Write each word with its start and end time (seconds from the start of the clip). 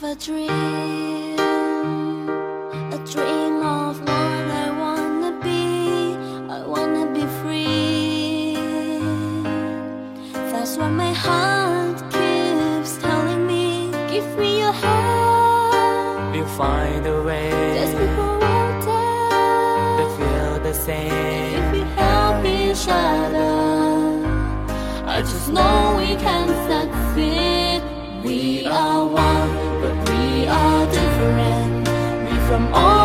Have 0.00 0.16
a 0.16 0.24
dream, 0.24 1.38
a 1.38 2.98
dream 3.12 3.56
of 3.62 4.00
what 4.00 4.08
I 4.08 4.70
wanna 4.78 5.32
be. 5.42 6.16
I 6.48 6.64
wanna 6.64 7.04
be 7.12 7.26
free. 7.40 8.56
That's 10.32 10.78
what 10.78 10.88
my 10.88 11.12
heart 11.12 11.98
keeps 12.14 12.96
telling 12.96 13.46
me. 13.46 13.90
Give 14.10 14.24
me 14.38 14.60
your 14.60 14.72
hand. 14.72 16.32
We'll 16.32 16.46
find 16.46 17.06
a 17.06 17.22
way 17.22 17.50
There's 17.50 17.90
people 17.90 18.42
out 18.42 18.82
there. 18.88 19.98
to 19.98 20.04
feel 20.16 20.60
the 20.62 20.72
same. 20.72 21.56
If 21.60 21.72
we 21.72 21.80
help 22.00 22.42
each 22.46 22.86
other, 22.88 23.52
I 25.06 25.20
just 25.20 25.48
know 25.52 25.96
we 25.98 26.16
can 26.16 26.59
We 32.60 32.99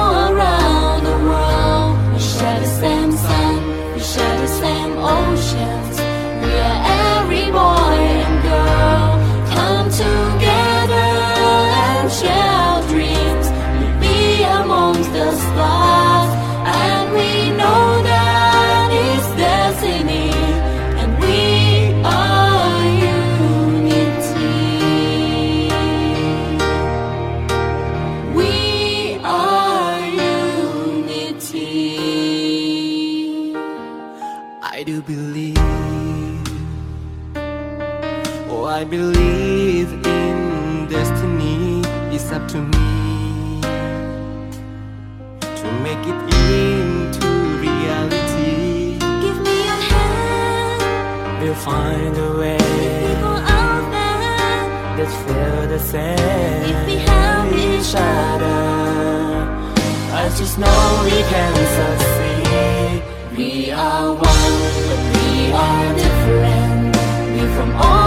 Know 60.58 61.02
we 61.04 61.12
can 61.12 61.54
succeed. 61.78 63.04
we 63.38 63.72
are 63.72 64.14
one, 64.14 64.56
but 64.88 65.02
we 65.14 65.52
are 65.52 65.96
different. 65.96 66.96
We 67.34 67.42
from 67.56 67.72
all 67.76 68.05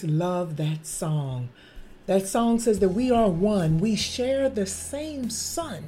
just 0.00 0.10
love 0.10 0.56
that 0.56 0.86
song. 0.86 1.50
That 2.06 2.26
song 2.26 2.58
says 2.58 2.78
that 2.78 2.90
we 2.90 3.10
are 3.10 3.28
one. 3.28 3.78
We 3.78 3.96
share 3.96 4.48
the 4.48 4.66
same 4.66 5.28
sun. 5.28 5.84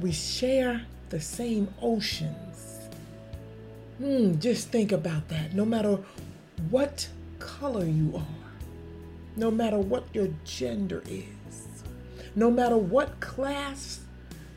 We 0.00 0.12
share 0.12 0.82
the 1.10 1.20
same 1.20 1.68
oceans. 1.82 2.78
Hmm, 3.98 4.38
just 4.38 4.68
think 4.68 4.92
about 4.92 5.28
that. 5.28 5.54
No 5.54 5.64
matter 5.64 5.98
what 6.70 7.08
color 7.38 7.84
you 7.84 8.14
are, 8.16 8.50
no 9.36 9.50
matter 9.50 9.78
what 9.78 10.04
your 10.12 10.28
gender 10.44 11.02
is, 11.08 11.82
no 12.34 12.50
matter 12.50 12.76
what 12.76 13.18
class 13.20 14.00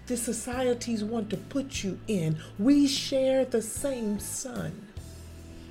the 0.07 0.17
societies 0.17 1.03
want 1.03 1.29
to 1.31 1.37
put 1.37 1.83
you 1.83 1.99
in, 2.07 2.37
we 2.57 2.87
share 2.87 3.45
the 3.45 3.61
same 3.61 4.19
sun. 4.19 4.87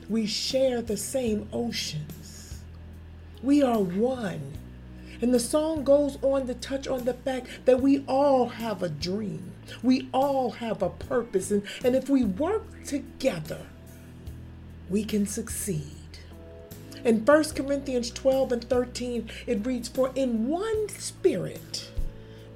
We 0.09 0.27
share 0.27 0.81
the 0.83 0.97
same 0.97 1.49
oceans. 1.53 2.18
We 3.43 3.63
are 3.63 3.79
one. 3.79 4.53
And 5.21 5.35
the 5.35 5.41
song 5.41 5.85
goes 5.85 6.19
on 6.23 6.47
to 6.47 6.55
touch 6.55 6.87
on 6.87 7.05
the 7.05 7.15
fact 7.15 7.49
that 7.65 7.81
we 7.81 8.05
all 8.07 8.49
have 8.49 8.83
a 8.83 8.89
dream. 8.89 9.53
We 9.83 10.09
all 10.13 10.51
have 10.53 10.83
a 10.83 10.91
purpose. 10.91 11.51
And, 11.51 11.65
and 11.85 11.97
if 11.97 12.09
we 12.09 12.25
work 12.25 12.85
together, 12.85 13.67
we 14.89 15.05
can 15.05 15.27
succeed. 15.27 15.83
In 17.05 17.25
1 17.25 17.45
Corinthians 17.55 18.11
12 18.11 18.53
and 18.53 18.65
13, 18.65 19.31
it 19.47 19.67
reads, 19.67 19.89
For 19.89 20.11
in 20.15 20.49
one 20.49 20.89
spirit 20.89 21.91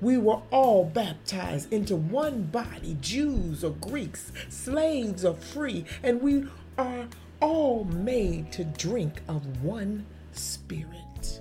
we 0.00 0.18
were 0.18 0.40
all 0.50 0.84
baptized 0.84 1.72
into 1.72 1.94
one 1.94 2.44
body, 2.44 2.96
Jews 3.00 3.62
or 3.62 3.70
Greeks, 3.70 4.32
slaves 4.48 5.24
or 5.24 5.34
free, 5.34 5.84
and 6.02 6.20
we 6.20 6.46
are 6.76 7.06
all 7.40 7.84
made 7.84 8.50
to 8.52 8.64
drink 8.64 9.20
of 9.28 9.62
one 9.62 10.06
spirit. 10.32 11.40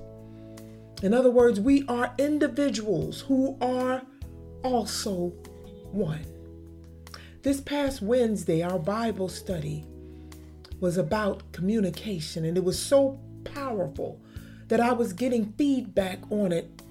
In 1.01 1.13
other 1.13 1.31
words, 1.31 1.59
we 1.59 1.85
are 1.87 2.13
individuals 2.17 3.21
who 3.21 3.57
are 3.59 4.03
also 4.63 5.33
one. 5.91 6.25
This 7.41 7.59
past 7.59 8.01
Wednesday, 8.01 8.61
our 8.61 8.77
Bible 8.77 9.27
study 9.27 9.83
was 10.79 10.97
about 10.97 11.51
communication, 11.51 12.45
and 12.45 12.55
it 12.55 12.63
was 12.63 12.77
so 12.77 13.19
powerful 13.43 14.21
that 14.67 14.79
I 14.79 14.93
was 14.93 15.11
getting 15.11 15.53
feedback 15.57 16.19
on 16.29 16.51
it 16.51 16.81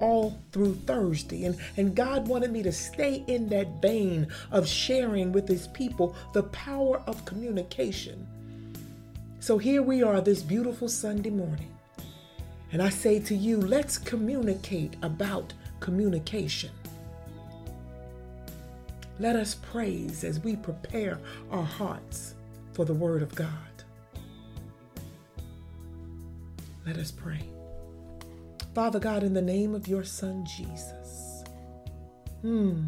all 0.00 0.38
through 0.52 0.74
Thursday. 0.86 1.44
And, 1.44 1.56
and 1.76 1.94
God 1.94 2.28
wanted 2.28 2.52
me 2.52 2.62
to 2.62 2.72
stay 2.72 3.24
in 3.26 3.48
that 3.48 3.80
vein 3.80 4.28
of 4.50 4.68
sharing 4.68 5.32
with 5.32 5.48
His 5.48 5.68
people 5.68 6.14
the 6.34 6.42
power 6.44 6.98
of 7.06 7.24
communication. 7.24 8.26
So 9.44 9.58
here 9.58 9.82
we 9.82 10.02
are 10.02 10.22
this 10.22 10.42
beautiful 10.42 10.88
Sunday 10.88 11.28
morning. 11.28 11.70
And 12.72 12.80
I 12.80 12.88
say 12.88 13.20
to 13.20 13.34
you, 13.34 13.60
let's 13.60 13.98
communicate 13.98 14.96
about 15.02 15.52
communication. 15.80 16.70
Let 19.18 19.36
us 19.36 19.56
praise 19.56 20.24
as 20.24 20.40
we 20.40 20.56
prepare 20.56 21.18
our 21.50 21.62
hearts 21.62 22.36
for 22.72 22.86
the 22.86 22.94
Word 22.94 23.20
of 23.20 23.34
God. 23.34 23.50
Let 26.86 26.96
us 26.96 27.10
pray. 27.10 27.46
Father 28.74 28.98
God, 28.98 29.22
in 29.22 29.34
the 29.34 29.42
name 29.42 29.74
of 29.74 29.86
your 29.86 30.04
Son 30.04 30.46
Jesus, 30.46 31.44
hmm, 32.40 32.80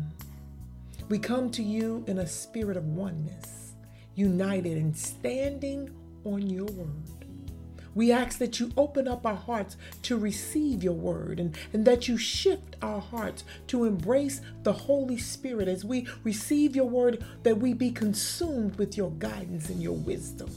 we 1.11 1.19
come 1.19 1.51
to 1.51 1.63
you 1.63 2.03
in 2.07 2.17
a 2.17 2.27
spirit 2.27 2.79
of 2.79 2.87
oneness, 2.87 3.75
united 4.15 4.79
and 4.79 4.97
standing 4.97 5.95
on 6.27 6.51
your 6.51 6.67
word. 6.67 7.25
We 7.95 8.13
ask 8.13 8.39
that 8.41 8.61
you 8.61 8.73
open 8.77 9.09
up 9.09 9.25
our 9.25 9.35
hearts 9.35 9.79
to 10.03 10.19
receive 10.19 10.85
your 10.85 10.93
word 10.93 11.41
and, 11.41 11.57
and 11.73 11.87
that 11.87 12.09
you 12.09 12.19
shift 12.19 12.77
our 12.83 13.01
hearts 13.01 13.43
to 13.69 13.85
embrace 13.85 14.43
the 14.65 14.73
Holy 14.75 15.17
Spirit 15.17 15.67
as 15.67 15.83
we 15.83 16.07
receive 16.23 16.77
your 16.77 16.85
word, 16.85 17.25
that 17.43 17.57
we 17.57 17.73
be 17.73 17.91
consumed 17.91 18.77
with 18.77 18.99
your 18.99 19.13
guidance 19.13 19.71
and 19.71 19.83
your 19.83 19.95
wisdom. 19.95 20.51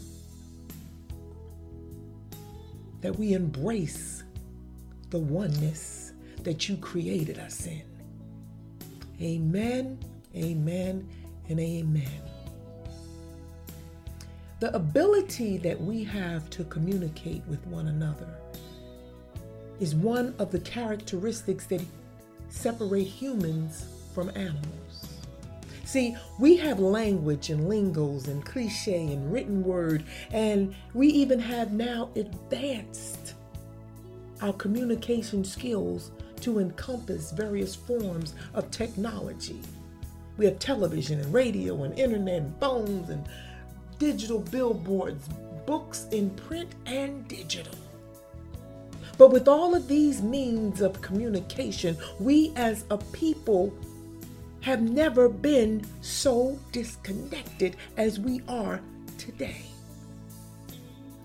That 3.00 3.18
we 3.18 3.32
embrace 3.32 4.24
the 5.10 5.20
oneness 5.20 6.12
that 6.44 6.68
you 6.68 6.76
created 6.76 7.40
us 7.40 7.66
in. 7.66 7.84
Amen, 9.22 9.98
amen, 10.36 11.08
and 11.48 11.60
amen. 11.60 12.29
The 14.60 14.76
ability 14.76 15.58
that 15.60 15.80
we 15.80 16.04
have 16.04 16.50
to 16.50 16.66
communicate 16.66 17.44
with 17.48 17.66
one 17.68 17.88
another 17.88 18.28
is 19.80 19.96
one 19.96 20.36
of 20.38 20.52
the 20.52 20.60
characteristics 20.60 21.66
that 21.68 21.82
separate 22.50 23.08
humans 23.08 23.86
from 24.14 24.30
animals. 24.36 25.08
See, 25.86 26.16
we 26.40 26.58
have 26.58 26.80
language 26.80 27.50
and 27.50 27.70
lingos 27.70 28.28
and 28.28 28.46
cliche 28.46 29.14
and 29.14 29.32
written 29.32 29.64
word, 29.64 30.04
and 30.32 30.76
we 30.94 31.08
even 31.08 31.40
have 31.40 31.72
now 31.72 32.10
advanced 32.18 33.36
our 34.42 34.54
communication 34.54 35.46
skills 35.46 36.12
to 36.42 36.60
encompass 36.60 37.32
various 37.32 37.76
forms 37.76 38.34
of 38.54 38.70
technology. 38.72 39.62
We 40.38 40.46
have 40.46 40.60
television 40.60 41.20
and 41.22 41.34
radio 41.34 41.84
and 41.84 41.98
internet 41.98 42.42
and 42.42 42.60
phones 42.60 43.10
and 43.10 43.28
digital 44.00 44.40
billboards, 44.40 45.28
books 45.66 46.08
in 46.12 46.32
print 46.32 46.70
and 46.86 47.28
digital. 47.28 47.76
But 49.18 49.32
with 49.32 49.48
all 49.48 49.76
of 49.76 49.88
these 49.88 50.22
means 50.22 50.82
of 50.82 51.02
communication, 51.02 51.98
we 52.20 52.54
as 52.56 52.86
a 52.90 52.98
people 52.98 53.74
have 54.62 54.82
never 54.82 55.30
been 55.30 55.86
so 56.02 56.58
disconnected 56.72 57.76
as 57.98 58.20
we 58.20 58.42
are 58.48 58.82
today. 59.18 59.62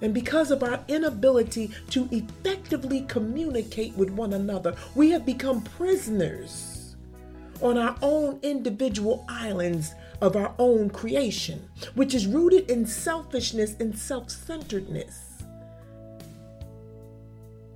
And 0.00 0.12
because 0.12 0.50
of 0.50 0.62
our 0.62 0.84
inability 0.88 1.70
to 1.90 2.08
effectively 2.10 3.02
communicate 3.02 3.96
with 3.96 4.10
one 4.10 4.32
another, 4.32 4.74
we 4.94 5.10
have 5.10 5.24
become 5.24 5.62
prisoners 5.62 6.96
on 7.62 7.78
our 7.78 7.96
own 8.02 8.38
individual 8.42 9.24
islands 9.28 9.94
of 10.24 10.36
our 10.36 10.54
own 10.58 10.88
creation, 10.88 11.68
which 11.94 12.14
is 12.14 12.26
rooted 12.26 12.70
in 12.70 12.86
selfishness 12.86 13.76
and 13.78 13.96
self 13.96 14.30
centeredness. 14.30 15.42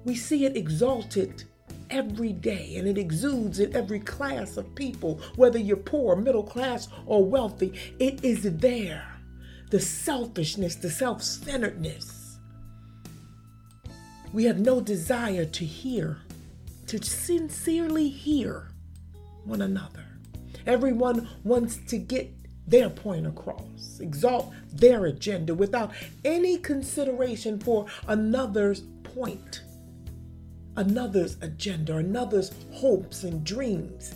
We 0.04 0.14
see 0.14 0.46
it 0.46 0.56
exalted 0.56 1.44
every 1.90 2.32
day 2.32 2.76
and 2.76 2.88
it 2.88 2.96
exudes 2.96 3.60
in 3.60 3.76
every 3.76 4.00
class 4.00 4.56
of 4.56 4.74
people, 4.74 5.20
whether 5.36 5.58
you're 5.58 5.76
poor, 5.76 6.16
middle 6.16 6.42
class, 6.42 6.88
or 7.04 7.22
wealthy. 7.22 7.74
It 7.98 8.24
is 8.24 8.42
there. 8.58 9.20
The 9.70 9.80
selfishness, 9.80 10.76
the 10.76 10.90
self 10.90 11.22
centeredness. 11.22 12.38
We 14.32 14.44
have 14.44 14.58
no 14.58 14.80
desire 14.80 15.44
to 15.44 15.64
hear, 15.66 16.18
to 16.86 17.04
sincerely 17.04 18.08
hear 18.08 18.70
one 19.44 19.60
another. 19.60 20.04
Everyone 20.66 21.28
wants 21.44 21.78
to 21.88 21.98
get 21.98 22.37
their 22.68 22.90
point 22.90 23.26
across, 23.26 23.98
exalt 24.00 24.52
their 24.72 25.06
agenda 25.06 25.54
without 25.54 25.92
any 26.24 26.58
consideration 26.58 27.58
for 27.58 27.86
another's 28.06 28.82
point, 29.02 29.62
another's 30.76 31.36
agenda, 31.40 31.96
another's 31.96 32.52
hopes 32.72 33.24
and 33.24 33.42
dreams. 33.42 34.14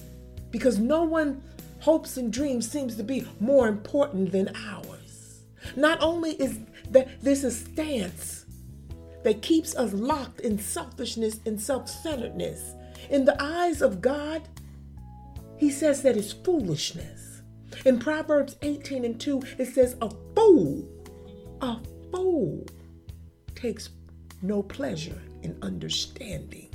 Because 0.51 0.79
no 0.79 1.03
one 1.03 1.43
hopes 1.81 2.19
and 2.19 2.33
dreams 2.33 2.71
seems 2.71 2.95
to 2.97 3.03
be 3.03 3.27
more 3.41 3.69
important 3.69 4.33
than 4.33 4.55
ours. 4.55 5.41
Not 5.75 6.03
only 6.03 6.33
is 6.33 6.59
that 6.91 7.23
this 7.23 7.45
a 7.45 7.51
stance 7.51 8.45
that 9.25 9.41
keeps 9.41 9.75
us 9.77 9.93
locked 9.93 10.41
in 10.41 10.59
selfishness 10.59 11.41
and 11.47 11.61
self-centeredness, 11.61 12.75
in 13.09 13.25
the 13.25 13.41
eyes 13.43 13.81
of 13.81 14.01
God, 14.03 14.43
he 15.57 15.71
says 15.71 16.03
that 16.03 16.17
it's 16.17 16.33
foolishness. 16.33 17.22
In 17.85 17.99
Proverbs 17.99 18.57
18 18.63 19.05
and 19.05 19.21
2, 19.21 19.43
it 19.59 19.67
says, 19.67 19.97
A 20.01 20.11
fool, 20.37 20.89
a 21.61 21.79
fool 22.13 22.65
takes 23.55 23.91
no 24.41 24.63
pleasure 24.63 25.21
in 25.43 25.59
understanding, 25.63 26.71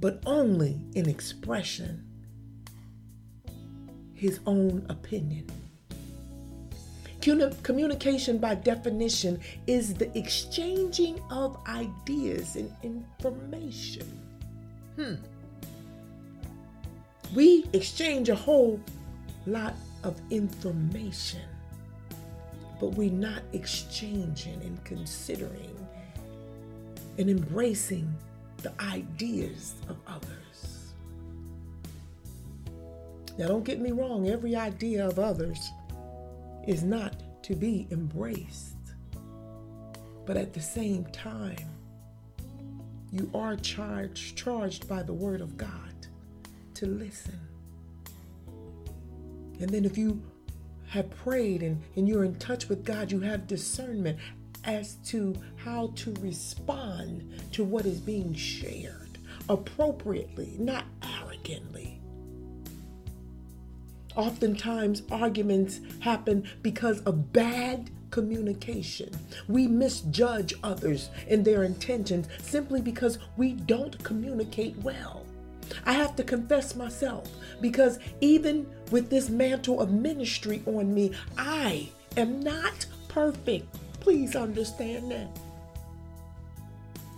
but 0.00 0.20
only 0.26 0.80
in 0.94 1.08
expression 1.08 2.04
his 4.14 4.40
own 4.46 4.84
opinion. 4.88 5.46
Communication, 7.20 8.38
by 8.38 8.54
definition, 8.54 9.40
is 9.66 9.94
the 9.94 10.16
exchanging 10.18 11.20
of 11.30 11.56
ideas 11.66 12.56
and 12.56 12.72
information. 12.82 14.06
Hmm 14.96 15.14
we 17.34 17.64
exchange 17.72 18.28
a 18.28 18.34
whole 18.34 18.80
lot 19.46 19.74
of 20.04 20.20
information, 20.30 21.48
but 22.80 22.88
we're 22.94 23.10
not 23.10 23.42
exchanging 23.52 24.60
and 24.62 24.82
considering 24.84 25.76
and 27.18 27.28
embracing 27.28 28.12
the 28.58 28.72
ideas 28.80 29.74
of 29.88 29.96
others. 30.06 30.92
Now, 33.38 33.48
don't 33.48 33.64
get 33.64 33.80
me 33.80 33.92
wrong, 33.92 34.28
every 34.28 34.54
idea 34.54 35.06
of 35.06 35.18
others 35.18 35.70
is 36.66 36.82
not 36.82 37.14
to 37.44 37.54
be 37.54 37.86
embraced. 37.90 38.76
But 40.26 40.36
at 40.36 40.52
the 40.52 40.60
same 40.60 41.04
time, 41.06 41.56
you 43.12 43.30
are 43.34 43.56
charged, 43.56 44.36
charged 44.36 44.88
by 44.88 45.02
the 45.02 45.12
Word 45.12 45.40
of 45.40 45.56
God 45.56 46.06
to 46.74 46.86
listen. 46.86 47.49
And 49.60 49.68
then 49.70 49.84
if 49.84 49.96
you 49.98 50.22
have 50.88 51.10
prayed 51.10 51.62
and, 51.62 51.82
and 51.96 52.08
you're 52.08 52.24
in 52.24 52.34
touch 52.36 52.68
with 52.68 52.84
God, 52.84 53.12
you 53.12 53.20
have 53.20 53.46
discernment 53.46 54.18
as 54.64 54.94
to 55.06 55.34
how 55.56 55.92
to 55.96 56.12
respond 56.20 57.32
to 57.52 57.64
what 57.64 57.86
is 57.86 58.00
being 58.00 58.34
shared 58.34 59.18
appropriately, 59.48 60.56
not 60.58 60.84
arrogantly. 61.02 62.00
Oftentimes, 64.16 65.02
arguments 65.10 65.80
happen 66.00 66.44
because 66.62 67.00
of 67.02 67.32
bad 67.32 67.90
communication. 68.10 69.10
We 69.48 69.66
misjudge 69.68 70.54
others 70.62 71.10
and 71.28 71.44
their 71.44 71.62
intentions 71.62 72.26
simply 72.42 72.80
because 72.80 73.18
we 73.36 73.52
don't 73.52 74.02
communicate 74.02 74.76
well. 74.78 75.24
I 75.86 75.92
have 75.92 76.16
to 76.16 76.24
confess 76.24 76.74
myself 76.74 77.28
because 77.60 77.98
even 78.20 78.66
with 78.90 79.10
this 79.10 79.28
mantle 79.28 79.80
of 79.80 79.90
ministry 79.90 80.62
on 80.66 80.92
me, 80.92 81.12
I 81.36 81.88
am 82.16 82.40
not 82.40 82.86
perfect. 83.08 83.66
Please 84.00 84.36
understand 84.36 85.10
that. 85.10 85.28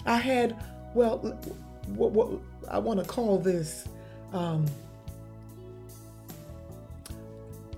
I 0.05 0.17
had, 0.17 0.57
well, 0.95 1.19
what, 1.89 2.11
what 2.13 2.29
I 2.69 2.79
want 2.79 3.01
to 3.01 3.07
call 3.07 3.39
this, 3.39 3.89
um, 4.33 4.67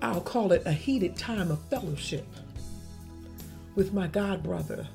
I'll 0.01 0.21
call 0.21 0.51
it 0.51 0.63
a 0.65 0.71
heated 0.71 1.15
time 1.15 1.51
of 1.51 1.59
fellowship 1.69 2.25
with 3.75 3.93
my 3.93 4.07
God 4.07 4.41
brother, 4.41 4.87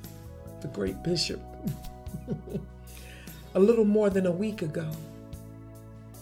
the 0.61 0.69
great 0.69 1.03
bishop, 1.03 1.41
a 3.55 3.61
little 3.61 3.85
more 3.85 4.11
than 4.11 4.27
a 4.27 4.31
week 4.31 4.63
ago. 4.63 4.91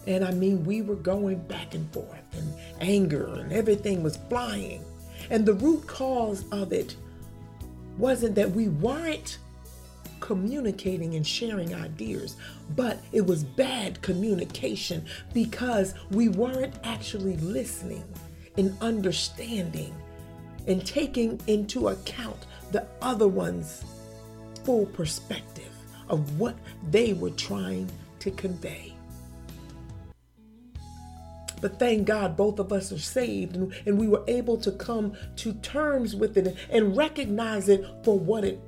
And 0.09 0.25
I 0.25 0.31
mean, 0.31 0.65
we 0.65 0.81
were 0.81 0.97
going 0.97 1.39
back 1.49 1.75
and 1.75 1.89
forth, 1.93 2.25
and 2.33 2.55
anger, 2.81 3.27
and 3.27 3.53
everything 3.53 4.03
was 4.03 4.17
flying. 4.31 4.83
And 5.29 5.45
the 5.45 5.53
root 5.53 5.87
cause 5.87 6.47
of 6.51 6.73
it 6.73 6.97
wasn't 7.99 8.35
that 8.37 8.51
we 8.51 8.69
weren't 8.69 9.37
communicating 10.21 11.15
and 11.15 11.27
sharing 11.27 11.75
ideas, 11.75 12.37
but 12.75 12.99
it 13.13 13.27
was 13.27 13.45
bad 13.45 14.01
communication 14.01 15.05
because 15.35 15.93
we 16.11 16.31
weren't 16.31 16.75
actually 16.85 17.37
listening 17.37 18.05
and 18.57 18.75
understanding 18.81 19.95
and 20.67 20.87
taking 20.87 21.39
into 21.49 21.89
account 21.89 22.47
the 22.73 22.87
other 23.03 23.29
one's 23.29 23.85
full 24.65 24.87
perspective 24.87 25.73
of 26.09 26.41
what 26.41 26.57
they 26.91 27.13
were 27.13 27.31
trying 27.31 27.91
to 28.21 28.31
convey. 28.31 28.95
But 31.61 31.79
thank 31.79 32.07
God 32.07 32.37
both 32.37 32.59
of 32.59 32.73
us 32.73 32.93
are 32.93 32.99
saved 32.99 33.57
and, 33.57 33.73
and 33.87 33.99
we 33.99 34.09
were 34.09 34.25
able 34.29 34.57
to 34.59 34.73
come 34.73 35.15
to 35.37 35.53
terms 35.55 36.15
with 36.15 36.37
it 36.37 36.57
and 36.71 36.97
recognize 36.97 37.69
it 37.69 37.85
for 38.05 38.19
what 38.19 38.45
it 38.45 38.61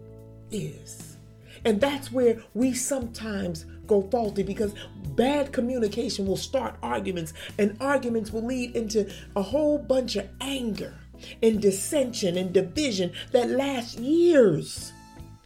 is. 0.50 1.16
And 1.64 1.80
that's 1.80 2.10
where 2.10 2.42
we 2.54 2.72
sometimes 2.72 3.66
go 3.86 4.02
faulty 4.02 4.42
because 4.42 4.72
bad 5.16 5.52
communication 5.52 6.26
will 6.26 6.36
start 6.36 6.76
arguments, 6.82 7.32
and 7.58 7.76
arguments 7.80 8.32
will 8.32 8.46
lead 8.46 8.74
into 8.74 9.10
a 9.36 9.42
whole 9.42 9.78
bunch 9.78 10.16
of 10.16 10.28
anger 10.40 10.94
and 11.42 11.60
dissension 11.60 12.36
and 12.38 12.52
division 12.52 13.12
that 13.32 13.50
lasts 13.50 13.96
years. 13.96 14.92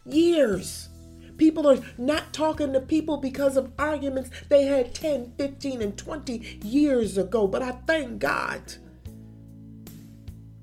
Years. 0.05 0.89
People 1.37 1.67
are 1.69 1.79
not 1.97 2.33
talking 2.33 2.73
to 2.73 2.79
people 2.79 3.17
because 3.17 3.57
of 3.57 3.71
arguments 3.77 4.29
they 4.49 4.65
had 4.65 4.95
10, 4.95 5.33
15, 5.37 5.81
and 5.81 5.97
20 5.97 6.59
years 6.63 7.17
ago. 7.17 7.47
But 7.47 7.61
I 7.61 7.71
thank 7.87 8.19
God 8.19 8.75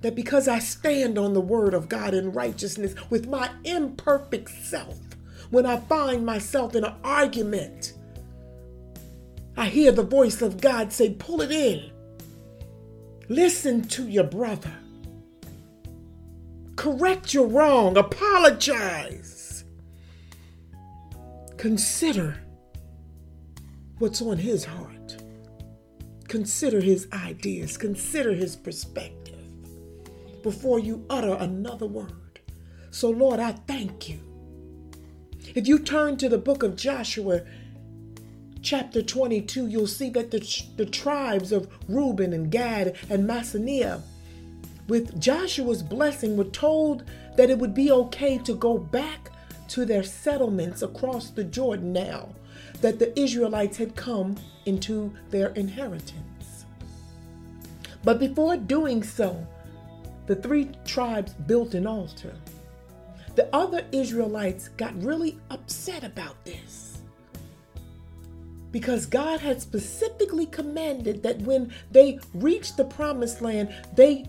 that 0.01 0.15
because 0.15 0.49
I 0.49 0.59
stand 0.59 1.19
on 1.19 1.33
the 1.33 1.41
word 1.41 1.75
of 1.75 1.89
God 1.89 2.15
in 2.15 2.33
righteousness 2.33 2.95
with 3.11 3.29
my 3.29 3.51
imperfect 3.65 4.51
self, 4.51 4.99
when 5.51 5.67
I 5.67 5.79
find 5.79 6.25
myself 6.27 6.75
in 6.75 6.85
an 6.85 6.95
argument, 7.05 7.93
I 9.57 9.67
hear 9.67 9.93
the 9.93 10.03
voice 10.03 10.43
of 10.43 10.61
God 10.61 10.93
say, 10.93 11.11
Pull 11.11 11.43
it 11.43 11.53
in. 11.53 11.91
Listen 13.29 13.87
to 13.89 14.09
your 14.09 14.25
brother. 14.25 14.73
Correct 16.77 17.35
your 17.35 17.47
wrong. 17.47 17.97
Apologize. 17.97 19.32
Consider 21.63 22.39
what's 24.01 24.21
on 24.21 24.37
his 24.37 24.65
heart. 24.65 25.23
Consider 26.27 26.81
his 26.81 27.07
ideas. 27.13 27.77
Consider 27.77 28.33
his 28.33 28.57
perspective 28.57 29.39
before 30.43 30.81
you 30.81 31.07
utter 31.09 31.35
another 31.35 31.87
word. 31.87 32.41
So, 32.91 33.11
Lord, 33.11 33.39
I 33.39 33.53
thank 33.53 34.09
you. 34.09 34.19
If 35.55 35.69
you 35.69 35.79
turn 35.79 36.17
to 36.17 36.29
the 36.29 36.37
book 36.37 36.65
of 36.65 36.75
Joshua, 36.75 37.43
chapter 38.61 39.01
22, 39.01 39.69
you'll 39.69 39.87
see 39.87 40.11
that 40.11 40.33
the, 40.33 40.65
the 40.77 40.87
tribes 40.87 41.53
of 41.53 41.69
Reuben 41.87 42.33
and 42.33 42.51
Gad 42.51 42.97
and 43.09 43.25
Manasseh, 43.25 44.03
with 44.89 45.21
Joshua's 45.21 45.85
blessing, 45.85 46.37
were 46.37 46.43
told 46.43 47.05
that 47.37 47.51
it 47.51 47.59
would 47.61 47.73
be 47.73 47.93
okay 47.93 48.39
to 48.39 48.53
go 48.53 48.79
back 48.79 49.32
to 49.73 49.87
their 49.87 50.03
settlements 50.03 50.83
across 50.83 51.31
the 51.31 51.45
Jordan 51.45 51.95
now 51.95 52.29
that 52.83 52.99
the 52.99 53.19
Israelites 53.19 53.79
had 53.79 53.97
come 53.97 54.37
into 54.67 55.15
their 55.31 55.49
inheritance. 55.51 56.67
But 58.05 58.19
before 58.19 58.59
doing 58.59 59.03
so, 59.03 59.47
the 60.27 60.37
three 60.37 60.71
tribes 60.85 61.33
built 61.33 61.73
an 61.73 61.87
altar. 61.87 62.35
The 63.35 63.49
other 63.55 63.87
Israelites 63.93 64.69
got 64.69 65.01
really 65.03 65.39
upset 65.51 66.05
about 66.05 66.45
this 66.45 66.99
because 68.73 69.07
God 69.07 69.41
had 69.41 69.63
specifically 69.63 70.47
commanded 70.47 71.23
that 71.23 71.41
when 71.41 71.73
they 71.91 72.19
reached 72.35 72.77
the 72.77 72.85
promised 72.85 73.41
land, 73.41 73.75
they 73.95 74.27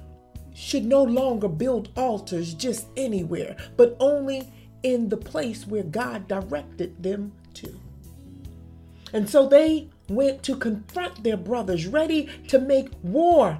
should 0.53 0.85
no 0.85 1.03
longer 1.03 1.49
build 1.49 1.89
altars 1.97 2.53
just 2.53 2.87
anywhere, 2.95 3.57
but 3.75 3.97
only 3.99 4.47
in 4.83 5.09
the 5.09 5.17
place 5.17 5.65
where 5.65 5.83
God 5.83 6.27
directed 6.27 7.01
them 7.01 7.31
to. 7.55 7.79
And 9.13 9.29
so 9.29 9.47
they 9.47 9.89
went 10.09 10.43
to 10.43 10.55
confront 10.55 11.23
their 11.23 11.37
brothers, 11.37 11.87
ready 11.87 12.29
to 12.49 12.59
make 12.59 12.89
war 13.01 13.59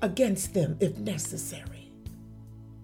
against 0.00 0.54
them 0.54 0.76
if 0.80 0.96
necessary. 0.98 1.90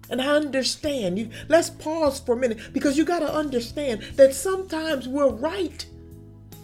And 0.09 0.21
I 0.21 0.35
understand 0.35 1.19
you. 1.19 1.29
Let's 1.47 1.69
pause 1.69 2.19
for 2.19 2.33
a 2.33 2.37
minute 2.37 2.73
because 2.73 2.97
you 2.97 3.05
got 3.05 3.19
to 3.19 3.33
understand 3.33 4.01
that 4.15 4.33
sometimes 4.33 5.07
we're 5.07 5.29
right 5.29 5.85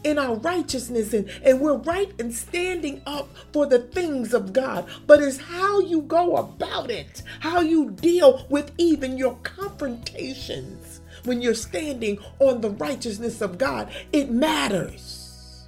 in 0.05 0.19
our 0.19 0.35
righteousness 0.35 1.13
and, 1.13 1.27
and 1.43 1.59
we're 1.59 1.77
right 1.77 2.11
in 2.19 2.31
standing 2.31 3.01
up 3.07 3.27
for 3.51 3.65
the 3.65 3.79
things 3.79 4.33
of 4.33 4.53
God. 4.53 4.87
But 5.07 5.21
it's 5.21 5.37
how 5.37 5.79
you 5.79 6.03
go 6.03 6.37
about 6.37 6.91
it, 6.91 7.23
how 7.39 7.61
you 7.61 7.89
deal 7.89 8.45
with 8.49 8.71
even 8.77 9.17
your 9.17 9.35
confrontations 9.37 11.01
when 11.23 11.41
you're 11.41 11.55
standing 11.55 12.19
on 12.39 12.61
the 12.61 12.69
righteousness 12.69 13.41
of 13.41 13.57
God. 13.57 13.91
It 14.13 14.29
matters. 14.29 15.67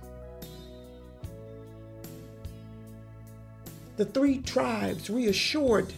The 3.97 4.05
three 4.05 4.37
tribes 4.37 5.09
reassured 5.09 5.91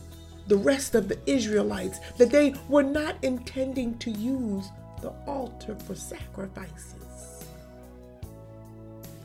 the 0.48 0.56
rest 0.56 0.96
of 0.96 1.10
the 1.10 1.20
Israelites 1.26 2.00
that 2.18 2.32
they 2.32 2.56
were 2.70 2.84
not 2.84 3.18
intending 3.22 3.98
to 3.98 4.12
use 4.12 4.70
the 5.02 5.10
altar 5.28 5.76
for 5.86 5.96
sacrifices 5.96 7.09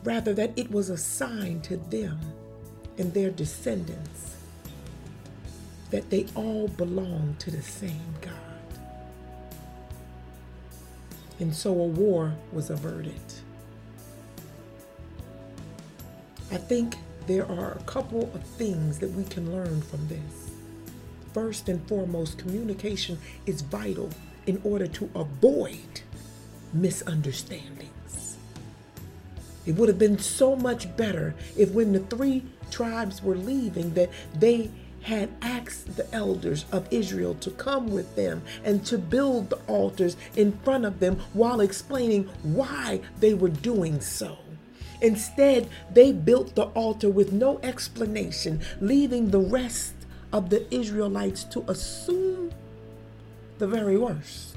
rather 0.04 0.34
that 0.34 0.52
it 0.56 0.70
was 0.70 0.90
a 0.90 0.96
sign 0.96 1.61
to 1.62 1.76
them 1.76 2.20
and 2.99 3.12
their 3.12 3.30
descendants 3.30 4.37
that 5.90 6.11
they 6.11 6.26
all 6.34 6.68
belong 6.68 7.37
to 7.38 7.50
the 7.50 7.62
same 7.62 8.14
God. 8.20 8.32
And 11.40 11.54
so 11.54 11.70
a 11.70 11.87
war 11.87 12.34
was 12.52 12.70
averted. 12.70 13.20
I 16.52 16.56
think 16.56 16.96
there 17.26 17.50
are 17.50 17.73
a 17.73 17.82
couple 17.84 18.30
of 18.34 18.42
things 18.42 18.99
that 18.99 19.11
we 19.11 19.25
can 19.25 19.52
learn 19.52 19.82
from 19.82 20.06
this. 20.08 20.50
First 21.32 21.68
and 21.68 21.87
foremost, 21.88 22.38
communication 22.38 23.18
is 23.46 23.62
vital 23.62 24.11
in 24.46 24.61
order 24.62 24.87
to 24.87 25.11
avoid 25.14 26.02
misunderstanding. 26.73 27.93
It 29.66 29.76
would 29.76 29.88
have 29.88 29.99
been 29.99 30.18
so 30.18 30.56
much 30.56 30.94
better 30.97 31.35
if 31.56 31.71
when 31.71 31.92
the 31.92 32.00
three 32.00 32.42
tribes 32.71 33.23
were 33.23 33.37
leaving 33.37 33.94
that 33.94 34.11
they 34.38 34.71
had 35.02 35.28
asked 35.42 35.97
the 35.97 36.12
elders 36.14 36.64
of 36.73 36.88
Israel 36.90 37.35
to 37.35 37.50
come 37.50 37.88
with 37.88 38.16
them 38.16 38.42
and 38.64 38.85
to 38.87 38.97
build 38.97 39.50
the 39.50 39.59
altars 39.66 40.16
in 40.35 40.52
front 40.64 40.85
of 40.85 40.99
them 40.99 41.21
while 41.35 41.61
explaining 41.61 42.25
why 42.42 43.00
they 43.21 43.35
were 43.35 43.50
doing 43.50 44.00
so. 44.00 44.38
Instead, 45.02 45.68
they 45.92 46.12
built 46.12 46.54
the 46.54 46.64
altar 46.68 47.11
with 47.11 47.33
no 47.33 47.61
explanation, 47.62 48.61
leaving 48.80 49.30
the 49.30 49.40
rest 49.40 49.94
of 50.33 50.49
the 50.49 50.73
Israelites 50.75 51.44
to 51.44 51.62
assume 51.68 52.50
the 53.59 53.66
very 53.66 53.99
worst. 53.99 54.56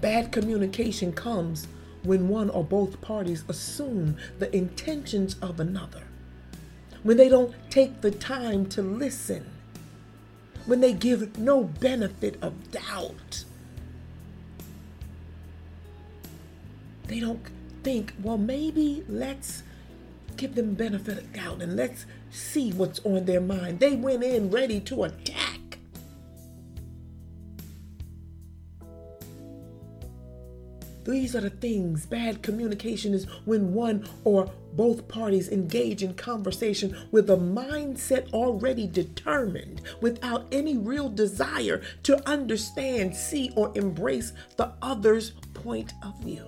Bad 0.00 0.32
communication 0.32 1.12
comes 1.12 1.66
when 2.08 2.28
one 2.28 2.48
or 2.50 2.64
both 2.64 3.00
parties 3.00 3.44
assume 3.48 4.16
the 4.38 4.54
intentions 4.56 5.36
of 5.42 5.60
another, 5.60 6.04
when 7.02 7.18
they 7.18 7.28
don't 7.28 7.54
take 7.70 8.00
the 8.00 8.10
time 8.10 8.66
to 8.66 8.82
listen, 8.82 9.44
when 10.66 10.80
they 10.80 10.92
give 10.92 11.38
no 11.38 11.64
benefit 11.64 12.38
of 12.42 12.70
doubt. 12.70 13.44
They 17.06 17.20
don't 17.20 17.42
think, 17.82 18.14
well, 18.22 18.38
maybe 18.38 19.04
let's 19.08 19.62
give 20.36 20.54
them 20.54 20.74
benefit 20.74 21.18
of 21.18 21.32
doubt 21.32 21.62
and 21.62 21.76
let's 21.76 22.06
see 22.30 22.72
what's 22.72 23.00
on 23.04 23.26
their 23.26 23.40
mind. 23.40 23.80
They 23.80 23.96
went 23.96 24.24
in 24.24 24.50
ready 24.50 24.80
to 24.80 25.04
attack. 25.04 25.47
These 31.08 31.34
are 31.34 31.40
the 31.40 31.48
things. 31.48 32.04
Bad 32.04 32.42
communication 32.42 33.14
is 33.14 33.24
when 33.46 33.72
one 33.72 34.06
or 34.24 34.52
both 34.74 35.08
parties 35.08 35.48
engage 35.48 36.02
in 36.02 36.12
conversation 36.12 36.94
with 37.10 37.30
a 37.30 37.36
mindset 37.36 38.30
already 38.34 38.86
determined 38.86 39.80
without 40.02 40.46
any 40.52 40.76
real 40.76 41.08
desire 41.08 41.80
to 42.02 42.28
understand, 42.28 43.16
see, 43.16 43.50
or 43.56 43.72
embrace 43.74 44.34
the 44.58 44.70
other's 44.82 45.30
point 45.54 45.94
of 46.02 46.20
view. 46.20 46.44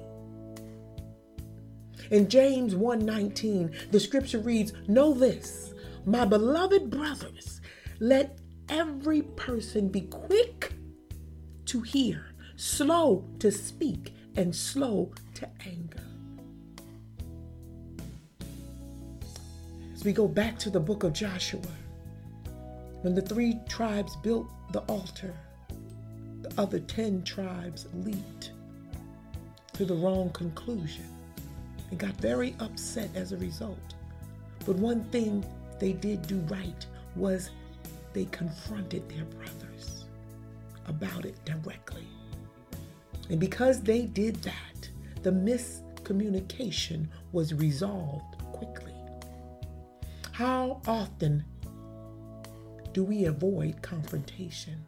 In 2.10 2.28
James 2.28 2.74
1:19, 2.74 3.70
the 3.92 4.00
scripture 4.00 4.40
reads, 4.40 4.74
"Know 4.86 5.14
this, 5.14 5.72
my 6.04 6.26
beloved 6.26 6.90
brothers, 6.90 7.62
let 7.98 8.38
every 8.68 9.22
person 9.22 9.88
be 9.88 10.02
quick 10.02 10.74
to 11.64 11.80
hear, 11.80 12.26
slow 12.56 13.24
to 13.38 13.50
speak, 13.50 14.12
and 14.36 14.54
slow 14.54 15.12
to 15.34 15.48
anger. 15.66 16.04
As 19.92 20.04
we 20.04 20.12
go 20.12 20.28
back 20.28 20.58
to 20.60 20.70
the 20.70 20.80
book 20.80 21.02
of 21.02 21.12
Joshua, 21.12 21.60
when 23.02 23.14
the 23.14 23.22
three 23.22 23.58
tribes 23.68 24.16
built 24.16 24.46
the 24.72 24.80
altar, 24.80 25.34
the 26.42 26.52
other 26.60 26.80
10 26.80 27.22
tribes 27.24 27.86
leaped 27.94 28.52
to 29.74 29.84
the 29.84 29.94
wrong 29.94 30.30
conclusion 30.30 31.04
and 31.90 31.98
got 31.98 32.14
very 32.14 32.54
upset 32.60 33.10
as 33.14 33.32
a 33.32 33.36
result. 33.38 33.94
But 34.64 34.76
one 34.76 35.04
thing 35.04 35.44
they 35.78 35.92
did 35.92 36.26
do 36.26 36.38
right 36.48 36.86
was 37.16 37.50
they 38.12 38.26
confronted 38.26 39.08
their 39.08 39.24
brothers 39.24 40.04
about 40.86 41.24
it 41.24 41.42
directly. 41.44 42.06
And 43.30 43.38
because 43.38 43.80
they 43.80 44.06
did 44.06 44.42
that, 44.42 44.90
the 45.22 45.30
miscommunication 45.30 47.06
was 47.30 47.54
resolved 47.54 48.36
quickly. 48.52 48.92
How 50.32 50.82
often 50.86 51.44
do 52.92 53.04
we 53.04 53.26
avoid 53.26 53.80
confrontation? 53.82 54.84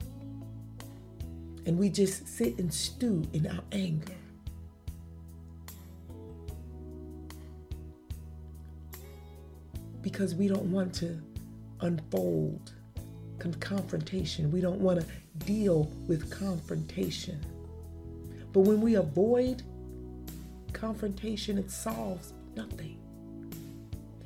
And 1.67 1.79
we 1.79 1.89
just 1.89 2.27
sit 2.27 2.59
and 2.59 2.75
stew 2.75 3.23
in 3.33 3.47
our 3.47 3.63
anger. 3.71 4.17
Because 10.01 10.35
we 10.35 10.49
don't 10.49 10.73
want 10.73 10.93
to 10.95 11.17
unfold 11.81 12.73
confrontation. 13.61 14.51
We 14.51 14.61
don't 14.61 14.81
want 14.81 15.01
to 15.01 15.07
deal 15.45 15.85
with 16.09 16.29
confrontation. 16.29 17.41
But 18.53 18.61
when 18.61 18.81
we 18.81 18.95
avoid 18.97 19.63
confrontation, 20.73 21.59
it 21.59 21.71
solves 21.71 22.35
nothing. 22.57 22.99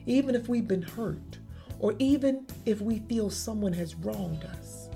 Even 0.06 0.35
if 0.35 0.49
we've 0.49 0.66
been 0.68 0.83
hurt, 0.83 1.38
or 1.78 1.95
even 1.99 2.47
if 2.64 2.80
we 2.80 3.00
feel 3.00 3.30
someone 3.30 3.73
has 3.73 3.95
wronged 3.95 4.45
us, 4.45 4.88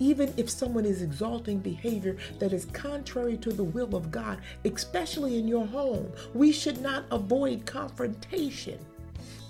even 0.00 0.32
if 0.36 0.48
someone 0.48 0.84
is 0.84 1.02
exalting 1.02 1.58
behavior 1.58 2.16
that 2.38 2.52
is 2.52 2.66
contrary 2.66 3.36
to 3.38 3.50
the 3.50 3.64
will 3.64 3.96
of 3.96 4.10
God, 4.10 4.40
especially 4.64 5.38
in 5.38 5.48
your 5.48 5.66
home, 5.66 6.12
we 6.34 6.52
should 6.52 6.80
not 6.80 7.04
avoid 7.10 7.66
confrontation. 7.66 8.78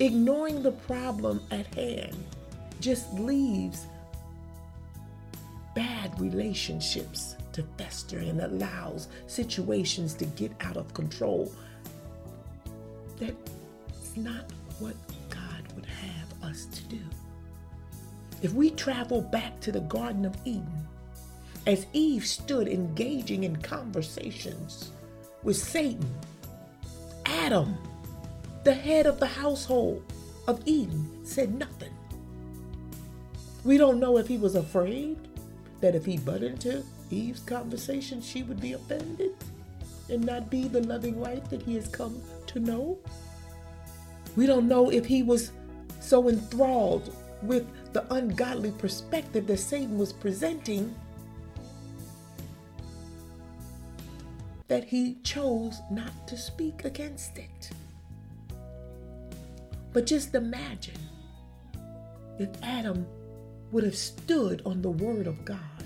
Ignoring 0.00 0.62
the 0.62 0.72
problem 0.72 1.42
at 1.50 1.66
hand 1.74 2.16
just 2.80 3.12
leaves 3.14 3.86
bad 5.74 6.18
relationships 6.20 7.36
to 7.58 7.64
fester 7.76 8.18
and 8.18 8.40
allows 8.40 9.08
situations 9.26 10.14
to 10.14 10.24
get 10.24 10.52
out 10.60 10.76
of 10.76 10.94
control. 10.94 11.52
That's 13.18 14.16
not 14.16 14.44
what 14.78 14.94
God 15.28 15.72
would 15.74 15.86
have 15.86 16.48
us 16.48 16.66
to 16.66 16.82
do. 16.84 17.00
If 18.42 18.52
we 18.52 18.70
travel 18.70 19.20
back 19.20 19.58
to 19.60 19.72
the 19.72 19.80
Garden 19.80 20.24
of 20.24 20.36
Eden, 20.44 20.86
as 21.66 21.86
Eve 21.92 22.24
stood 22.24 22.68
engaging 22.68 23.42
in 23.42 23.56
conversations 23.56 24.92
with 25.42 25.56
Satan, 25.56 26.08
Adam, 27.26 27.76
the 28.62 28.72
head 28.72 29.06
of 29.06 29.18
the 29.18 29.26
household 29.26 30.04
of 30.46 30.62
Eden, 30.64 31.10
said 31.24 31.52
nothing. 31.52 31.92
We 33.64 33.76
don't 33.78 33.98
know 33.98 34.16
if 34.16 34.28
he 34.28 34.38
was 34.38 34.54
afraid 34.54 35.18
that 35.80 35.96
if 35.96 36.04
he 36.04 36.18
butted 36.18 36.52
into 36.52 36.84
Eve's 37.10 37.40
conversation, 37.40 38.20
she 38.20 38.42
would 38.42 38.60
be 38.60 38.72
offended 38.72 39.32
and 40.08 40.24
not 40.24 40.50
be 40.50 40.68
the 40.68 40.80
loving 40.80 41.18
wife 41.18 41.48
that 41.50 41.62
he 41.62 41.74
has 41.74 41.88
come 41.88 42.20
to 42.46 42.60
know. 42.60 42.98
We 44.36 44.46
don't 44.46 44.68
know 44.68 44.90
if 44.90 45.04
he 45.06 45.22
was 45.22 45.52
so 46.00 46.28
enthralled 46.28 47.14
with 47.42 47.66
the 47.92 48.12
ungodly 48.12 48.72
perspective 48.72 49.46
that 49.46 49.58
Satan 49.58 49.98
was 49.98 50.12
presenting 50.12 50.94
that 54.68 54.84
he 54.84 55.16
chose 55.22 55.80
not 55.90 56.28
to 56.28 56.36
speak 56.36 56.84
against 56.84 57.38
it. 57.38 57.70
But 59.92 60.06
just 60.06 60.34
imagine 60.34 61.00
if 62.38 62.50
Adam 62.62 63.06
would 63.72 63.84
have 63.84 63.96
stood 63.96 64.62
on 64.64 64.82
the 64.82 64.90
word 64.90 65.26
of 65.26 65.44
God 65.44 65.77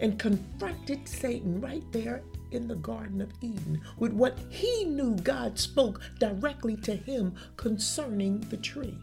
and 0.00 0.18
confronted 0.18 1.08
Satan 1.08 1.60
right 1.60 1.84
there 1.92 2.22
in 2.50 2.68
the 2.68 2.76
Garden 2.76 3.20
of 3.20 3.30
Eden 3.40 3.80
with 3.98 4.12
what 4.12 4.38
he 4.50 4.84
knew 4.84 5.14
God 5.16 5.58
spoke 5.58 6.00
directly 6.18 6.76
to 6.78 6.94
him 6.96 7.34
concerning 7.56 8.40
the 8.40 8.56
tree. 8.56 8.98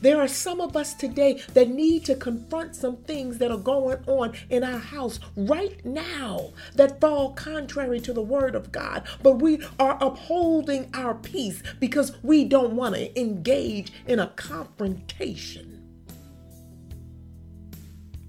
There 0.00 0.20
are 0.20 0.28
some 0.28 0.60
of 0.60 0.76
us 0.76 0.94
today 0.94 1.42
that 1.54 1.68
need 1.68 2.04
to 2.06 2.14
confront 2.14 2.76
some 2.76 2.96
things 2.98 3.38
that 3.38 3.50
are 3.50 3.58
going 3.58 3.98
on 4.06 4.32
in 4.48 4.64
our 4.64 4.78
house 4.78 5.18
right 5.36 5.84
now 5.84 6.52
that 6.74 7.00
fall 7.00 7.32
contrary 7.32 8.00
to 8.00 8.12
the 8.12 8.22
word 8.22 8.54
of 8.54 8.72
God, 8.72 9.04
but 9.22 9.42
we 9.42 9.60
are 9.78 9.98
upholding 10.02 10.88
our 10.94 11.14
peace 11.14 11.62
because 11.80 12.16
we 12.22 12.44
don't 12.44 12.76
want 12.76 12.94
to 12.94 13.20
engage 13.20 13.92
in 14.06 14.18
a 14.18 14.28
confrontation. 14.28 15.71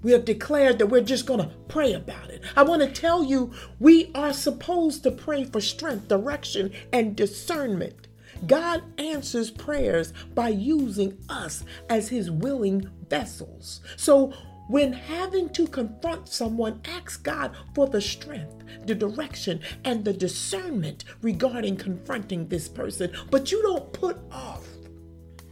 We 0.04 0.12
have 0.12 0.26
declared 0.26 0.80
that 0.80 0.88
we're 0.88 1.02
just 1.02 1.26
going 1.26 1.40
to 1.40 1.52
pray 1.70 1.94
about 1.94 2.30
it. 2.30 2.44
I 2.56 2.64
want 2.64 2.82
to 2.82 2.92
tell 2.92 3.24
you, 3.24 3.54
we 3.80 4.12
are 4.14 4.34
supposed 4.34 5.04
to 5.04 5.12
pray 5.12 5.46
for 5.46 5.62
strength, 5.62 6.10
direction, 6.10 6.72
and 6.92 7.16
discernment. 7.16 8.08
God 8.46 8.84
answers 8.98 9.50
prayers 9.50 10.14
by 10.36 10.50
using 10.50 11.18
us 11.30 11.64
as 11.90 12.10
his 12.10 12.30
willing 12.30 12.90
vessels. 13.10 13.80
So, 13.96 14.34
when 14.70 14.94
having 14.94 15.50
to 15.50 15.68
confront 15.68 16.30
someone, 16.30 16.82
ask 16.86 17.22
God 17.24 17.56
for 17.76 17.88
the 17.88 18.02
strength, 18.02 18.64
the 18.86 18.96
direction, 18.96 19.60
and 19.84 20.04
the 20.04 20.14
discernment 20.14 21.04
regarding 21.22 21.76
confronting 21.76 22.48
this 22.48 22.70
person. 22.70 23.12
But 23.30 23.52
you 23.52 23.62
don't 23.62 23.92
put 23.92 24.18
off 24.32 24.66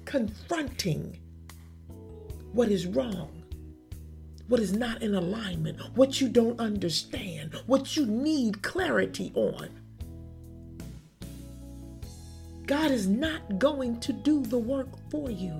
confronting 0.05 1.19
what 2.53 2.69
is 2.69 2.87
wrong 2.87 3.40
what 4.51 4.59
is 4.59 4.73
not 4.73 5.01
in 5.01 5.15
alignment, 5.15 5.79
what 5.95 6.19
you 6.19 6.27
don't 6.27 6.59
understand, 6.59 7.53
what 7.67 7.95
you 7.95 8.05
need 8.05 8.61
clarity 8.61 9.31
on. 9.33 9.69
God 12.65 12.91
is 12.91 13.07
not 13.07 13.59
going 13.59 14.01
to 14.01 14.11
do 14.11 14.43
the 14.43 14.57
work 14.57 14.89
for 15.09 15.31
you. 15.31 15.53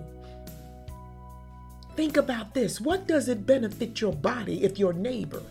Think 1.96 2.18
about 2.18 2.54
this. 2.54 2.82
What 2.82 3.08
does 3.08 3.30
it 3.30 3.46
benefit 3.46 4.02
your 4.02 4.12
body 4.12 4.62
if 4.66 4.78
your 4.78 4.92
neighbor, 4.92 5.42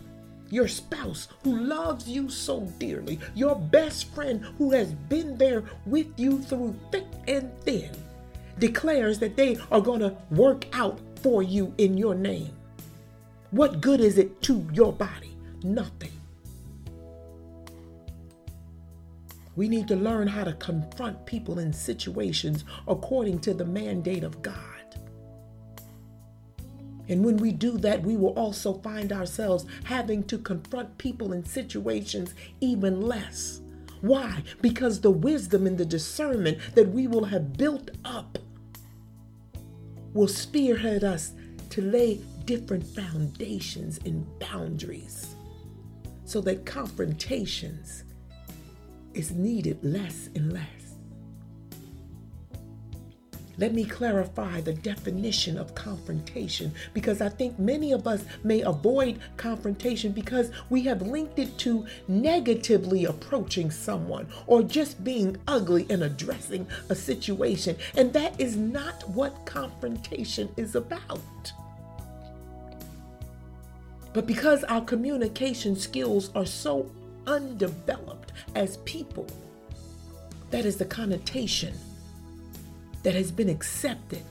your 0.51 0.69
spouse 0.69 1.29
who 1.43 1.57
loves 1.57 2.07
you 2.07 2.29
so 2.29 2.61
dearly, 2.79 3.19
your 3.35 3.57
best 3.57 4.13
friend 4.15 4.45
who 4.59 4.71
has 4.73 4.93
been 4.93 5.39
there 5.39 5.65
with 5.87 6.09
you 6.19 6.43
through 6.43 6.79
thick 6.93 7.07
and 7.27 7.51
thin, 7.63 7.91
declares 8.59 9.19
that 9.21 9.37
they 9.37 9.57
are 9.71 9.81
going 9.81 10.01
to 10.01 10.15
work 10.31 10.67
out 10.75 11.01
for 11.23 11.43
you 11.43 11.73
in 11.79 11.97
your 11.97 12.15
name? 12.15 12.55
What 13.51 13.81
good 13.81 14.01
is 14.01 14.17
it 14.17 14.43
to 14.43 14.67
your 14.73 14.93
body? 14.93 15.37
Nothing. 15.65 16.13
We 19.57 19.69
need 19.69 19.89
to 19.89 19.97
learn 19.97 20.29
how 20.29 20.45
to 20.45 20.53
confront 20.55 21.27
people 21.27 21.59
in 21.59 21.73
situations 21.73 22.65
according 22.87 23.41
to 23.41 23.53
the 23.53 23.65
mandate 23.65 24.23
of 24.23 24.41
God. 24.41 24.57
And 27.09 27.25
when 27.25 27.39
we 27.39 27.51
do 27.51 27.77
that, 27.79 28.03
we 28.03 28.17
will 28.17 28.39
also 28.39 28.75
find 28.75 29.13
ourselves 29.13 29.67
having 29.83 30.23
to 30.25 30.39
confront 30.39 30.97
people 30.97 31.33
in 31.33 31.45
situations 31.45 32.35
even 32.61 33.01
less. 33.01 33.61
Why? 34.01 34.45
Because 34.63 35.01
the 35.01 35.11
wisdom 35.11 35.67
and 35.67 35.77
the 35.77 35.85
discernment 35.85 36.59
that 36.77 36.89
we 36.89 37.09
will 37.09 37.25
have 37.25 37.55
built 37.55 37.91
up 38.05 38.39
will 40.15 40.29
spearhead 40.29 41.03
us 41.03 41.33
to 41.71 41.83
lay 41.83 42.21
different 42.47 42.85
foundations 42.85 43.99
and 44.05 44.27
boundaries 44.39 45.35
so 46.25 46.41
that 46.41 46.65
confrontations 46.65 48.05
is 49.15 49.33
needed 49.33 49.83
less 49.83 50.29
and 50.35 50.53
less. 50.53 50.81
Let 53.61 53.75
me 53.75 53.85
clarify 53.85 54.63
the 54.63 54.73
definition 54.73 55.59
of 55.59 55.75
confrontation 55.75 56.73
because 56.95 57.21
I 57.21 57.29
think 57.29 57.59
many 57.59 57.93
of 57.93 58.07
us 58.07 58.25
may 58.43 58.63
avoid 58.63 59.21
confrontation 59.37 60.13
because 60.13 60.51
we 60.71 60.81
have 60.85 61.03
linked 61.03 61.39
it 61.39 61.59
to 61.59 61.85
negatively 62.09 63.05
approaching 63.05 63.71
someone 63.71 64.29
or 64.47 64.63
just 64.63 65.05
being 65.05 65.37
ugly 65.47 65.87
and 65.91 66.05
addressing 66.05 66.67
a 66.89 66.95
situation. 66.95 67.77
And 67.99 68.15
that 68.15 68.41
is 68.41 68.57
not 68.57 69.07
what 69.11 69.45
confrontation 69.45 70.49
is 70.57 70.75
about. 70.75 71.53
But 74.13 74.27
because 74.27 74.65
our 74.65 74.81
communication 74.81 75.77
skills 75.77 76.31
are 76.35 76.47
so 76.47 76.91
undeveloped 77.27 78.33
as 78.55 78.79
people, 78.79 79.27
that 80.51 80.65
is 80.65 80.77
the 80.77 80.85
connotation 80.85 81.75
that 83.03 83.15
has 83.15 83.31
been 83.31 83.49
accepted. 83.49 84.25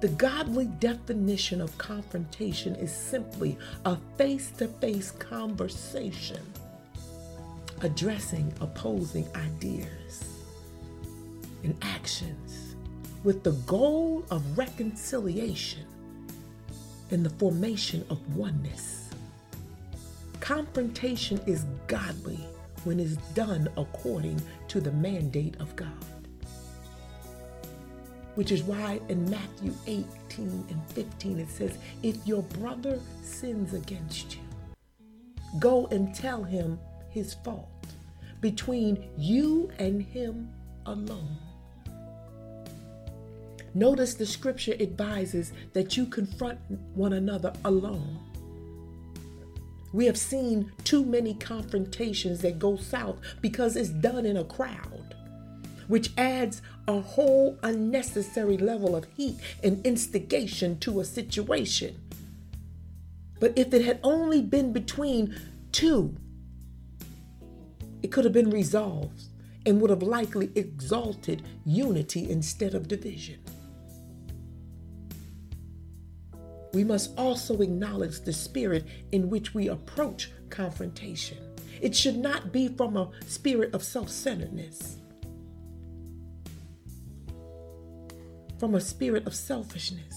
The 0.00 0.08
godly 0.08 0.66
definition 0.66 1.60
of 1.60 1.76
confrontation 1.76 2.74
is 2.76 2.90
simply 2.90 3.58
a 3.84 3.98
face 4.16 4.50
to 4.52 4.68
face 4.68 5.10
conversation 5.10 6.40
addressing 7.82 8.52
opposing 8.60 9.26
ideas 9.36 10.38
and 11.62 11.76
actions 11.82 12.74
with 13.24 13.42
the 13.42 13.52
goal 13.66 14.24
of 14.30 14.58
reconciliation 14.58 15.84
and 17.10 17.24
the 17.24 17.30
formation 17.30 18.04
of 18.10 18.36
oneness. 18.36 19.10
Confrontation 20.40 21.40
is 21.46 21.64
godly 21.86 22.40
when 22.84 22.98
it's 22.98 23.16
done 23.34 23.68
according 23.76 24.40
to 24.68 24.80
the 24.80 24.92
mandate 24.92 25.56
of 25.60 25.74
God. 25.76 25.88
Which 28.36 28.52
is 28.52 28.62
why 28.62 29.00
in 29.08 29.28
Matthew 29.28 29.74
18 29.86 30.08
and 30.70 30.82
15 30.88 31.40
it 31.40 31.50
says, 31.50 31.78
If 32.02 32.26
your 32.26 32.42
brother 32.42 32.98
sins 33.22 33.74
against 33.74 34.36
you, 34.36 34.42
go 35.58 35.86
and 35.88 36.14
tell 36.14 36.42
him 36.42 36.78
his 37.10 37.34
fault 37.34 37.68
between 38.40 39.10
you 39.18 39.70
and 39.78 40.00
him 40.00 40.48
alone. 40.86 41.36
Notice 43.74 44.14
the 44.14 44.26
scripture 44.26 44.74
advises 44.80 45.52
that 45.72 45.96
you 45.96 46.06
confront 46.06 46.58
one 46.94 47.12
another 47.12 47.52
alone. 47.64 48.18
We 49.92 50.06
have 50.06 50.18
seen 50.18 50.72
too 50.84 51.04
many 51.04 51.34
confrontations 51.34 52.40
that 52.42 52.58
go 52.58 52.76
south 52.76 53.18
because 53.40 53.76
it's 53.76 53.90
done 53.90 54.26
in 54.26 54.36
a 54.36 54.44
crowd, 54.44 55.14
which 55.88 56.10
adds 56.16 56.62
a 56.86 57.00
whole 57.00 57.58
unnecessary 57.62 58.56
level 58.56 58.96
of 58.96 59.06
heat 59.16 59.36
and 59.62 59.84
instigation 59.84 60.78
to 60.80 61.00
a 61.00 61.04
situation. 61.04 62.00
But 63.40 63.52
if 63.56 63.72
it 63.72 63.84
had 63.84 64.00
only 64.02 64.42
been 64.42 64.72
between 64.72 65.34
two, 65.72 66.16
it 68.02 68.12
could 68.12 68.24
have 68.24 68.32
been 68.32 68.50
resolved 68.50 69.22
and 69.66 69.80
would 69.80 69.90
have 69.90 70.02
likely 70.02 70.50
exalted 70.54 71.42
unity 71.64 72.30
instead 72.30 72.74
of 72.74 72.88
division. 72.88 73.38
We 76.72 76.84
must 76.84 77.16
also 77.18 77.60
acknowledge 77.60 78.20
the 78.20 78.32
spirit 78.32 78.86
in 79.12 79.28
which 79.28 79.54
we 79.54 79.68
approach 79.68 80.30
confrontation. 80.50 81.38
It 81.80 81.96
should 81.96 82.16
not 82.16 82.52
be 82.52 82.68
from 82.68 82.96
a 82.96 83.10
spirit 83.26 83.74
of 83.74 83.82
self 83.82 84.08
centeredness, 84.10 84.98
from 88.58 88.74
a 88.74 88.80
spirit 88.80 89.26
of 89.26 89.34
selfishness, 89.34 90.14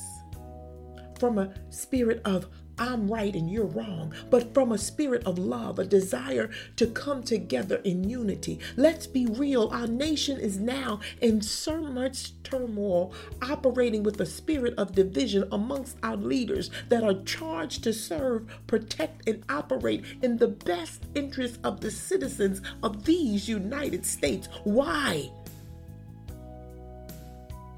from 1.18 1.38
a 1.38 1.54
spirit 1.72 2.22
of 2.26 2.48
I'm 2.78 3.08
right 3.08 3.34
and 3.36 3.50
you're 3.50 3.66
wrong, 3.66 4.14
but 4.30 4.54
from 4.54 4.72
a 4.72 4.78
spirit 4.78 5.24
of 5.26 5.38
love, 5.38 5.80
a 5.80 5.86
desire 5.86 6.50
to 6.78 6.88
come 6.88 7.24
together 7.24 7.78
in 7.84 8.10
unity. 8.10 8.60
Let's 8.76 9.06
be 9.08 9.26
real. 9.26 9.70
Our 9.72 9.88
nation 9.88 10.40
is 10.40 10.58
now 10.58 11.00
in 11.22 11.42
so 11.42 11.82
much 11.82 12.32
turmoil, 12.44 13.14
operating 13.42 14.04
with 14.04 14.20
a 14.20 14.26
spirit 14.26 14.74
of 14.78 14.94
division 14.96 15.48
amongst 15.52 15.98
our 16.04 16.18
leaders 16.18 16.72
that 16.90 17.04
are 17.04 17.22
charged 17.24 17.84
to 17.84 17.94
serve, 17.94 18.48
protect, 18.68 19.28
and 19.28 19.44
operate 19.50 20.04
in 20.22 20.38
the 20.38 20.48
best 20.48 21.04
interest 21.16 21.60
of 21.64 21.82
the 21.82 21.92
citizens 21.92 22.62
of 22.82 23.06
these 23.06 23.48
United 23.48 24.06
States. 24.06 24.48
Why? 24.64 25.32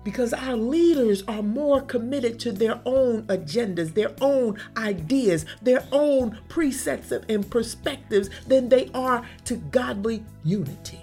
Because 0.05 0.33
our 0.33 0.55
leaders 0.55 1.23
are 1.27 1.41
more 1.41 1.81
committed 1.81 2.39
to 2.39 2.51
their 2.51 2.79
own 2.85 3.23
agendas, 3.23 3.95
their 3.95 4.13
own 4.21 4.55
ideas, 4.77 5.47
their 5.63 5.83
own 5.91 6.39
presets 6.47 7.11
and 7.27 7.49
perspectives 7.49 8.29
than 8.47 8.69
they 8.69 8.89
are 8.93 9.27
to 9.45 9.55
godly 9.55 10.23
unity. 10.43 11.01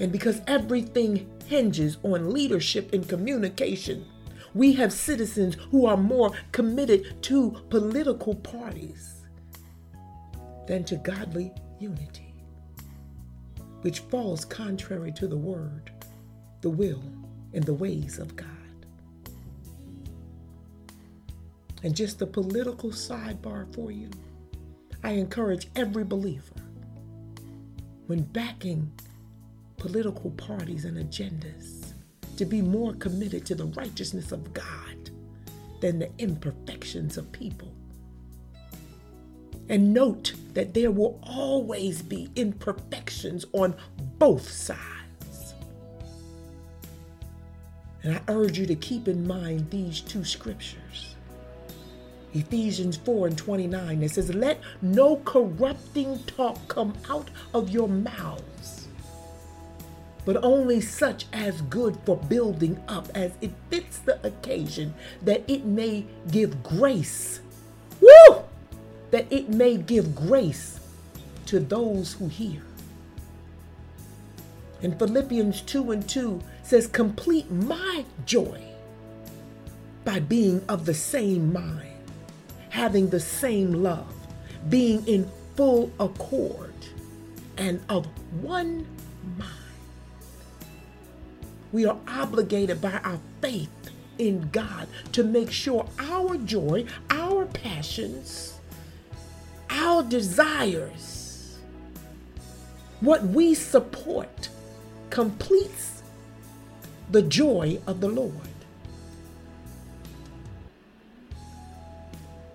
And 0.00 0.10
because 0.10 0.42
everything 0.48 1.30
hinges 1.46 1.98
on 2.02 2.32
leadership 2.32 2.92
and 2.92 3.08
communication, 3.08 4.04
we 4.52 4.72
have 4.72 4.92
citizens 4.92 5.56
who 5.70 5.86
are 5.86 5.96
more 5.96 6.32
committed 6.50 7.22
to 7.22 7.52
political 7.70 8.34
parties 8.34 9.22
than 10.66 10.82
to 10.84 10.96
godly 10.96 11.52
unity 11.78 12.23
which 13.84 13.98
falls 14.00 14.46
contrary 14.46 15.12
to 15.12 15.28
the 15.28 15.36
word, 15.36 15.90
the 16.62 16.70
will, 16.70 17.04
and 17.52 17.62
the 17.64 17.74
ways 17.74 18.18
of 18.18 18.34
God. 18.34 18.48
And 21.82 21.94
just 21.94 22.22
a 22.22 22.26
political 22.26 22.92
sidebar 22.92 23.70
for 23.74 23.90
you 23.90 24.08
I 25.02 25.10
encourage 25.10 25.68
every 25.76 26.02
believer 26.04 26.54
when 28.06 28.22
backing 28.22 28.90
political 29.76 30.30
parties 30.30 30.86
and 30.86 30.96
agendas 30.96 31.92
to 32.38 32.46
be 32.46 32.62
more 32.62 32.94
committed 32.94 33.44
to 33.44 33.54
the 33.54 33.66
righteousness 33.66 34.32
of 34.32 34.54
God 34.54 35.10
than 35.82 35.98
the 35.98 36.10
imperfections 36.16 37.18
of 37.18 37.30
people. 37.32 37.73
And 39.68 39.94
note 39.94 40.34
that 40.52 40.74
there 40.74 40.90
will 40.90 41.18
always 41.22 42.02
be 42.02 42.30
imperfections 42.36 43.46
on 43.52 43.74
both 44.18 44.50
sides. 44.50 45.54
And 48.02 48.16
I 48.16 48.20
urge 48.28 48.58
you 48.58 48.66
to 48.66 48.74
keep 48.74 49.08
in 49.08 49.26
mind 49.26 49.70
these 49.70 50.00
two 50.00 50.24
scriptures. 50.24 51.14
Ephesians 52.34 52.96
4 52.96 53.28
and 53.28 53.38
29, 53.38 54.02
it 54.02 54.10
says, 54.10 54.34
Let 54.34 54.60
no 54.82 55.16
corrupting 55.24 56.18
talk 56.24 56.58
come 56.68 56.92
out 57.08 57.30
of 57.54 57.70
your 57.70 57.88
mouths, 57.88 58.88
but 60.24 60.42
only 60.44 60.80
such 60.80 61.26
as 61.32 61.62
good 61.62 61.96
for 62.04 62.16
building 62.16 62.82
up 62.88 63.08
as 63.14 63.32
it 63.40 63.52
fits 63.70 63.98
the 63.98 64.24
occasion, 64.26 64.92
that 65.22 65.44
it 65.48 65.64
may 65.64 66.04
give 66.30 66.62
grace. 66.62 67.40
Woo! 68.00 68.42
That 69.14 69.32
it 69.32 69.48
may 69.48 69.76
give 69.76 70.12
grace 70.16 70.80
to 71.46 71.60
those 71.60 72.14
who 72.14 72.26
hear. 72.26 72.60
And 74.82 74.98
Philippians 74.98 75.60
2 75.60 75.92
and 75.92 76.08
2 76.08 76.42
says, 76.64 76.88
Complete 76.88 77.48
my 77.48 78.04
joy 78.26 78.60
by 80.04 80.18
being 80.18 80.64
of 80.68 80.84
the 80.84 80.94
same 80.94 81.52
mind, 81.52 81.94
having 82.70 83.08
the 83.08 83.20
same 83.20 83.84
love, 83.84 84.12
being 84.68 85.06
in 85.06 85.30
full 85.54 85.92
accord, 86.00 86.74
and 87.56 87.80
of 87.88 88.06
one 88.42 88.84
mind. 89.38 89.52
We 91.70 91.86
are 91.86 91.98
obligated 92.08 92.80
by 92.80 92.98
our 93.04 93.20
faith 93.40 93.70
in 94.18 94.48
God 94.50 94.88
to 95.12 95.22
make 95.22 95.52
sure 95.52 95.86
our 96.00 96.36
joy, 96.36 96.86
our 97.10 97.46
passions, 97.46 98.53
our 99.84 100.02
desires, 100.02 101.58
what 103.00 103.22
we 103.22 103.54
support, 103.54 104.48
completes 105.10 106.02
the 107.10 107.20
joy 107.20 107.78
of 107.86 108.00
the 108.00 108.08
Lord. 108.08 108.32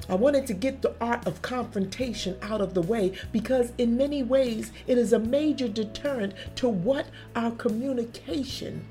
I 0.10 0.16
wanted 0.16 0.48
to 0.48 0.56
get 0.56 0.82
the 0.82 0.96
art 1.00 1.28
of 1.28 1.44
confrontation 1.44 2.36
out 2.42 2.62
of 2.62 2.74
the 2.74 2.82
way 2.82 3.14
because, 3.32 3.74
in 3.78 3.96
many 3.96 4.24
ways, 4.24 4.72
it 4.88 4.98
is 4.98 5.14
a 5.14 5.20
major 5.20 5.68
deterrent 5.68 6.34
to 6.56 6.68
what 6.68 7.06
our 7.36 7.52
communication 7.52 8.88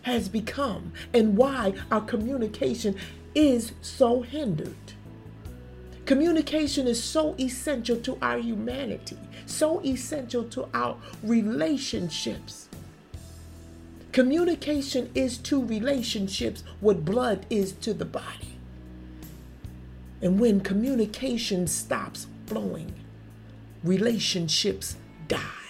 has 0.00 0.30
become 0.30 0.94
and 1.12 1.36
why 1.36 1.74
our 1.90 2.00
communication 2.00 2.96
is 3.34 3.72
so 3.82 4.22
hindered. 4.22 4.95
Communication 6.06 6.86
is 6.86 7.02
so 7.02 7.34
essential 7.36 7.96
to 7.96 8.16
our 8.22 8.38
humanity, 8.38 9.18
so 9.44 9.80
essential 9.84 10.44
to 10.44 10.68
our 10.72 10.96
relationships. 11.24 12.68
Communication 14.12 15.10
is 15.16 15.36
to 15.36 15.62
relationships 15.62 16.62
what 16.80 17.04
blood 17.04 17.44
is 17.50 17.72
to 17.72 17.92
the 17.92 18.04
body. 18.04 18.56
And 20.22 20.38
when 20.38 20.60
communication 20.60 21.66
stops 21.66 22.28
flowing, 22.46 22.94
relationships 23.82 24.96
die. 25.26 25.65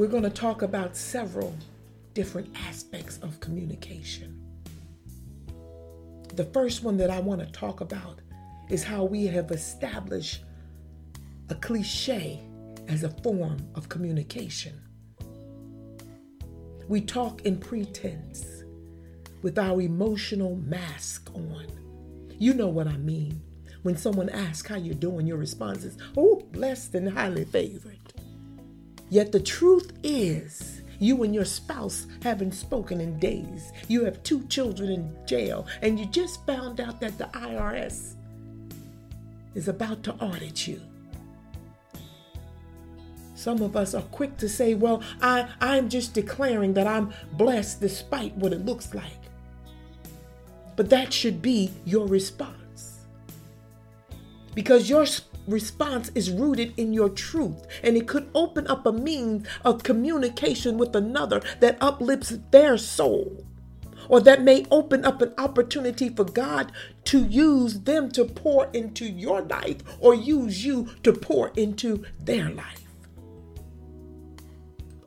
We're 0.00 0.06
going 0.06 0.22
to 0.22 0.30
talk 0.30 0.62
about 0.62 0.96
several 0.96 1.54
different 2.14 2.48
aspects 2.66 3.18
of 3.18 3.38
communication. 3.38 4.40
The 6.36 6.44
first 6.44 6.82
one 6.82 6.96
that 6.96 7.10
I 7.10 7.20
want 7.20 7.42
to 7.42 7.52
talk 7.52 7.82
about 7.82 8.20
is 8.70 8.82
how 8.82 9.04
we 9.04 9.26
have 9.26 9.50
established 9.50 10.42
a 11.50 11.54
cliche 11.54 12.40
as 12.88 13.04
a 13.04 13.10
form 13.10 13.58
of 13.74 13.90
communication. 13.90 14.80
We 16.88 17.02
talk 17.02 17.42
in 17.42 17.58
pretense 17.58 18.46
with 19.42 19.58
our 19.58 19.82
emotional 19.82 20.56
mask 20.64 21.30
on. 21.34 21.66
You 22.38 22.54
know 22.54 22.68
what 22.68 22.86
I 22.88 22.96
mean. 22.96 23.42
When 23.82 23.98
someone 23.98 24.30
asks 24.30 24.66
how 24.66 24.76
you're 24.76 24.94
doing, 24.94 25.26
your 25.26 25.36
response 25.36 25.84
is, 25.84 25.98
oh, 26.16 26.40
blessed 26.52 26.94
and 26.94 27.10
highly 27.10 27.44
favored. 27.44 27.99
Yet 29.10 29.32
the 29.32 29.40
truth 29.40 29.92
is, 30.04 30.82
you 31.00 31.22
and 31.24 31.34
your 31.34 31.44
spouse 31.44 32.06
haven't 32.22 32.52
spoken 32.52 33.00
in 33.00 33.18
days. 33.18 33.72
You 33.88 34.04
have 34.04 34.22
two 34.22 34.46
children 34.46 34.90
in 34.90 35.16
jail, 35.26 35.66
and 35.82 35.98
you 35.98 36.06
just 36.06 36.46
found 36.46 36.80
out 36.80 37.00
that 37.00 37.18
the 37.18 37.24
IRS 37.24 38.14
is 39.54 39.66
about 39.66 40.02
to 40.04 40.14
audit 40.14 40.68
you. 40.68 40.80
Some 43.34 43.62
of 43.62 43.74
us 43.74 43.94
are 43.94 44.02
quick 44.02 44.36
to 44.36 44.48
say, 44.48 44.74
Well, 44.74 45.02
I, 45.22 45.48
I'm 45.60 45.88
just 45.88 46.12
declaring 46.12 46.74
that 46.74 46.86
I'm 46.86 47.12
blessed 47.32 47.80
despite 47.80 48.36
what 48.36 48.52
it 48.52 48.66
looks 48.66 48.94
like. 48.94 49.06
But 50.76 50.90
that 50.90 51.12
should 51.12 51.40
be 51.40 51.72
your 51.84 52.06
response. 52.06 53.00
Because 54.54 54.90
your 54.90 55.06
response 55.50 56.10
is 56.14 56.30
rooted 56.30 56.72
in 56.76 56.92
your 56.92 57.08
truth, 57.08 57.66
and 57.82 57.96
it 57.96 58.06
could 58.06 58.30
open 58.34 58.66
up 58.66 58.86
a 58.86 58.92
means 58.92 59.46
of 59.64 59.82
communication 59.82 60.78
with 60.78 60.94
another 60.94 61.42
that 61.60 61.78
uplifts 61.80 62.38
their 62.50 62.78
soul 62.78 63.44
or 64.08 64.20
that 64.20 64.42
may 64.42 64.66
open 64.70 65.04
up 65.04 65.22
an 65.22 65.32
opportunity 65.38 66.08
for 66.08 66.24
God 66.24 66.72
to 67.04 67.24
use 67.24 67.80
them 67.80 68.10
to 68.12 68.24
pour 68.24 68.66
into 68.72 69.04
your 69.04 69.42
life 69.42 69.76
or 70.00 70.14
use 70.14 70.64
you 70.64 70.88
to 71.04 71.12
pour 71.12 71.48
into 71.56 72.04
their 72.18 72.50
life. 72.50 72.82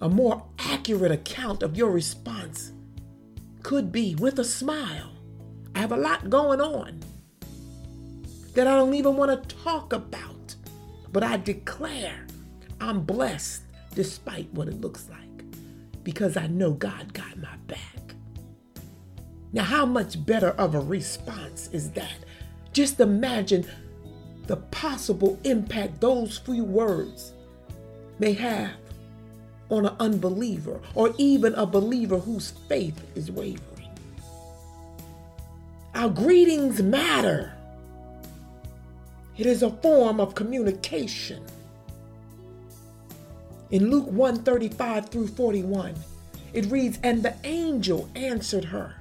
A 0.01 0.09
more 0.09 0.45
accurate 0.59 1.11
account 1.11 1.63
of 1.63 1.77
your 1.77 1.91
response 1.91 2.71
could 3.61 3.91
be 3.91 4.15
with 4.15 4.39
a 4.39 4.43
smile. 4.43 5.11
I 5.75 5.79
have 5.79 5.91
a 5.91 5.97
lot 5.97 6.29
going 6.29 6.61
on 6.61 6.99
that 8.53 8.67
I 8.67 8.75
don't 8.75 8.93
even 8.93 9.15
want 9.17 9.31
to 9.49 9.55
talk 9.55 9.93
about, 9.93 10.32
but 11.13 11.23
I 11.23 11.37
declare 11.37 12.25
I'm 12.81 13.03
blessed 13.03 13.61
despite 13.95 14.51
what 14.53 14.67
it 14.67 14.81
looks 14.81 15.07
like 15.09 15.45
because 16.03 16.35
I 16.35 16.47
know 16.47 16.71
God 16.71 17.13
got 17.13 17.37
my 17.37 17.55
back. 17.67 17.79
Now, 19.53 19.63
how 19.63 19.85
much 19.85 20.25
better 20.25 20.49
of 20.49 20.73
a 20.73 20.79
response 20.79 21.69
is 21.71 21.91
that? 21.91 22.15
Just 22.73 22.99
imagine 22.99 23.65
the 24.47 24.57
possible 24.57 25.39
impact 25.43 26.01
those 26.01 26.39
few 26.39 26.63
words 26.63 27.33
may 28.17 28.33
have 28.33 28.71
on 29.69 29.85
an 29.85 29.95
unbeliever 29.99 30.81
or 30.95 31.13
even 31.17 31.53
a 31.53 31.65
believer 31.65 32.17
whose 32.17 32.51
faith 32.67 32.99
is 33.15 33.31
wavering. 33.31 33.89
Our 35.93 36.09
greetings 36.09 36.81
matter. 36.81 37.52
It 39.37 39.45
is 39.45 39.63
a 39.63 39.69
form 39.69 40.19
of 40.19 40.35
communication. 40.35 41.43
In 43.71 43.89
Luke 43.89 44.07
135 44.07 45.09
through 45.09 45.27
41, 45.27 45.95
it 46.53 46.65
reads, 46.67 46.99
And 47.03 47.23
the 47.23 47.35
angel 47.43 48.09
answered 48.15 48.65
her, 48.65 48.95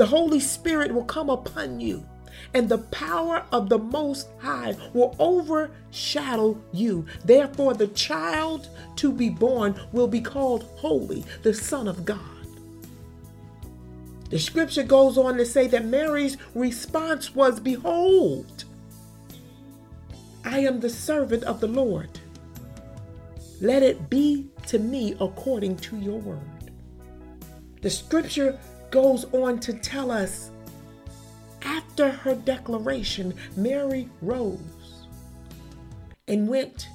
the 0.00 0.06
Holy 0.06 0.40
Spirit 0.40 0.94
will 0.94 1.04
come 1.04 1.28
upon 1.28 1.78
you, 1.78 2.06
and 2.54 2.70
the 2.70 2.78
power 2.78 3.44
of 3.52 3.68
the 3.68 3.76
Most 3.76 4.28
High 4.38 4.74
will 4.94 5.14
overshadow 5.18 6.58
you. 6.72 7.04
Therefore, 7.22 7.74
the 7.74 7.88
child 7.88 8.70
to 8.96 9.12
be 9.12 9.28
born 9.28 9.78
will 9.92 10.08
be 10.08 10.22
called 10.22 10.62
Holy, 10.76 11.22
the 11.42 11.52
Son 11.52 11.86
of 11.86 12.06
God. 12.06 12.18
The 14.30 14.38
scripture 14.38 14.84
goes 14.84 15.18
on 15.18 15.36
to 15.36 15.44
say 15.44 15.66
that 15.66 15.84
Mary's 15.84 16.38
response 16.54 17.34
was, 17.34 17.60
Behold, 17.60 18.64
I 20.44 20.60
am 20.60 20.80
the 20.80 20.90
servant 20.90 21.44
of 21.44 21.60
the 21.60 21.68
Lord. 21.68 22.18
Let 23.60 23.82
it 23.82 24.08
be 24.08 24.48
to 24.68 24.78
me 24.78 25.14
according 25.20 25.76
to 25.78 25.96
your 25.96 26.18
word. 26.18 26.40
The 27.82 27.90
scripture 27.90 28.58
goes 28.90 29.24
on 29.32 29.60
to 29.60 29.72
tell 29.74 30.10
us 30.10 30.50
after 31.62 32.10
her 32.10 32.34
declaration, 32.34 33.34
Mary 33.56 34.08
rose 34.22 34.58
and 36.28 36.48
went 36.48 36.88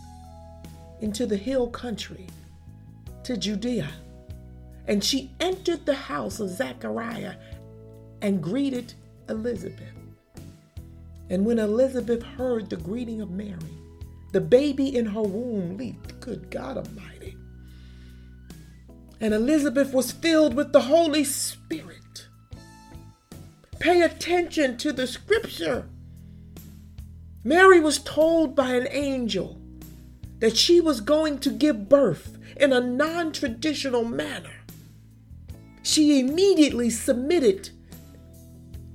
into 1.01 1.25
the 1.25 1.37
hill 1.37 1.69
country 1.69 2.27
to 3.23 3.37
Judea. 3.37 3.89
And 4.87 5.03
she 5.03 5.31
entered 5.39 5.85
the 5.85 5.95
house 5.95 6.39
of 6.39 6.49
Zechariah 6.49 7.35
and 8.21 8.41
greeted 8.41 8.93
Elizabeth. 9.29 9.94
And 11.29 11.45
when 11.45 11.59
Elizabeth 11.59 12.21
heard 12.23 12.69
the 12.69 12.77
greeting 12.77 13.21
of 13.21 13.31
Mary, 13.31 13.57
the 14.31 14.41
baby 14.41 14.95
in 14.95 15.05
her 15.05 15.21
womb 15.21 15.77
leaped. 15.77 16.19
Good 16.19 16.51
God 16.51 16.77
Almighty. 16.77 17.37
And 19.21 19.33
Elizabeth 19.33 19.93
was 19.93 20.11
filled 20.11 20.55
with 20.55 20.73
the 20.73 20.81
Holy 20.81 21.23
Spirit. 21.23 22.27
Pay 23.79 24.01
attention 24.01 24.77
to 24.77 24.91
the 24.91 25.07
scripture. 25.07 25.87
Mary 27.43 27.79
was 27.79 27.99
told 27.99 28.55
by 28.55 28.73
an 28.73 28.87
angel 28.91 29.61
that 30.39 30.57
she 30.57 30.81
was 30.81 30.99
going 31.01 31.39
to 31.39 31.49
give 31.49 31.87
birth 31.87 32.37
in 32.57 32.73
a 32.73 32.81
non 32.81 33.31
traditional 33.31 34.03
manner. 34.03 34.63
She 35.81 36.19
immediately 36.19 36.89
submitted 36.89 37.69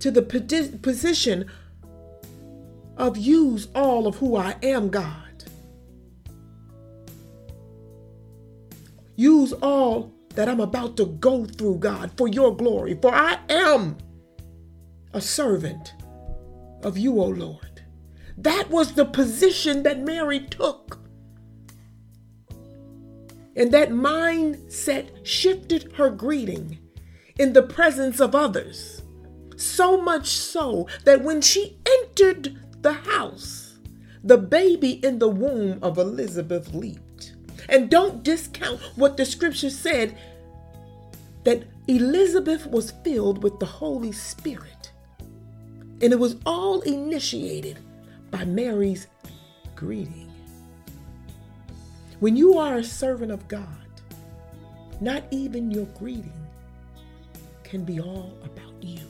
to 0.00 0.10
the 0.10 0.22
position 0.22 1.46
of 3.00 3.16
use 3.16 3.66
all 3.74 4.06
of 4.06 4.16
who 4.16 4.36
I 4.36 4.56
am, 4.62 4.90
God. 4.90 5.44
Use 9.16 9.54
all 9.54 10.12
that 10.34 10.48
I'm 10.48 10.60
about 10.60 10.98
to 10.98 11.06
go 11.06 11.46
through, 11.46 11.78
God, 11.78 12.12
for 12.16 12.28
your 12.28 12.54
glory. 12.54 12.98
For 13.00 13.12
I 13.12 13.38
am 13.48 13.96
a 15.14 15.20
servant 15.20 15.94
of 16.82 16.98
you, 16.98 17.20
O 17.20 17.26
Lord. 17.26 17.82
That 18.36 18.70
was 18.70 18.92
the 18.92 19.06
position 19.06 19.82
that 19.82 20.00
Mary 20.00 20.40
took. 20.40 20.98
And 23.56 23.72
that 23.72 23.90
mindset 23.90 25.26
shifted 25.26 25.92
her 25.94 26.10
greeting 26.10 26.78
in 27.38 27.54
the 27.54 27.62
presence 27.62 28.20
of 28.20 28.34
others. 28.34 29.02
So 29.56 30.00
much 30.00 30.28
so 30.28 30.86
that 31.04 31.22
when 31.22 31.40
she 31.40 31.78
entered 31.86 32.58
the 32.82 32.92
house, 32.92 33.78
the 34.24 34.38
baby 34.38 35.04
in 35.04 35.18
the 35.18 35.28
womb 35.28 35.78
of 35.82 35.98
Elizabeth 35.98 36.74
leaped. 36.74 37.34
And 37.68 37.90
don't 37.90 38.22
discount 38.22 38.80
what 38.96 39.16
the 39.16 39.24
scripture 39.24 39.70
said 39.70 40.16
that 41.44 41.64
Elizabeth 41.86 42.66
was 42.66 42.92
filled 43.04 43.42
with 43.42 43.58
the 43.58 43.66
Holy 43.66 44.12
Spirit. 44.12 44.92
And 46.02 46.12
it 46.12 46.18
was 46.18 46.36
all 46.46 46.80
initiated 46.80 47.78
by 48.30 48.44
Mary's 48.44 49.06
greeting. 49.76 50.30
When 52.20 52.36
you 52.36 52.58
are 52.58 52.76
a 52.76 52.84
servant 52.84 53.32
of 53.32 53.48
God, 53.48 53.66
not 55.00 55.24
even 55.30 55.70
your 55.70 55.86
greeting 55.86 56.32
can 57.64 57.84
be 57.84 58.00
all 58.00 58.36
about 58.44 58.82
you. 58.82 59.09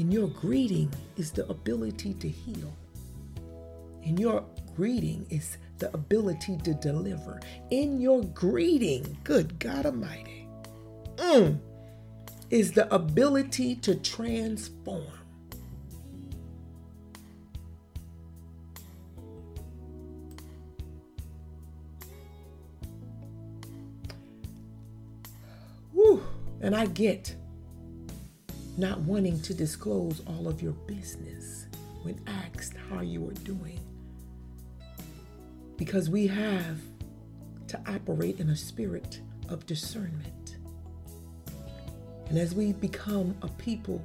In 0.00 0.10
your 0.10 0.28
greeting 0.28 0.90
is 1.18 1.30
the 1.30 1.46
ability 1.50 2.14
to 2.14 2.26
heal. 2.26 2.74
In 4.02 4.16
your 4.16 4.46
greeting 4.74 5.26
is 5.28 5.58
the 5.76 5.92
ability 5.92 6.56
to 6.64 6.72
deliver. 6.72 7.38
In 7.68 8.00
your 8.00 8.22
greeting, 8.24 9.18
good 9.24 9.58
God 9.58 9.84
Almighty, 9.84 10.48
mm, 11.16 11.60
is 12.48 12.72
the 12.72 12.92
ability 12.94 13.74
to 13.76 13.94
transform. 13.96 15.04
And 26.62 26.74
I 26.74 26.86
get 26.86 27.34
not 28.80 29.00
wanting 29.00 29.40
to 29.42 29.54
disclose 29.54 30.22
all 30.26 30.48
of 30.48 30.62
your 30.62 30.72
business 30.72 31.66
when 32.02 32.18
asked 32.26 32.74
how 32.88 33.00
you 33.00 33.28
are 33.28 33.34
doing 33.44 33.78
because 35.76 36.10
we 36.10 36.26
have 36.26 36.78
to 37.66 37.80
operate 37.86 38.40
in 38.40 38.50
a 38.50 38.56
spirit 38.56 39.20
of 39.48 39.66
discernment. 39.66 40.56
And 42.28 42.38
as 42.38 42.54
we 42.54 42.72
become 42.74 43.34
a 43.42 43.48
people, 43.48 44.04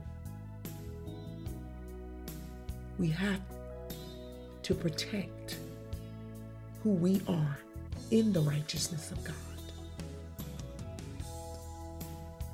we 2.98 3.10
have 3.10 3.42
to 4.64 4.74
protect 4.74 5.58
who 6.84 6.92
we 6.92 7.22
are 7.28 7.58
in 8.12 8.34
the 8.34 8.42
righteousness 8.42 9.12
of 9.12 9.24
God. 9.24 9.36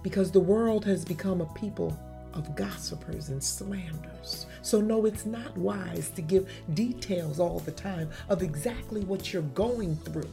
Because 0.02 0.32
the 0.32 0.40
world 0.40 0.84
has 0.86 1.06
become 1.06 1.42
a 1.42 1.46
people 1.54 1.98
of 2.34 2.56
gossipers 2.56 3.30
and 3.30 3.44
slanders. 3.44 4.46
So, 4.62 4.82
no, 4.82 5.06
it's 5.06 5.26
not 5.26 5.58
wise 5.58 6.10
to 6.12 6.22
give 6.22 6.50
details 6.74 7.40
all 7.40 7.60
the 7.60 7.72
time 7.72 8.10
of 8.30 8.42
exactly 8.42 9.02
what 9.02 9.34
you're 9.34 9.42
going 9.42 9.96
through 9.98 10.30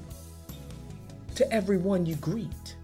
to 1.34 1.52
everyone 1.52 2.04
you 2.06 2.16
greet. 2.16 2.76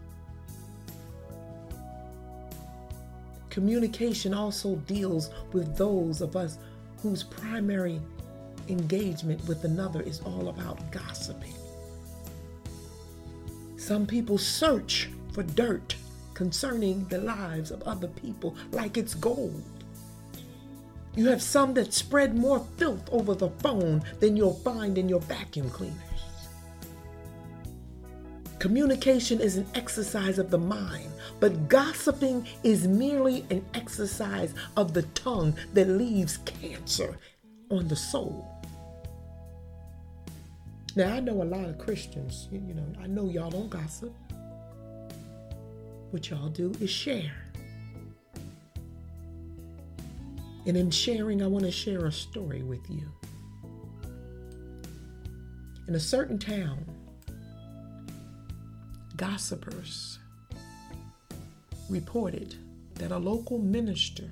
Communication 3.51 4.35
also 4.35 4.77
deals 4.77 5.31
with 5.53 5.77
those 5.77 6.21
of 6.21 6.35
us 6.35 6.59
whose 7.03 7.23
primary 7.23 8.01
engagement 8.69 9.47
with 9.47 9.65
another 9.65 10.03
is 10.03 10.21
all 10.21 10.49
about 10.49 10.91
gossiping. 10.91 11.55
Some 13.77 14.07
people 14.07 14.39
search 14.39 15.11
for 15.33 15.43
dirt 15.43 15.95
concerning 16.35 17.07
the 17.07 17.19
lives 17.19 17.71
of 17.71 17.83
other 17.85 18.09
people 18.09 18.57
like 18.73 18.97
it's 18.97 19.15
gold. 19.15 19.63
You 21.17 21.29
have 21.29 21.43
some 21.43 21.75
that 21.75 21.93
spread 21.93 22.37
more 22.37 22.67
filth 22.77 23.09
over 23.13 23.35
the 23.35 23.51
phone 23.61 24.03
than 24.19 24.37
you'll 24.37 24.55
find 24.61 24.99
in 24.99 25.09
your 25.09 25.21
vacuum 25.21 25.71
cleaners. 25.71 26.01
Communication 28.59 29.41
is 29.41 29.57
an 29.57 29.67
exercise 29.75 30.39
of 30.39 30.51
the 30.51 30.59
mind, 30.59 31.11
but 31.39 31.69
gossiping 31.69 32.47
is 32.63 32.89
merely 32.89 33.45
an 33.51 33.65
exercise 33.75 34.55
of 34.77 34.95
the 34.95 35.03
tongue 35.03 35.55
that 35.75 35.89
leaves 35.89 36.39
cancer 36.39 37.19
on 37.71 37.87
the 37.89 37.97
soul. 37.97 38.51
Now, 40.97 41.13
I 41.13 41.21
know 41.21 41.43
a 41.43 41.45
lot 41.45 41.69
of 41.69 41.77
Christians, 41.79 42.49
you, 42.51 42.61
know, 42.61 42.87
I 43.03 43.07
know 43.07 43.29
y'all 43.29 43.51
don't 43.51 43.69
gossip. 43.69 44.15
What 46.15 46.31
y'all 46.31 46.49
do 46.49 46.73
is 46.81 46.91
share. 46.91 47.35
And 50.65 50.77
in 50.77 50.93
sharing, 50.93 51.43
I 51.43 51.49
want 51.49 51.65
to 51.65 51.73
share 51.73 52.07
a 52.07 52.13
story 52.13 52.63
with 52.63 52.89
you. 52.89 53.03
In 55.89 55.97
a 55.97 55.99
certain 55.99 56.39
town, 56.39 56.85
gossipers 59.17 60.21
reported 61.91 62.55
that 62.95 63.11
a 63.11 63.19
local 63.19 63.59
minister 63.59 64.31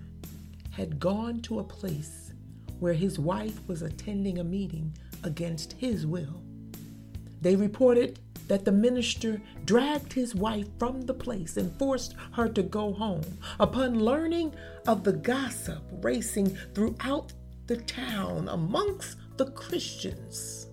had 0.71 1.01
gone 1.01 1.41
to 1.43 1.59
a 1.59 1.65
place 1.65 2.33
where 2.79 2.95
his 2.95 3.19
wife 3.19 3.59
was 3.67 3.83
attending 3.83 4.39
a 4.39 4.45
meeting 4.45 4.97
against 5.25 5.73
his 5.73 6.07
will. 6.07 6.45
They 7.41 7.57
reported 7.57 8.21
that 8.53 8.67
the 8.67 8.71
minister 8.71 9.41
dragged 9.65 10.13
his 10.13 10.35
wife 10.35 10.67
from 10.79 11.01
the 11.01 11.15
place 11.15 11.57
and 11.57 11.75
forced 11.79 12.15
her 12.33 12.51
to 12.51 12.63
go 12.63 12.93
home. 12.93 13.25
Upon 13.59 13.99
learning 13.99 14.55
of 14.87 15.05
the 15.05 15.15
gossip 15.15 15.83
racing 16.03 16.55
throughout 16.75 17.33
the 17.67 17.79
town 17.79 18.51
amongst 18.51 19.17
the 19.39 19.47
Christians, 19.53 20.67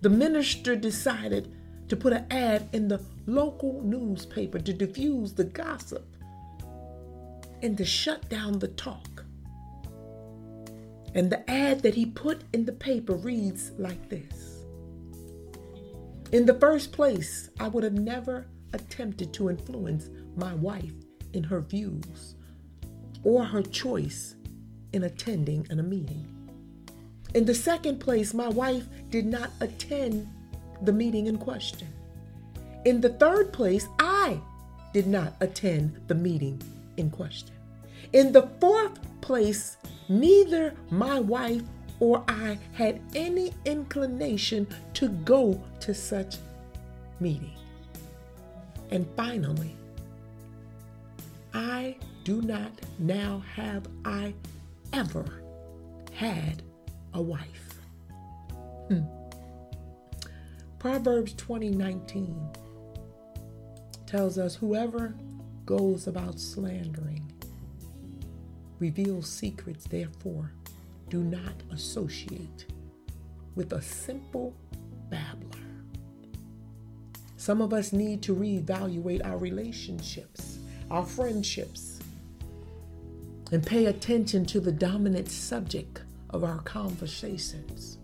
the 0.00 0.08
minister 0.10 0.74
decided 0.74 1.54
to 1.88 1.96
put 1.96 2.14
an 2.14 2.26
ad 2.32 2.68
in 2.72 2.88
the 2.88 3.00
local 3.26 3.80
newspaper 3.84 4.58
to 4.58 4.72
diffuse 4.72 5.32
the 5.32 5.44
gossip 5.44 6.16
and 7.62 7.78
to 7.78 7.84
shut 7.84 8.28
down 8.28 8.58
the 8.58 8.66
talk. 8.66 9.24
And 11.14 11.30
the 11.30 11.48
ad 11.48 11.82
that 11.82 11.94
he 11.94 12.06
put 12.06 12.42
in 12.52 12.64
the 12.64 12.72
paper 12.72 13.14
reads 13.14 13.70
like 13.78 14.08
this 14.08 14.49
in 16.32 16.46
the 16.46 16.54
first 16.54 16.92
place, 16.92 17.50
I 17.58 17.68
would 17.68 17.84
have 17.84 17.94
never 17.94 18.46
attempted 18.72 19.32
to 19.34 19.50
influence 19.50 20.10
my 20.36 20.54
wife 20.54 20.92
in 21.32 21.42
her 21.44 21.60
views 21.60 22.36
or 23.24 23.44
her 23.44 23.62
choice 23.62 24.36
in 24.92 25.04
attending 25.04 25.66
a 25.70 25.76
meeting. 25.76 26.26
In 27.34 27.44
the 27.44 27.54
second 27.54 27.98
place, 27.98 28.34
my 28.34 28.48
wife 28.48 28.86
did 29.10 29.26
not 29.26 29.50
attend 29.60 30.28
the 30.82 30.92
meeting 30.92 31.26
in 31.26 31.38
question. 31.38 31.88
In 32.84 33.00
the 33.00 33.10
third 33.10 33.52
place, 33.52 33.86
I 33.98 34.40
did 34.92 35.06
not 35.06 35.34
attend 35.40 36.00
the 36.08 36.14
meeting 36.14 36.60
in 36.96 37.10
question. 37.10 37.54
In 38.12 38.32
the 38.32 38.48
fourth 38.60 38.98
place, 39.20 39.76
neither 40.08 40.74
my 40.90 41.20
wife 41.20 41.62
or 42.00 42.24
I 42.26 42.58
had 42.72 43.00
any 43.14 43.52
inclination 43.66 44.66
to 44.94 45.08
go 45.08 45.62
to 45.80 45.94
such 45.94 46.36
meeting. 47.20 47.52
And 48.90 49.06
finally, 49.16 49.76
I 51.54 51.96
do 52.24 52.42
not 52.42 52.72
now 52.98 53.42
have 53.54 53.86
I 54.04 54.34
ever 54.92 55.42
had 56.12 56.62
a 57.14 57.22
wife. 57.22 57.78
Hmm. 58.88 59.04
Proverbs 60.78 61.34
20:19 61.34 62.56
tells 64.06 64.38
us 64.38 64.56
whoever 64.56 65.14
goes 65.66 66.06
about 66.06 66.40
slandering 66.40 67.30
reveals 68.78 69.28
secrets, 69.28 69.84
therefore 69.84 70.52
do 71.10 71.22
not 71.22 71.62
associate 71.72 72.66
with 73.56 73.72
a 73.72 73.82
simple 73.82 74.54
babbler. 75.10 75.58
Some 77.36 77.60
of 77.60 77.72
us 77.72 77.92
need 77.92 78.22
to 78.22 78.34
reevaluate 78.34 79.24
our 79.26 79.36
relationships, 79.36 80.58
our 80.90 81.04
friendships, 81.04 81.98
and 83.50 83.66
pay 83.66 83.86
attention 83.86 84.46
to 84.46 84.60
the 84.60 84.72
dominant 84.72 85.28
subject 85.28 86.02
of 86.30 86.44
our 86.44 86.60
conversations. 86.60 87.98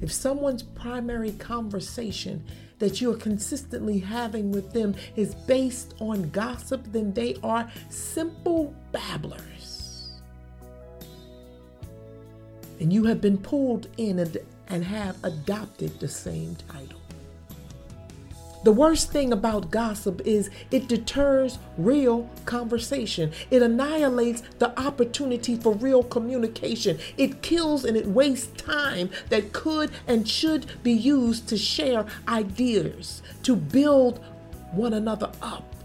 If 0.00 0.12
someone's 0.12 0.62
primary 0.62 1.32
conversation 1.32 2.44
that 2.80 3.00
you're 3.00 3.16
consistently 3.16 3.98
having 4.00 4.50
with 4.50 4.72
them 4.72 4.94
is 5.14 5.34
based 5.34 5.94
on 6.00 6.30
gossip, 6.30 6.82
then 6.92 7.12
they 7.14 7.36
are 7.42 7.70
simple 7.88 8.74
babblers. 8.92 9.55
And 12.80 12.92
you 12.92 13.04
have 13.04 13.20
been 13.20 13.38
pulled 13.38 13.88
in 13.96 14.18
and, 14.18 14.36
and 14.68 14.84
have 14.84 15.16
adopted 15.24 15.98
the 16.00 16.08
same 16.08 16.56
title. 16.68 17.00
The 18.66 18.72
worst 18.72 19.12
thing 19.12 19.32
about 19.32 19.70
gossip 19.70 20.22
is 20.24 20.50
it 20.72 20.88
deters 20.88 21.60
real 21.78 22.28
conversation. 22.46 23.30
It 23.48 23.62
annihilates 23.62 24.42
the 24.58 24.76
opportunity 24.80 25.54
for 25.54 25.74
real 25.74 26.02
communication. 26.02 26.98
It 27.16 27.42
kills 27.42 27.84
and 27.84 27.96
it 27.96 28.06
wastes 28.06 28.60
time 28.60 29.10
that 29.28 29.52
could 29.52 29.92
and 30.08 30.28
should 30.28 30.66
be 30.82 30.92
used 30.92 31.46
to 31.50 31.56
share 31.56 32.06
ideas, 32.26 33.22
to 33.44 33.54
build 33.54 34.18
one 34.72 34.94
another 34.94 35.30
up. 35.40 35.76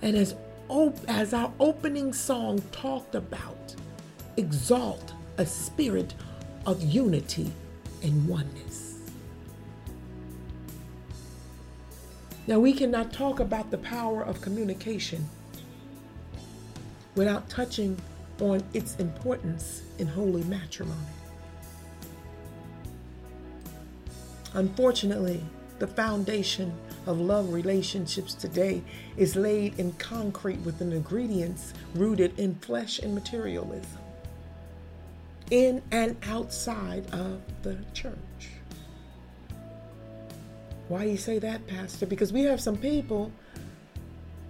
And 0.00 0.16
as, 0.16 0.34
op- 0.68 1.06
as 1.06 1.34
our 1.34 1.52
opening 1.60 2.14
song 2.14 2.62
talked 2.72 3.14
about, 3.14 3.74
exalt 4.36 5.12
a 5.38 5.46
spirit 5.46 6.14
of 6.66 6.82
unity 6.82 7.52
and 8.02 8.28
oneness. 8.28 8.98
Now, 12.46 12.58
we 12.58 12.74
cannot 12.74 13.12
talk 13.12 13.40
about 13.40 13.70
the 13.70 13.78
power 13.78 14.22
of 14.22 14.40
communication 14.42 15.28
without 17.14 17.48
touching 17.48 17.96
on 18.40 18.62
its 18.74 18.96
importance 18.96 19.82
in 19.98 20.06
holy 20.06 20.42
matrimony. 20.44 20.98
Unfortunately, 24.52 25.42
the 25.78 25.86
foundation 25.86 26.72
of 27.06 27.18
love 27.18 27.52
relationships 27.52 28.34
today 28.34 28.82
is 29.16 29.36
laid 29.36 29.78
in 29.78 29.92
concrete 29.92 30.60
with 30.60 30.80
ingredients 30.80 31.72
rooted 31.94 32.38
in 32.38 32.54
flesh 32.56 32.98
and 32.98 33.14
materialism 33.14 34.03
in 35.50 35.82
and 35.90 36.16
outside 36.26 37.06
of 37.12 37.40
the 37.62 37.78
church. 37.92 38.14
Why 40.88 41.04
you 41.04 41.16
say 41.16 41.38
that, 41.38 41.66
Pastor? 41.66 42.06
Because 42.06 42.32
we 42.32 42.42
have 42.42 42.60
some 42.60 42.76
people 42.76 43.32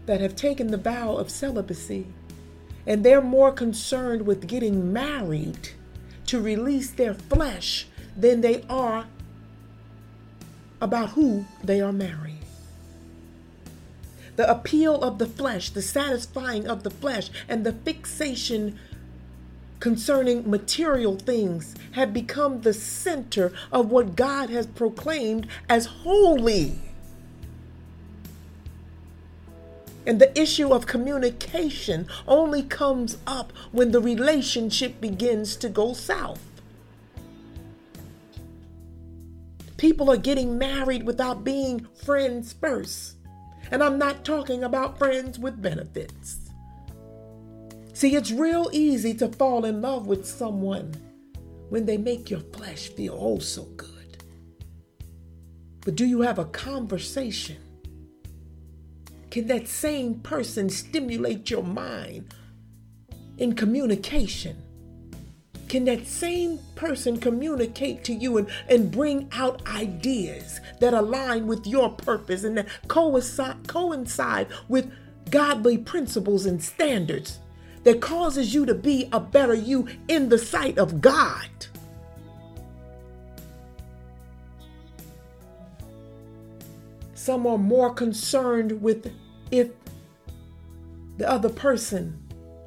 that 0.07 0.21
have 0.21 0.37
taken 0.37 0.69
the 0.69 0.77
vow 0.77 1.17
of 1.17 1.31
celibacy 1.31 2.07
and 2.87 3.05
they're 3.05 3.23
more 3.23 3.53
concerned 3.53 4.27
with 4.27 4.47
getting 4.47 4.93
married 4.93 5.71
to 6.27 6.41
release 6.41 6.91
their 6.91 7.15
flesh 7.15 7.87
than 8.17 8.41
they 8.41 8.63
are 8.69 9.07
about 10.81 11.11
who 11.11 11.47
they 11.63 11.81
are 11.81 11.93
marrying. 11.93 12.39
The 14.37 14.51
appeal 14.51 15.01
of 15.03 15.19
the 15.19 15.27
flesh, 15.27 15.71
the 15.71 15.83
satisfying 15.83 16.67
of 16.67 16.83
the 16.83 16.91
flesh, 16.91 17.31
and 17.49 17.65
the 17.65 17.73
fixation 17.73 18.79
concerning 19.85 20.49
material 20.49 21.15
things 21.15 21.75
have 21.93 22.11
become 22.11 22.63
the 22.63 22.73
center 22.73 23.53
of 23.71 23.91
what 23.91 24.17
God 24.17 24.49
has 24.49 24.67
proclaimed 24.67 25.47
as 25.69 25.85
holy. 25.85 26.79
And 30.07 30.19
the 30.19 30.41
issue 30.41 30.73
of 30.73 30.87
communication 30.87 32.09
only 32.27 32.63
comes 32.63 33.19
up 33.27 33.53
when 33.73 33.91
the 33.91 34.01
relationship 34.01 35.03
begins 35.03 35.55
to 35.57 35.69
go 35.69 35.93
south. 35.93 36.41
People 39.77 40.11
are 40.11 40.17
getting 40.17 40.57
married 40.57 41.03
without 41.03 41.45
being 41.45 41.87
friends 42.07 42.55
first. 42.55 43.17
And 43.71 43.85
I'm 43.85 43.99
not 43.99 44.25
talking 44.25 44.65
about 44.65 44.97
friends 44.97 45.39
with 45.39 45.61
benefits. 45.61 46.44
See, 47.95 48.17
it's 48.17 48.33
real 48.33 48.69
easy 48.73 49.15
to 49.15 49.29
fall 49.29 49.65
in 49.65 49.81
love 49.81 50.09
with 50.09 50.27
someone 50.27 50.95
when 51.69 51.87
they 51.87 51.97
make 51.97 52.29
your 52.29 52.41
flesh 52.41 52.89
feel 52.89 53.17
oh 53.17 53.39
so 53.39 53.63
good. 53.77 54.25
But 55.83 55.95
do 55.95 56.05
you 56.05 56.23
have 56.23 56.41
a 56.41 56.47
conversation? 56.47 57.57
Can 59.31 59.47
that 59.47 59.69
same 59.69 60.17
person 60.21 60.69
stimulate 60.71 61.51
your 61.51 61.63
mind 61.63 62.35
in 63.39 63.55
communication? 63.55 64.57
Can 65.69 65.85
that 65.85 66.09
same 66.09 66.59
person 66.75 67.17
communicate 67.21 68.03
to 68.05 68.13
you 68.13 68.39
and, 68.39 68.49
and 68.69 68.91
bring 68.91 69.29
out 69.33 69.65
ideas 69.69 70.61
that 70.81 70.95
align 70.95 71.47
with 71.47 71.65
your 71.65 71.91
purpose 71.91 72.43
and 72.43 72.59
that 72.59 72.67
coincide, 72.89 73.69
coincide 73.69 74.49
with 74.67 74.93
godly 75.31 75.79
principles 75.79 76.45
and 76.45 76.61
standards? 76.61 77.39
That 77.85 78.01
causes 78.01 78.53
you 78.55 78.67
to 78.67 78.75
be 78.75 79.09
a 79.13 79.21
better 79.21 79.55
you 79.55 79.87
in 80.09 80.29
the 80.29 80.39
sight 80.39 80.79
of 80.79 81.01
God. 81.01 81.49
Some 87.15 87.47
are 87.47 87.57
more 87.59 87.95
concerned 87.95 88.83
with 88.83 89.11
if 89.51 89.71
the 91.17 91.31
other 91.31 91.49
person 91.49 92.21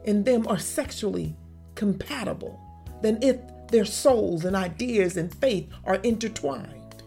and 0.06 0.26
them 0.26 0.48
are 0.48 0.58
sexually 0.58 1.36
compatible 1.76 2.60
than 3.02 3.22
if 3.22 3.38
their 3.68 3.86
souls 3.86 4.46
and 4.46 4.56
ideas 4.56 5.18
and 5.18 5.34
faith 5.36 5.70
are 5.86 5.96
intertwined. 5.98 7.04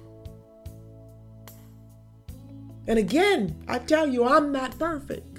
And 2.86 2.98
again, 2.98 3.62
I 3.68 3.78
tell 3.78 4.06
you, 4.06 4.24
I'm 4.24 4.52
not 4.52 4.78
perfect. 4.78 5.29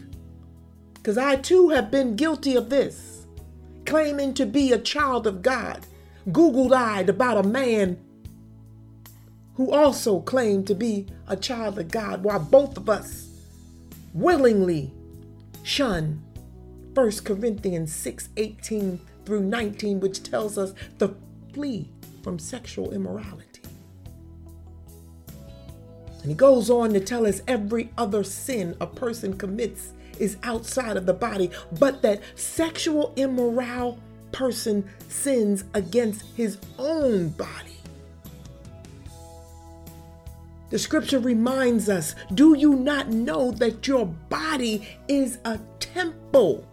Because 1.02 1.18
I 1.18 1.36
too 1.36 1.70
have 1.70 1.90
been 1.90 2.16
guilty 2.16 2.56
of 2.56 2.70
this, 2.70 3.26
claiming 3.86 4.36
to 4.36 4.46
be 4.46 4.72
a 4.72 4.78
child 4.78 5.26
of 5.26 5.42
God, 5.42 5.88
Google 6.32 6.74
eyed 6.76 7.10
about 7.10 7.44
a 7.44 7.48
man 7.48 7.98
who 9.56 9.72
also 9.72 10.20
claimed 10.20 10.68
to 10.68 10.76
be 10.76 11.08
a 11.28 11.36
child 11.36 11.80
of 11.80 11.90
God, 11.90 12.24
while 12.24 12.40
both 12.40 12.78
of 12.78 12.88
us 12.88 13.30
willingly 14.14 14.94
shun 15.64 16.22
1 16.94 17.12
Corinthians 17.24 17.94
6 17.94 18.30
18 18.38 19.00
through 19.26 19.42
19, 19.42 20.00
which 20.00 20.22
tells 20.22 20.58
us 20.58 20.74
to 21.00 21.16
flee 21.54 21.90
from 22.22 22.38
sexual 22.38 22.94
immorality. 22.94 23.62
And 26.22 26.30
he 26.30 26.36
goes 26.36 26.70
on 26.70 26.94
to 26.94 27.00
tell 27.00 27.26
us 27.26 27.42
every 27.48 27.90
other 27.98 28.24
sin 28.24 28.76
a 28.80 28.86
person 28.86 29.36
commits 29.36 29.94
is 30.22 30.38
outside 30.44 30.96
of 30.96 31.06
the 31.06 31.14
body, 31.14 31.50
but 31.80 32.02
that 32.04 32.22
sexual 32.36 33.12
immoral 33.16 34.00
person 34.32 34.88
sins 35.10 35.64
against 35.74 36.24
his 36.36 36.58
own 36.78 37.30
body. 37.30 37.78
The 40.70 40.80
scripture 40.80 41.20
reminds 41.20 41.90
us 41.90 42.16
do 42.34 42.56
you 42.56 42.76
not 42.76 43.10
know 43.10 43.52
that 43.52 43.88
your 43.88 44.06
body 44.06 44.88
is 45.10 45.40
a 45.44 45.60
temple 45.80 46.66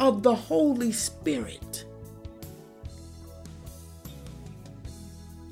of 0.00 0.24
the 0.24 0.34
Holy 0.34 0.90
Spirit? 0.90 1.84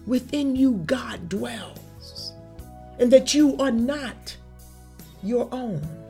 Within 0.05 0.57
you, 0.57 0.73
God 0.85 1.29
dwells, 1.29 2.33
and 2.99 3.13
that 3.13 3.35
you 3.35 3.57
are 3.59 3.71
not 3.71 4.37
your 5.23 5.49
own. 5.53 6.02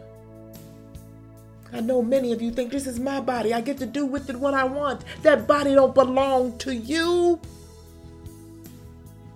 I 1.73 1.81
know 1.81 2.03
many 2.03 2.33
of 2.33 2.43
you 2.43 2.51
think 2.51 2.71
this 2.71 2.87
is 2.87 3.01
my 3.01 3.21
body. 3.21 3.55
I 3.55 3.63
get 3.63 3.79
to 3.79 3.87
do 3.87 4.05
with 4.05 4.29
it 4.29 4.37
what 4.37 4.53
I 4.53 4.65
want. 4.65 5.05
That 5.23 5.47
body 5.47 5.75
don't 5.75 5.95
belong 5.95 6.59
to 6.59 6.75
you. 6.75 7.41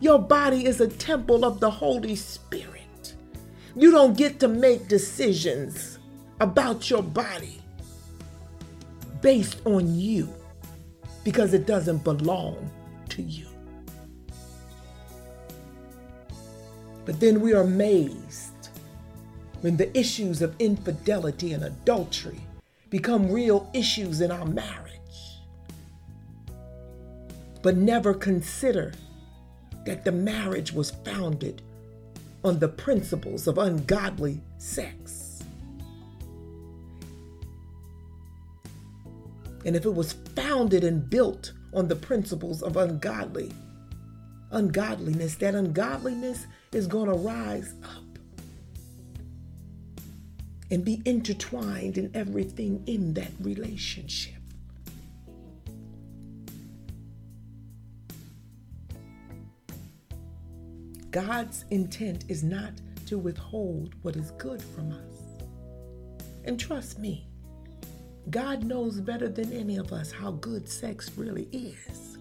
Your 0.01 0.19
body 0.19 0.67
is 0.67 0.81
a 0.81 0.89
temple 0.89 1.45
of 1.45 1.61
the 1.61 1.71
Holy 1.71 2.15
Spirit. 2.15 3.15
You 3.75 3.91
don't 3.91 4.17
get 4.17 4.39
to 4.41 4.49
make 4.49 4.89
decisions 4.89 5.99
about 6.41 6.91
your 6.91 7.03
body 7.03 7.63
based 9.23 9.61
on 9.65 9.95
you 9.99 10.33
because 11.25 11.55
it 11.55 11.67
doesn't 11.67 12.05
belong 12.05 12.71
to 13.09 13.23
you. 13.23 13.47
But 17.07 17.19
then 17.19 17.41
we 17.41 17.55
are 17.55 17.63
amazed 17.63 18.46
when 19.67 19.77
the 19.77 19.99
issues 19.99 20.43
of 20.43 20.55
infidelity 20.61 21.53
and 21.53 21.65
adultery 21.65 22.39
become 22.89 23.29
real 23.29 23.69
issues 23.75 24.21
in 24.21 24.31
our 24.31 24.45
marriage. 24.45 25.41
But 27.63 27.77
never 27.77 28.15
consider 28.15 28.93
that 29.85 30.05
the 30.05 30.13
marriage 30.13 30.73
was 30.73 30.93
founded 31.05 31.63
on 32.45 32.61
the 32.61 32.69
principles 32.69 33.49
of 33.49 33.59
ungodly 33.59 34.41
sex. 34.59 35.43
And 39.65 39.75
if 39.75 39.85
it 39.85 39.95
was 39.97 40.13
founded 40.37 40.85
and 40.85 41.11
built 41.11 41.55
on 41.75 41.89
the 41.89 41.97
principles 41.97 42.63
of 42.63 42.77
ungodly 42.77 43.51
ungodliness, 44.53 45.35
that 45.35 45.57
ungodliness 45.57 46.47
is 46.71 46.87
going 46.87 47.09
to 47.09 47.17
rise 47.17 47.75
up 47.83 48.06
and 50.71 50.85
be 50.85 51.03
intertwined 51.05 51.99
in 51.99 52.11
everything 52.15 52.83
in 52.87 53.15
that 53.15 53.31
relationship. 53.41 54.35
God's 61.11 61.65
intent 61.71 62.25
is 62.29 62.43
not 62.43 62.73
to 63.07 63.17
withhold 63.17 63.95
what 64.03 64.17
is 64.17 64.33
good 64.33 64.61
from 64.61 64.93
us. 64.93 65.45
And 66.45 66.61
trust 66.61 66.99
me, 66.99 67.27
God 68.29 68.65
knows 68.65 69.01
better 69.01 69.29
than 69.29 69.53
any 69.53 69.77
of 69.77 69.93
us 69.93 70.11
how 70.11 70.33
good 70.33 70.69
sex 70.69 71.11
really 71.17 71.49
is. 71.53 72.19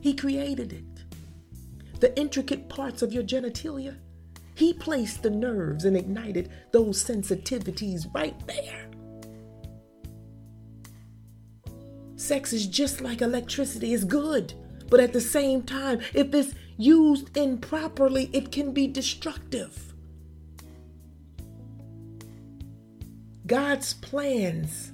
He 0.00 0.14
created 0.14 0.72
it. 0.72 2.00
The 2.00 2.16
intricate 2.18 2.68
parts 2.68 3.02
of 3.02 3.12
your 3.12 3.22
genitalia, 3.22 3.96
he 4.56 4.72
placed 4.72 5.22
the 5.22 5.30
nerves 5.30 5.84
and 5.84 5.96
ignited 5.96 6.50
those 6.72 7.04
sensitivities 7.04 8.12
right 8.14 8.34
there. 8.46 8.86
Sex 12.16 12.52
is 12.54 12.66
just 12.66 13.02
like 13.02 13.20
electricity, 13.20 13.92
it's 13.92 14.02
good, 14.02 14.54
but 14.88 14.98
at 14.98 15.12
the 15.12 15.20
same 15.20 15.62
time, 15.62 16.00
if 16.14 16.34
it's 16.34 16.54
used 16.78 17.36
improperly, 17.36 18.30
it 18.32 18.50
can 18.50 18.72
be 18.72 18.86
destructive. 18.86 19.92
God's 23.46 23.94
plans 23.94 24.92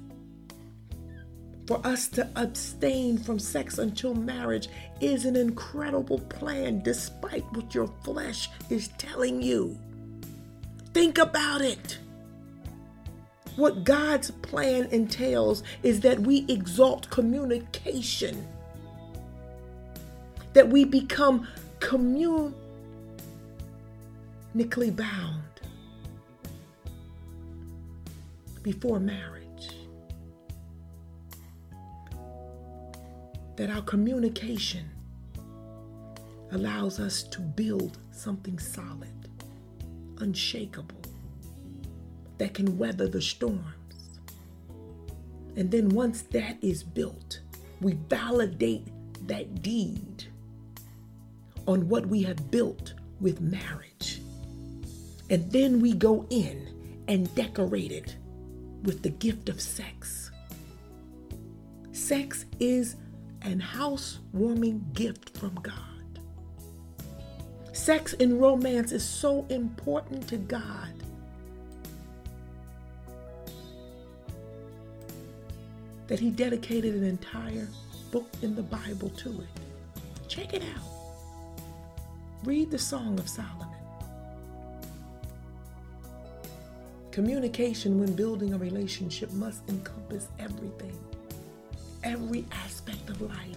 for 1.67 1.85
us 1.87 2.09
to 2.09 2.29
abstain 2.37 3.19
from 3.19 3.39
sex 3.39 3.79
until 3.79 4.15
marriage 4.15 4.69
is 5.01 5.25
an 5.25 5.37
incredible 5.37 6.19
plan, 6.19 6.83
despite 6.83 7.45
what 7.53 7.75
your 7.75 7.89
flesh 8.05 8.49
is 8.69 8.89
telling 8.99 9.43
you. 9.43 9.79
Think 10.93 11.19
about 11.19 11.63
it. 11.63 11.99
What 13.57 13.85
God's 13.85 14.31
plan 14.31 14.87
entails 14.87 15.63
is 15.83 16.01
that 16.01 16.19
we 16.21 16.47
exalt 16.49 17.11
communication, 17.11 18.47
that 20.55 20.69
we 20.69 20.85
become 20.85 21.47
communically 21.81 22.55
bound 24.91 25.43
before 28.63 28.99
marriage. 28.99 29.42
That 33.63 33.71
our 33.71 33.83
communication 33.83 34.91
allows 36.51 36.99
us 36.99 37.23
to 37.23 37.41
build 37.41 37.97
something 38.11 38.59
solid, 38.59 39.29
unshakable, 40.19 41.01
that 42.39 42.55
can 42.55 42.77
weather 42.77 43.07
the 43.07 43.23
storms. 43.23 44.19
And 45.55 45.71
then 45.71 45.91
once 45.91 46.23
that 46.33 46.57
is 46.61 46.83
built, 46.83 47.39
we 47.81 47.93
validate 48.09 48.89
that 49.29 49.63
deed 49.63 50.25
on 51.69 51.89
what 51.89 52.07
we 52.07 52.21
have 52.25 52.51
built 52.51 52.95
with 53.21 53.41
marriage. 53.41 54.23
And 55.31 55.49
then 55.53 55.79
we 55.79 55.93
go 55.93 56.27
in 56.31 56.67
and 57.07 57.33
decorate 57.37 57.93
it 57.93 58.17
with 58.83 59.03
the 59.03 59.11
gift 59.11 59.49
of 59.49 59.61
sex. 59.61 60.33
Sex 61.93 62.45
is 62.59 62.97
an 63.45 63.61
housewarming 63.61 64.85
gift 64.93 65.37
from 65.37 65.55
God. 65.63 65.75
Sex 67.73 68.15
and 68.21 68.41
romance 68.41 68.93
is 68.93 69.05
so 69.05 69.47
important 69.49 70.29
to 70.29 70.37
God. 70.37 70.93
That 76.07 76.21
he 76.21 76.31
dedicated 76.31 76.95
an 76.95 77.05
entire 77.05 77.69
book 78.11 78.29
in 78.43 78.55
the 78.55 78.63
Bible 78.63 79.09
to 79.11 79.31
it. 79.31 80.29
Check 80.29 80.55
it 80.55 80.63
out. 80.63 80.85
Read 82.45 82.71
the 82.71 82.79
Song 82.79 83.19
of 83.19 83.29
Solomon. 83.29 83.69
Communication 87.11 88.01
when 88.01 88.15
building 88.15 88.55
a 88.55 88.59
relationship 88.59 89.31
must 89.33 89.69
encompass 89.69 90.29
everything, 90.39 90.99
every 92.05 92.45
aspect 92.53 93.09
of 93.11 93.21
life. 93.21 93.57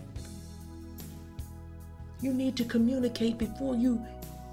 You 2.21 2.33
need 2.33 2.55
to 2.57 2.65
communicate 2.65 3.37
before 3.37 3.75
you 3.75 4.03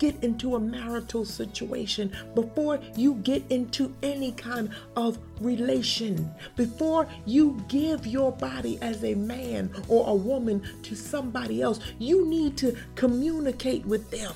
get 0.02 0.20
into 0.24 0.56
a 0.56 0.60
marital 0.60 1.24
situation, 1.24 2.10
before 2.34 2.80
you 2.96 3.14
get 3.22 3.40
into 3.50 3.94
any 4.02 4.32
kind 4.32 4.68
of 4.96 5.16
relation, 5.40 6.28
before 6.56 7.06
you 7.24 7.64
give 7.68 8.04
your 8.04 8.32
body 8.32 8.80
as 8.82 9.04
a 9.04 9.14
man 9.14 9.70
or 9.86 10.08
a 10.08 10.14
woman 10.14 10.60
to 10.82 10.96
somebody 10.96 11.62
else, 11.62 11.78
you 12.00 12.26
need 12.26 12.56
to 12.56 12.76
communicate 12.96 13.86
with 13.86 14.10
them. 14.10 14.34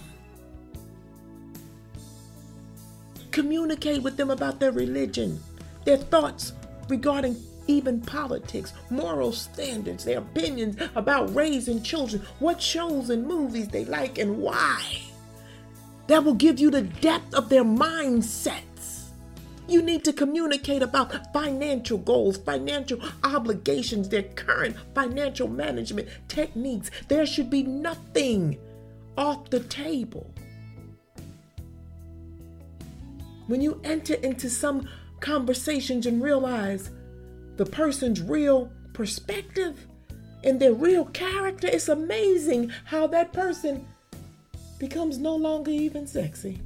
Communicate 3.32 4.02
with 4.02 4.16
them 4.16 4.30
about 4.30 4.60
their 4.60 4.70
religion, 4.70 5.40
their 5.84 5.96
thoughts 5.96 6.52
regarding 6.88 7.36
even 7.66 8.00
politics, 8.00 8.72
moral 8.90 9.32
standards, 9.32 10.04
their 10.04 10.18
opinions 10.18 10.76
about 10.94 11.34
raising 11.34 11.82
children, 11.82 12.22
what 12.38 12.60
shows 12.60 13.10
and 13.10 13.26
movies 13.26 13.68
they 13.68 13.84
like, 13.84 14.18
and 14.18 14.38
why. 14.38 14.82
That 16.06 16.24
will 16.24 16.34
give 16.34 16.60
you 16.60 16.70
the 16.70 16.82
depth 16.82 17.34
of 17.34 17.48
their 17.48 17.64
mindsets. 17.64 18.62
You 19.68 19.82
need 19.82 20.04
to 20.04 20.12
communicate 20.12 20.82
about 20.82 21.32
financial 21.32 21.98
goals, 21.98 22.36
financial 22.38 23.00
obligations, 23.24 24.08
their 24.08 24.22
current 24.22 24.76
financial 24.94 25.48
management 25.48 26.08
techniques. 26.28 26.90
There 27.08 27.26
should 27.26 27.50
be 27.50 27.64
nothing 27.64 28.58
off 29.18 29.50
the 29.50 29.60
table. 29.60 30.32
When 33.48 33.60
you 33.60 33.80
enter 33.82 34.14
into 34.14 34.48
some 34.50 34.88
conversations 35.20 36.06
and 36.06 36.22
realize 36.22 36.90
the 37.56 37.66
person's 37.66 38.20
real 38.20 38.70
perspective 38.92 39.86
and 40.44 40.60
their 40.60 40.72
real 40.72 41.06
character, 41.06 41.66
it's 41.66 41.88
amazing 41.88 42.70
how 42.84 43.06
that 43.08 43.32
person 43.32 43.86
becomes 44.78 45.18
no 45.18 45.34
longer 45.34 45.70
even 45.70 46.06
sexy. 46.06 46.60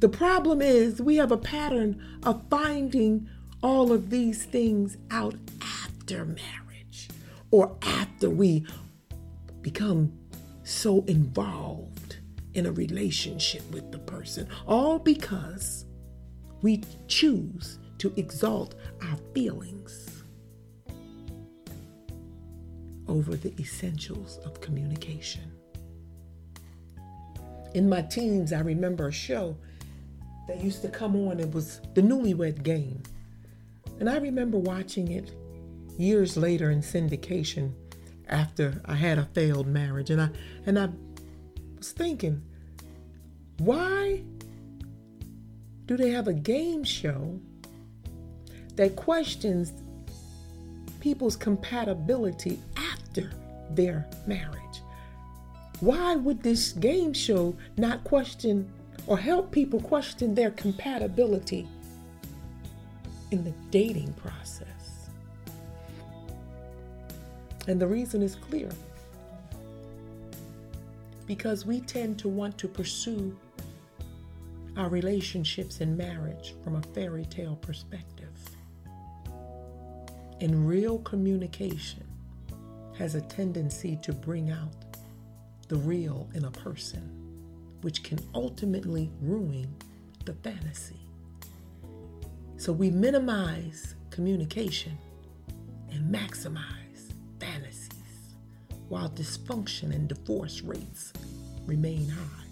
The 0.00 0.08
problem 0.08 0.60
is 0.60 1.00
we 1.00 1.16
have 1.16 1.32
a 1.32 1.38
pattern 1.38 2.02
of 2.24 2.42
finding 2.50 3.28
all 3.62 3.92
of 3.92 4.10
these 4.10 4.44
things 4.44 4.98
out 5.10 5.34
after 5.62 6.24
marriage 6.24 7.08
or 7.50 7.74
after 7.82 8.28
we 8.28 8.66
become 9.62 10.12
so 10.64 11.02
involved 11.06 12.18
in 12.52 12.66
a 12.66 12.72
relationship 12.72 13.62
with 13.72 13.90
the 13.90 13.98
person, 13.98 14.46
all 14.66 14.98
because 14.98 15.86
we 16.62 16.82
choose 17.08 17.78
to 17.98 18.12
exalt 18.16 18.74
our 19.02 19.16
feelings 19.34 20.22
over 23.08 23.36
the 23.36 23.52
essentials 23.58 24.38
of 24.44 24.60
communication. 24.60 25.52
In 27.74 27.88
my 27.88 28.02
teens, 28.02 28.52
I 28.52 28.60
remember 28.60 29.08
a 29.08 29.12
show 29.12 29.56
that 30.48 30.62
used 30.62 30.82
to 30.82 30.88
come 30.88 31.16
on. 31.28 31.40
It 31.40 31.52
was 31.52 31.80
the 31.94 32.02
Newlywed 32.02 32.62
Game. 32.62 33.02
And 34.00 34.08
I 34.08 34.18
remember 34.18 34.58
watching 34.58 35.12
it 35.12 35.32
years 35.98 36.36
later 36.36 36.70
in 36.70 36.80
syndication 36.80 37.72
after 38.28 38.80
I 38.84 38.94
had 38.94 39.18
a 39.18 39.24
failed 39.24 39.66
marriage. 39.66 40.10
And 40.10 40.20
I 40.20 40.30
and 40.66 40.78
I 40.78 40.88
was 41.76 41.92
thinking, 41.92 42.42
why 43.58 44.22
do 45.86 45.96
they 45.96 46.10
have 46.10 46.28
a 46.28 46.34
game 46.34 46.84
show 46.84 47.40
that 48.76 48.96
questions 48.96 49.72
people's 51.00 51.36
compatibility 51.36 52.58
after 52.76 53.30
their 53.70 54.06
marriage? 54.26 54.82
Why 55.80 56.16
would 56.16 56.42
this 56.42 56.72
game 56.72 57.12
show 57.12 57.54
not 57.76 58.04
question 58.04 58.70
or 59.06 59.18
help 59.18 59.50
people 59.50 59.80
question 59.80 60.34
their 60.34 60.50
compatibility 60.52 61.68
in 63.30 63.44
the 63.44 63.52
dating 63.70 64.12
process? 64.14 64.66
And 67.68 67.80
the 67.80 67.86
reason 67.86 68.22
is 68.22 68.36
clear 68.36 68.70
because 71.26 71.66
we 71.66 71.80
tend 71.80 72.18
to 72.20 72.28
want 72.28 72.56
to 72.58 72.68
pursue 72.68 73.36
our 74.76 74.88
relationships 74.88 75.80
in 75.80 75.96
marriage 75.96 76.54
from 76.62 76.76
a 76.76 76.82
fairy 76.94 77.24
tale 77.24 77.56
perspective. 77.56 78.15
And 80.40 80.68
real 80.68 80.98
communication 80.98 82.04
has 82.98 83.14
a 83.14 83.20
tendency 83.22 83.98
to 84.02 84.12
bring 84.12 84.50
out 84.50 84.72
the 85.68 85.76
real 85.76 86.28
in 86.34 86.44
a 86.44 86.50
person, 86.50 87.10
which 87.82 88.02
can 88.02 88.18
ultimately 88.34 89.10
ruin 89.20 89.74
the 90.24 90.34
fantasy. 90.34 91.00
So 92.58 92.72
we 92.72 92.90
minimize 92.90 93.94
communication 94.10 94.96
and 95.90 96.12
maximize 96.14 97.12
fantasies 97.38 97.92
while 98.88 99.10
dysfunction 99.10 99.94
and 99.94 100.08
divorce 100.08 100.62
rates 100.62 101.12
remain 101.66 102.08
high. 102.08 102.46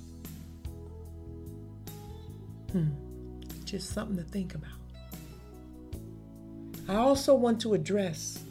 Hmm, 2.73 2.91
just 3.65 3.91
something 3.91 4.17
to 4.17 4.25
think 4.25 4.55
about. 4.55 4.84
I 6.87 6.97
also 6.97 7.35
want 7.35 7.61
to 7.63 7.73
address 7.73 8.45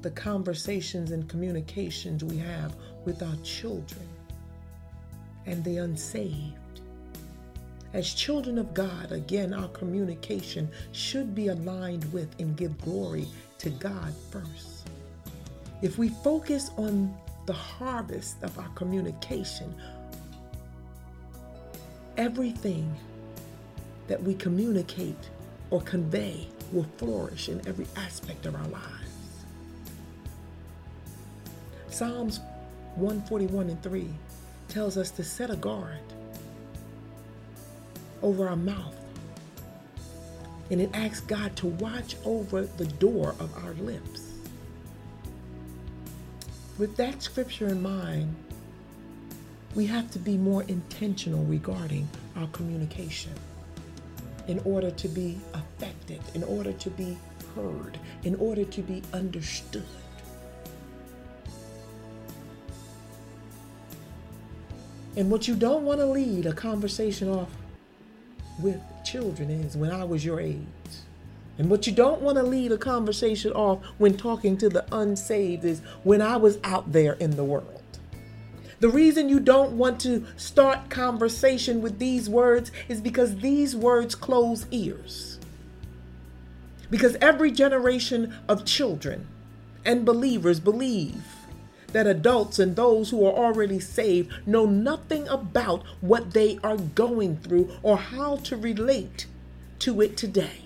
the 0.00 0.10
conversations 0.10 1.10
and 1.10 1.28
communications 1.28 2.24
we 2.24 2.38
have 2.38 2.74
with 3.04 3.22
our 3.22 3.36
children 3.44 4.08
and 5.44 5.62
the 5.62 5.76
unsaved. 5.78 6.56
As 7.92 8.14
children 8.14 8.56
of 8.56 8.72
God, 8.72 9.12
again, 9.12 9.52
our 9.52 9.68
communication 9.68 10.70
should 10.92 11.34
be 11.34 11.48
aligned 11.48 12.10
with 12.10 12.34
and 12.40 12.56
give 12.56 12.78
glory 12.80 13.26
to 13.58 13.68
God 13.68 14.14
first. 14.30 14.88
If 15.82 15.98
we 15.98 16.08
focus 16.08 16.70
on 16.78 17.14
the 17.44 17.52
harvest 17.52 18.42
of 18.42 18.58
our 18.58 18.68
communication, 18.70 19.74
everything 22.16 22.96
that 24.08 24.22
we 24.22 24.34
communicate 24.34 25.28
or 25.70 25.82
convey 25.82 26.46
will 26.72 26.86
flourish 26.96 27.48
in 27.48 27.60
every 27.66 27.86
aspect 27.96 28.46
of 28.46 28.54
our 28.54 28.66
lives. 28.68 28.86
Psalms 31.88 32.40
141 32.96 33.68
and 33.70 33.82
3 33.82 34.08
tells 34.68 34.96
us 34.96 35.10
to 35.10 35.22
set 35.22 35.50
a 35.50 35.56
guard 35.56 35.98
over 38.22 38.48
our 38.48 38.56
mouth. 38.56 38.94
And 40.70 40.80
it 40.80 40.90
asks 40.94 41.20
God 41.20 41.54
to 41.56 41.66
watch 41.66 42.16
over 42.24 42.62
the 42.62 42.86
door 42.86 43.34
of 43.38 43.54
our 43.64 43.74
lips. 43.74 44.30
With 46.78 46.96
that 46.96 47.22
scripture 47.22 47.68
in 47.68 47.82
mind, 47.82 48.34
we 49.74 49.86
have 49.86 50.10
to 50.12 50.18
be 50.18 50.36
more 50.36 50.62
intentional 50.64 51.44
regarding 51.44 52.08
our 52.36 52.46
communication 52.48 53.32
in 54.48 54.58
order 54.64 54.90
to 54.90 55.08
be 55.08 55.38
effective, 55.54 56.20
in 56.34 56.42
order 56.44 56.72
to 56.72 56.90
be 56.90 57.16
heard, 57.54 57.98
in 58.24 58.34
order 58.36 58.64
to 58.64 58.82
be 58.82 59.02
understood. 59.12 59.84
And 65.16 65.30
what 65.30 65.46
you 65.46 65.54
don't 65.54 65.84
want 65.84 66.00
to 66.00 66.06
lead 66.06 66.46
a 66.46 66.52
conversation 66.52 67.28
off 67.28 67.50
with 68.58 68.80
children 69.04 69.50
is 69.50 69.76
when 69.76 69.90
I 69.90 70.04
was 70.04 70.24
your 70.24 70.40
age. 70.40 70.58
And 71.58 71.68
what 71.68 71.86
you 71.86 71.92
don't 71.92 72.22
want 72.22 72.38
to 72.38 72.42
lead 72.42 72.72
a 72.72 72.78
conversation 72.78 73.52
off 73.52 73.84
when 73.98 74.16
talking 74.16 74.56
to 74.58 74.70
the 74.70 74.86
unsaved 74.90 75.64
is 75.64 75.80
when 76.02 76.22
I 76.22 76.38
was 76.38 76.58
out 76.64 76.92
there 76.92 77.12
in 77.14 77.36
the 77.36 77.44
world. 77.44 77.81
The 78.82 78.88
reason 78.88 79.28
you 79.28 79.38
don't 79.38 79.78
want 79.78 80.00
to 80.00 80.26
start 80.36 80.90
conversation 80.90 81.82
with 81.82 82.00
these 82.00 82.28
words 82.28 82.72
is 82.88 83.00
because 83.00 83.36
these 83.36 83.76
words 83.76 84.16
close 84.16 84.66
ears. 84.72 85.38
Because 86.90 87.16
every 87.20 87.52
generation 87.52 88.34
of 88.48 88.64
children 88.64 89.28
and 89.84 90.04
believers 90.04 90.58
believe 90.58 91.22
that 91.92 92.08
adults 92.08 92.58
and 92.58 92.74
those 92.74 93.10
who 93.10 93.24
are 93.24 93.32
already 93.32 93.78
saved 93.78 94.32
know 94.48 94.66
nothing 94.66 95.28
about 95.28 95.84
what 96.00 96.32
they 96.32 96.58
are 96.64 96.76
going 96.76 97.36
through 97.36 97.70
or 97.84 97.96
how 97.96 98.34
to 98.38 98.56
relate 98.56 99.26
to 99.78 100.00
it 100.00 100.16
today. 100.16 100.64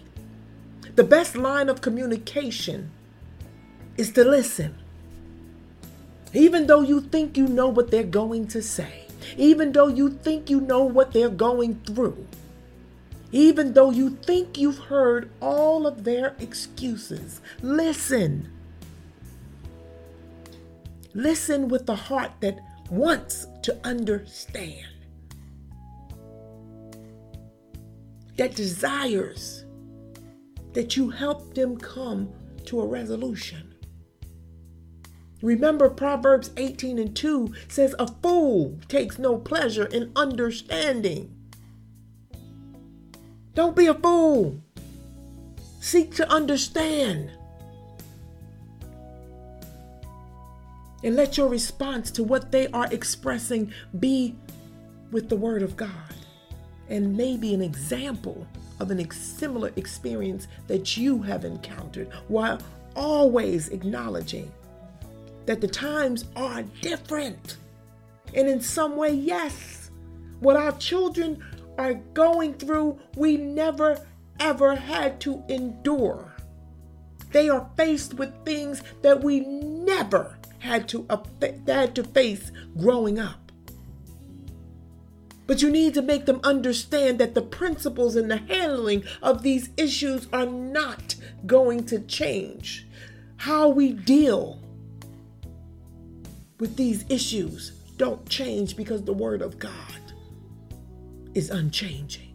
The 0.94 1.04
best 1.04 1.36
line 1.36 1.68
of 1.68 1.82
communication 1.82 2.92
is 3.98 4.10
to 4.12 4.24
listen. 4.24 4.74
Even 6.36 6.66
though 6.66 6.82
you 6.82 7.00
think 7.00 7.38
you 7.38 7.48
know 7.48 7.68
what 7.68 7.90
they're 7.90 8.02
going 8.02 8.46
to 8.48 8.60
say, 8.60 9.06
even 9.38 9.72
though 9.72 9.88
you 9.88 10.10
think 10.10 10.50
you 10.50 10.60
know 10.60 10.84
what 10.84 11.12
they're 11.12 11.30
going 11.30 11.80
through, 11.86 12.26
even 13.32 13.72
though 13.72 13.90
you 13.90 14.10
think 14.10 14.58
you've 14.58 14.76
heard 14.76 15.30
all 15.40 15.86
of 15.86 16.04
their 16.04 16.36
excuses, 16.38 17.40
listen. 17.62 18.50
Listen 21.14 21.68
with 21.68 21.86
the 21.86 21.96
heart 21.96 22.32
that 22.40 22.58
wants 22.90 23.46
to 23.62 23.74
understand, 23.82 24.92
that 28.36 28.54
desires 28.54 29.64
that 30.74 30.98
you 30.98 31.08
help 31.08 31.54
them 31.54 31.78
come 31.78 32.28
to 32.66 32.82
a 32.82 32.86
resolution. 32.86 33.72
Remember, 35.46 35.88
Proverbs 35.88 36.50
18 36.56 36.98
and 36.98 37.14
2 37.14 37.54
says, 37.68 37.94
A 38.00 38.08
fool 38.08 38.80
takes 38.88 39.16
no 39.16 39.38
pleasure 39.38 39.84
in 39.84 40.10
understanding. 40.16 41.32
Don't 43.54 43.76
be 43.76 43.86
a 43.86 43.94
fool. 43.94 44.60
Seek 45.78 46.12
to 46.16 46.28
understand. 46.28 47.30
And 51.04 51.14
let 51.14 51.36
your 51.36 51.48
response 51.48 52.10
to 52.10 52.24
what 52.24 52.50
they 52.50 52.66
are 52.72 52.88
expressing 52.90 53.72
be 54.00 54.34
with 55.12 55.28
the 55.28 55.36
Word 55.36 55.62
of 55.62 55.76
God 55.76 55.92
and 56.88 57.16
maybe 57.16 57.54
an 57.54 57.62
example 57.62 58.48
of 58.80 58.90
an 58.90 58.98
ex- 58.98 59.16
similar 59.16 59.70
experience 59.76 60.48
that 60.66 60.96
you 60.96 61.22
have 61.22 61.44
encountered 61.44 62.08
while 62.26 62.58
always 62.96 63.68
acknowledging 63.68 64.50
that 65.46 65.60
the 65.60 65.68
times 65.68 66.24
are 66.36 66.62
different. 66.80 67.56
And 68.34 68.48
in 68.48 68.60
some 68.60 68.96
way, 68.96 69.12
yes, 69.12 69.90
what 70.40 70.56
our 70.56 70.72
children 70.72 71.42
are 71.78 71.94
going 71.94 72.54
through, 72.54 72.98
we 73.16 73.36
never 73.36 73.98
ever 74.38 74.74
had 74.74 75.20
to 75.20 75.42
endure. 75.48 76.34
They 77.32 77.48
are 77.48 77.68
faced 77.76 78.14
with 78.14 78.32
things 78.44 78.82
that 79.02 79.22
we 79.22 79.40
never 79.40 80.36
had 80.58 80.88
to, 80.88 81.06
uh, 81.10 81.22
had 81.66 81.94
to 81.94 82.04
face 82.04 82.50
growing 82.78 83.18
up. 83.18 83.52
But 85.46 85.62
you 85.62 85.70
need 85.70 85.94
to 85.94 86.02
make 86.02 86.26
them 86.26 86.40
understand 86.42 87.18
that 87.18 87.34
the 87.34 87.42
principles 87.42 88.16
in 88.16 88.28
the 88.28 88.38
handling 88.38 89.04
of 89.22 89.42
these 89.42 89.70
issues 89.76 90.26
are 90.32 90.46
not 90.46 91.14
going 91.46 91.84
to 91.86 92.00
change. 92.00 92.86
How 93.36 93.68
we 93.68 93.92
deal 93.92 94.60
with 96.58 96.76
these 96.76 97.04
issues 97.08 97.72
don't 97.96 98.28
change 98.28 98.76
because 98.76 99.02
the 99.04 99.12
Word 99.12 99.42
of 99.42 99.58
God 99.58 100.00
is 101.34 101.50
unchanging. 101.50 102.34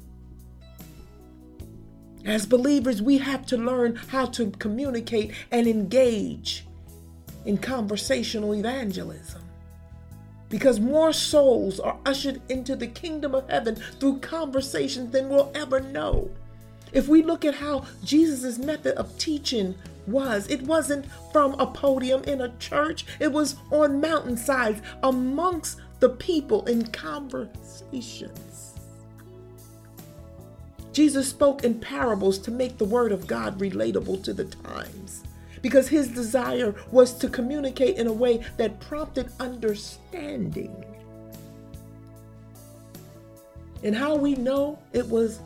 As 2.25 2.45
believers, 2.45 3.01
we 3.01 3.17
have 3.17 3.45
to 3.47 3.57
learn 3.57 3.95
how 3.95 4.27
to 4.27 4.51
communicate 4.51 5.31
and 5.51 5.67
engage 5.67 6.65
in 7.45 7.57
conversational 7.57 8.53
evangelism 8.53 9.41
because 10.49 10.79
more 10.79 11.13
souls 11.13 11.79
are 11.79 11.97
ushered 12.05 12.41
into 12.49 12.75
the 12.75 12.85
kingdom 12.85 13.33
of 13.33 13.49
heaven 13.49 13.75
through 13.99 14.19
conversations 14.19 15.11
than 15.11 15.29
we'll 15.29 15.51
ever 15.55 15.79
know. 15.79 16.29
If 16.91 17.07
we 17.07 17.23
look 17.23 17.45
at 17.45 17.55
how 17.55 17.85
Jesus' 18.03 18.57
method 18.57 18.95
of 18.97 19.17
teaching 19.17 19.75
was, 20.07 20.47
it 20.49 20.61
wasn't 20.63 21.05
from 21.31 21.53
a 21.59 21.65
podium 21.65 22.23
in 22.23 22.41
a 22.41 22.55
church, 22.57 23.05
it 23.19 23.31
was 23.31 23.55
on 23.71 24.01
mountainsides 24.01 24.81
amongst 25.03 25.79
the 25.99 26.09
people 26.09 26.65
in 26.65 26.85
conversations. 26.87 28.73
Jesus 30.93 31.29
spoke 31.29 31.63
in 31.63 31.79
parables 31.79 32.37
to 32.39 32.51
make 32.51 32.77
the 32.77 32.85
word 32.85 33.11
of 33.11 33.27
God 33.27 33.59
relatable 33.59 34.23
to 34.23 34.33
the 34.33 34.45
times 34.45 35.23
because 35.61 35.87
his 35.87 36.09
desire 36.09 36.75
was 36.91 37.13
to 37.13 37.29
communicate 37.29 37.97
in 37.97 38.07
a 38.07 38.13
way 38.13 38.43
that 38.57 38.79
prompted 38.79 39.31
understanding. 39.39 40.83
And 43.83 43.95
how 43.95 44.15
we 44.15 44.35
know 44.35 44.79
it 44.93 45.07
was 45.07 45.39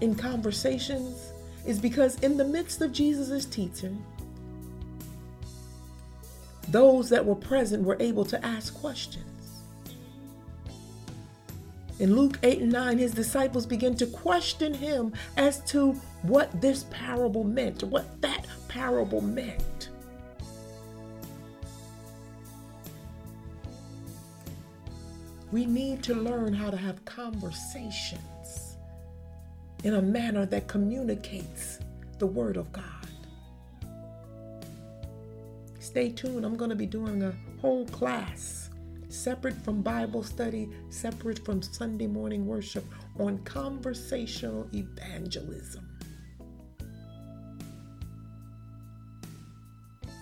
in 0.00 0.14
conversations 0.14 1.32
is 1.66 1.78
because 1.80 2.18
in 2.20 2.36
the 2.36 2.44
midst 2.44 2.80
of 2.80 2.92
Jesus' 2.92 3.44
teaching, 3.44 4.02
those 6.68 7.08
that 7.10 7.24
were 7.24 7.34
present 7.34 7.82
were 7.82 7.96
able 8.00 8.24
to 8.24 8.44
ask 8.44 8.74
questions. 8.74 9.24
In 11.98 12.14
Luke 12.14 12.38
8 12.42 12.62
and 12.62 12.72
9, 12.72 12.98
his 12.98 13.12
disciples 13.12 13.66
begin 13.66 13.94
to 13.96 14.06
question 14.06 14.74
him 14.74 15.12
as 15.36 15.60
to 15.70 15.92
what 16.22 16.60
this 16.60 16.84
parable 16.90 17.42
meant, 17.42 17.82
what 17.84 18.20
that 18.20 18.46
parable 18.68 19.22
meant. 19.22 19.88
We 25.52 25.64
need 25.64 26.02
to 26.02 26.14
learn 26.14 26.52
how 26.52 26.70
to 26.70 26.76
have 26.76 27.02
conversations 27.06 28.20
in 29.86 29.94
a 29.94 30.02
manner 30.02 30.44
that 30.44 30.66
communicates 30.66 31.78
the 32.18 32.26
Word 32.26 32.56
of 32.56 32.72
God. 32.72 32.82
Stay 35.78 36.10
tuned. 36.10 36.44
I'm 36.44 36.56
going 36.56 36.70
to 36.70 36.76
be 36.76 36.86
doing 36.86 37.22
a 37.22 37.32
whole 37.60 37.86
class 37.86 38.70
separate 39.08 39.54
from 39.64 39.82
Bible 39.82 40.24
study, 40.24 40.68
separate 40.90 41.44
from 41.44 41.62
Sunday 41.62 42.08
morning 42.08 42.48
worship 42.48 42.84
on 43.20 43.38
conversational 43.44 44.68
evangelism. 44.74 45.88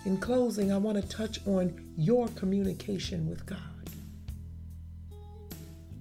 In 0.05 0.17
closing, 0.17 0.71
I 0.71 0.77
want 0.77 1.01
to 1.01 1.09
touch 1.09 1.39
on 1.47 1.91
your 1.97 2.27
communication 2.29 3.27
with 3.27 3.43
God. 3.47 3.74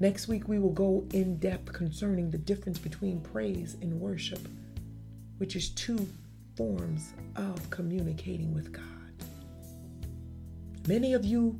Next 0.01 0.27
week, 0.27 0.49
we 0.49 0.59
will 0.59 0.73
go 0.73 1.07
in 1.13 1.39
depth 1.39 1.73
concerning 1.73 2.31
the 2.31 2.39
difference 2.39 2.79
between 2.79 3.21
praise 3.21 3.77
and 3.81 4.01
worship, 4.01 4.41
which 5.39 5.55
is 5.55 5.71
two 5.71 6.09
forms 6.57 7.13
of 7.37 7.71
communicating 7.71 8.53
with 8.53 8.73
God. 8.73 8.83
Many 10.89 11.15
of 11.15 11.25
you, 11.25 11.59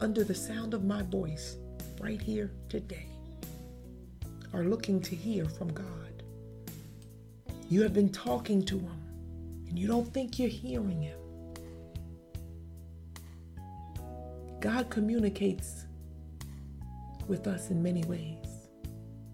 under 0.00 0.22
the 0.22 0.34
sound 0.34 0.74
of 0.74 0.84
my 0.84 1.02
voice, 1.02 1.56
right 2.00 2.20
here 2.20 2.52
today, 2.68 3.06
are 4.52 4.64
looking 4.64 5.00
to 5.00 5.16
hear 5.16 5.46
from 5.46 5.72
God. 5.72 6.22
You 7.68 7.82
have 7.82 7.92
been 7.92 8.12
talking 8.12 8.64
to 8.66 8.78
Him, 8.78 9.02
and 9.68 9.76
you 9.76 9.88
don't 9.88 10.12
think 10.14 10.38
you're 10.38 10.48
hearing 10.48 11.02
Him. 11.02 11.18
God 14.60 14.88
communicates 14.88 15.85
with 17.28 17.46
us 17.46 17.70
in 17.70 17.82
many 17.82 18.04
ways. 18.04 18.46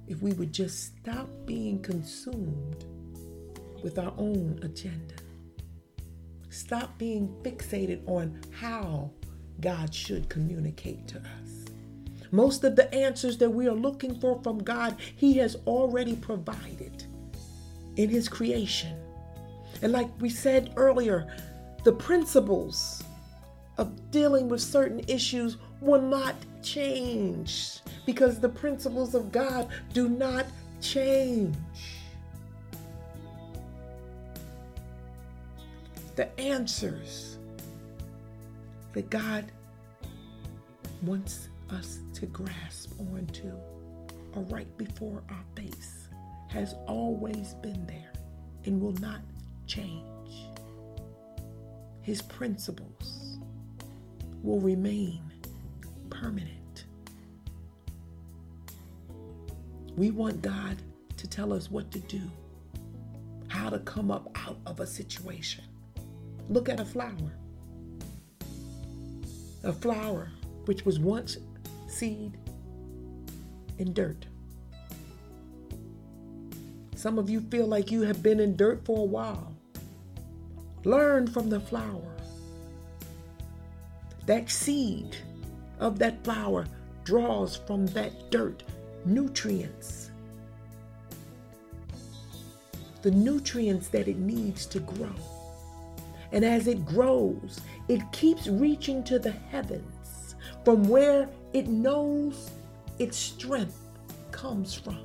If 0.07 0.23
we 0.23 0.33
would 0.33 0.53
just 0.53 0.97
stop 0.99 1.29
being 1.47 1.81
consumed 1.83 2.85
with 3.83 3.99
our 3.99 4.13
own 4.17 4.59
agenda, 4.63 5.15
stop 6.51 6.99
being 6.99 7.29
fixated 7.43 8.07
on 8.09 8.41
how 8.51 9.11
God 9.61 9.95
should 9.95 10.29
communicate 10.29 11.07
to 11.09 11.19
us. 11.19 11.63
Most 12.31 12.65
of 12.65 12.77
the 12.77 12.93
answers 12.95 13.37
that 13.39 13.51
we 13.51 13.69
are 13.69 13.75
looking 13.75 14.19
for 14.19 14.41
from 14.43 14.59
God, 14.59 14.97
He 15.17 15.35
has 15.35 15.57
already 15.67 16.17
provided 16.17 17.07
in 17.97 18.09
His 18.09 18.29
creation. 18.29 18.97
And 19.83 19.93
like 19.93 20.09
we 20.21 20.29
said 20.29 20.73
earlier, 20.77 21.35
the 21.85 21.93
principles 21.93 23.03
of 23.79 24.11
dealing 24.11 24.49
with 24.49 24.61
certain 24.61 25.01
issues 25.09 25.57
will 25.81 26.01
not 26.01 26.35
change 26.63 27.81
because 28.07 28.41
the 28.41 28.49
principles 28.49 29.15
of 29.15 29.33
God 29.33 29.69
do 29.93 30.09
not 30.09 30.47
change. 30.81 31.57
The 36.17 36.39
answers 36.39 37.39
that 38.93 39.09
God 39.09 39.51
wants 41.03 41.49
us 41.71 42.01
to 42.15 42.27
grasp 42.27 42.93
onto 42.99 43.53
are 44.35 44.43
right 44.43 44.77
before 44.77 45.23
our 45.31 45.45
face, 45.57 46.09
has 46.49 46.75
always 46.87 47.55
been 47.55 47.87
there 47.87 48.13
and 48.65 48.81
will 48.81 48.93
not 48.95 49.21
change. 49.67 50.03
His 52.03 52.21
principles 52.23 53.39
will 54.43 54.61
remain 54.61 55.32
permanent. 56.13 56.85
We 59.97 60.11
want 60.11 60.43
God 60.43 60.77
to 61.17 61.27
tell 61.27 61.53
us 61.53 61.71
what 61.71 61.91
to 61.93 61.99
do, 62.01 62.21
how 63.49 63.71
to 63.71 63.79
come 63.81 64.11
up 64.11 64.29
out 64.47 64.59
of 64.67 64.81
a 64.81 64.87
situation. 64.87 65.65
Look 66.49 66.69
at 66.69 66.81
a 66.81 66.85
flower. 66.85 67.33
A 69.65 69.73
flower 69.73 70.31
which 70.67 70.85
was 70.85 70.99
once 70.99 71.39
seed 71.89 72.37
in 73.79 73.93
dirt. 73.93 74.27
Some 76.95 77.19
of 77.19 77.29
you 77.29 77.41
feel 77.41 77.67
like 77.67 77.91
you 77.91 78.03
have 78.03 78.23
been 78.23 78.39
in 78.39 78.57
dirt 78.57 78.85
for 78.85 78.99
a 78.99 79.05
while. 79.05 79.55
Learn 80.85 81.27
from 81.27 81.49
the 81.49 81.61
flower. 81.61 82.17
That 84.27 84.49
seed 84.51 85.17
of 85.83 85.99
that 85.99 86.23
flower 86.25 86.67
draws 87.05 87.57
from 87.57 87.87
that 87.89 88.31
dirt 88.31 88.63
nutrients. 89.05 90.11
The 93.03 93.11
nutrients 93.11 93.89
that 93.89 94.07
it 94.07 94.19
needs 94.19 94.65
to 94.67 94.79
grow. 94.79 95.15
And 96.31 96.45
as 96.45 96.69
it 96.69 96.87
grows, 96.87 97.61
it 97.89 98.01
keeps 98.13 98.47
reaching 98.47 99.03
to 99.05 99.19
the 99.19 99.33
heavens 99.33 100.37
from 100.65 100.89
where 100.89 101.29
it 101.53 101.67
knows 101.67 102.51
its 102.99 103.19
strength 103.19 103.79
comes 104.31 104.75
from. 104.75 105.01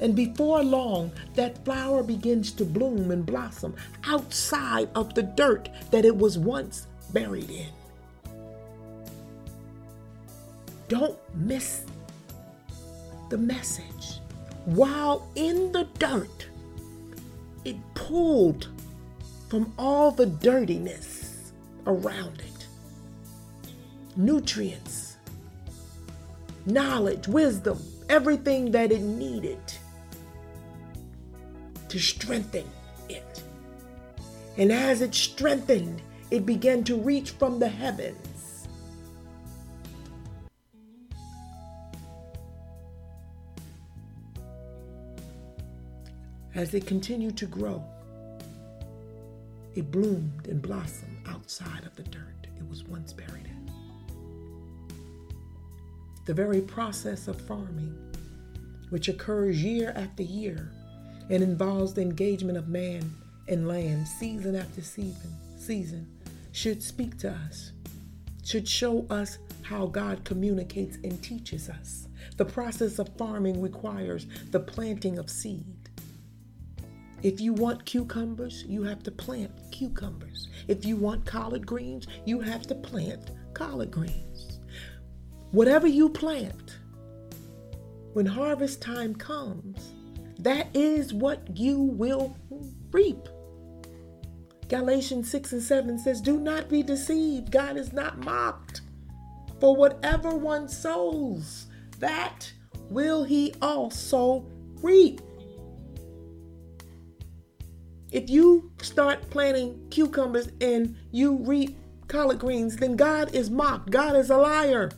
And 0.00 0.16
before 0.16 0.64
long, 0.64 1.12
that 1.34 1.64
flower 1.64 2.02
begins 2.02 2.50
to 2.52 2.64
bloom 2.64 3.10
and 3.10 3.24
blossom 3.24 3.76
outside 4.06 4.88
of 4.94 5.14
the 5.14 5.22
dirt 5.22 5.68
that 5.90 6.04
it 6.04 6.16
was 6.16 6.38
once 6.38 6.86
buried 7.12 7.50
in. 7.50 7.68
Don't 10.88 11.18
miss 11.34 11.84
the 13.30 13.38
message. 13.38 14.20
While 14.64 15.28
in 15.34 15.72
the 15.72 15.88
dirt, 15.98 16.48
it 17.64 17.76
pulled 17.94 18.68
from 19.48 19.72
all 19.78 20.10
the 20.10 20.26
dirtiness 20.26 21.52
around 21.86 22.40
it. 22.40 22.66
Nutrients, 24.16 25.16
knowledge, 26.66 27.28
wisdom, 27.28 27.78
everything 28.08 28.70
that 28.72 28.92
it 28.92 29.02
needed 29.02 29.58
to 31.88 31.98
strengthen 31.98 32.64
it. 33.08 33.42
And 34.56 34.72
as 34.72 35.00
it 35.00 35.14
strengthened, 35.14 36.00
it 36.30 36.46
began 36.46 36.84
to 36.84 36.96
reach 36.96 37.30
from 37.30 37.58
the 37.58 37.68
heavens. 37.68 38.33
As 46.54 46.72
it 46.72 46.86
continued 46.86 47.36
to 47.38 47.46
grow, 47.46 47.82
it 49.74 49.90
bloomed 49.90 50.46
and 50.46 50.62
blossomed 50.62 51.18
outside 51.26 51.84
of 51.84 51.96
the 51.96 52.04
dirt 52.04 52.46
it 52.56 52.68
was 52.68 52.84
once 52.84 53.12
buried 53.12 53.46
in. 53.46 53.70
The 56.26 56.34
very 56.34 56.60
process 56.60 57.26
of 57.26 57.40
farming, 57.40 57.98
which 58.90 59.08
occurs 59.08 59.64
year 59.64 59.92
after 59.96 60.22
year 60.22 60.70
and 61.28 61.42
involves 61.42 61.92
the 61.92 62.02
engagement 62.02 62.56
of 62.56 62.68
man 62.68 63.02
and 63.48 63.66
land 63.66 64.06
season 64.06 64.54
after 64.54 64.80
season, 64.80 65.34
season, 65.58 66.06
should 66.52 66.84
speak 66.84 67.18
to 67.18 67.32
us, 67.32 67.72
should 68.44 68.68
show 68.68 69.06
us 69.10 69.38
how 69.62 69.86
God 69.86 70.22
communicates 70.22 70.98
and 71.02 71.20
teaches 71.20 71.68
us. 71.68 72.06
The 72.36 72.44
process 72.44 73.00
of 73.00 73.08
farming 73.16 73.60
requires 73.60 74.28
the 74.52 74.60
planting 74.60 75.18
of 75.18 75.28
seed. 75.28 75.83
If 77.24 77.40
you 77.40 77.54
want 77.54 77.86
cucumbers, 77.86 78.64
you 78.68 78.82
have 78.82 79.02
to 79.04 79.10
plant 79.10 79.50
cucumbers. 79.72 80.50
If 80.68 80.84
you 80.84 80.96
want 80.96 81.24
collard 81.24 81.66
greens, 81.66 82.06
you 82.26 82.38
have 82.40 82.66
to 82.66 82.74
plant 82.74 83.30
collard 83.54 83.90
greens. 83.90 84.60
Whatever 85.50 85.86
you 85.86 86.10
plant, 86.10 86.78
when 88.12 88.26
harvest 88.26 88.82
time 88.82 89.14
comes, 89.14 89.92
that 90.38 90.68
is 90.74 91.14
what 91.14 91.56
you 91.56 91.80
will 91.80 92.36
reap. 92.92 93.26
Galatians 94.68 95.30
6 95.30 95.54
and 95.54 95.62
7 95.62 95.98
says, 95.98 96.20
Do 96.20 96.38
not 96.38 96.68
be 96.68 96.82
deceived. 96.82 97.50
God 97.50 97.78
is 97.78 97.94
not 97.94 98.18
mocked. 98.18 98.82
For 99.60 99.74
whatever 99.74 100.36
one 100.36 100.68
sows, 100.68 101.68
that 102.00 102.52
will 102.90 103.24
he 103.24 103.54
also 103.62 104.44
reap. 104.82 105.22
If 108.14 108.30
you 108.30 108.70
start 108.80 109.28
planting 109.30 109.88
cucumbers 109.90 110.48
and 110.60 110.94
you 111.10 111.34
reap 111.34 111.76
collard 112.06 112.38
greens, 112.38 112.76
then 112.76 112.94
God 112.94 113.34
is 113.34 113.50
mocked. 113.50 113.90
God 113.90 114.14
is 114.14 114.30
a 114.30 114.36
liar. 114.36 114.92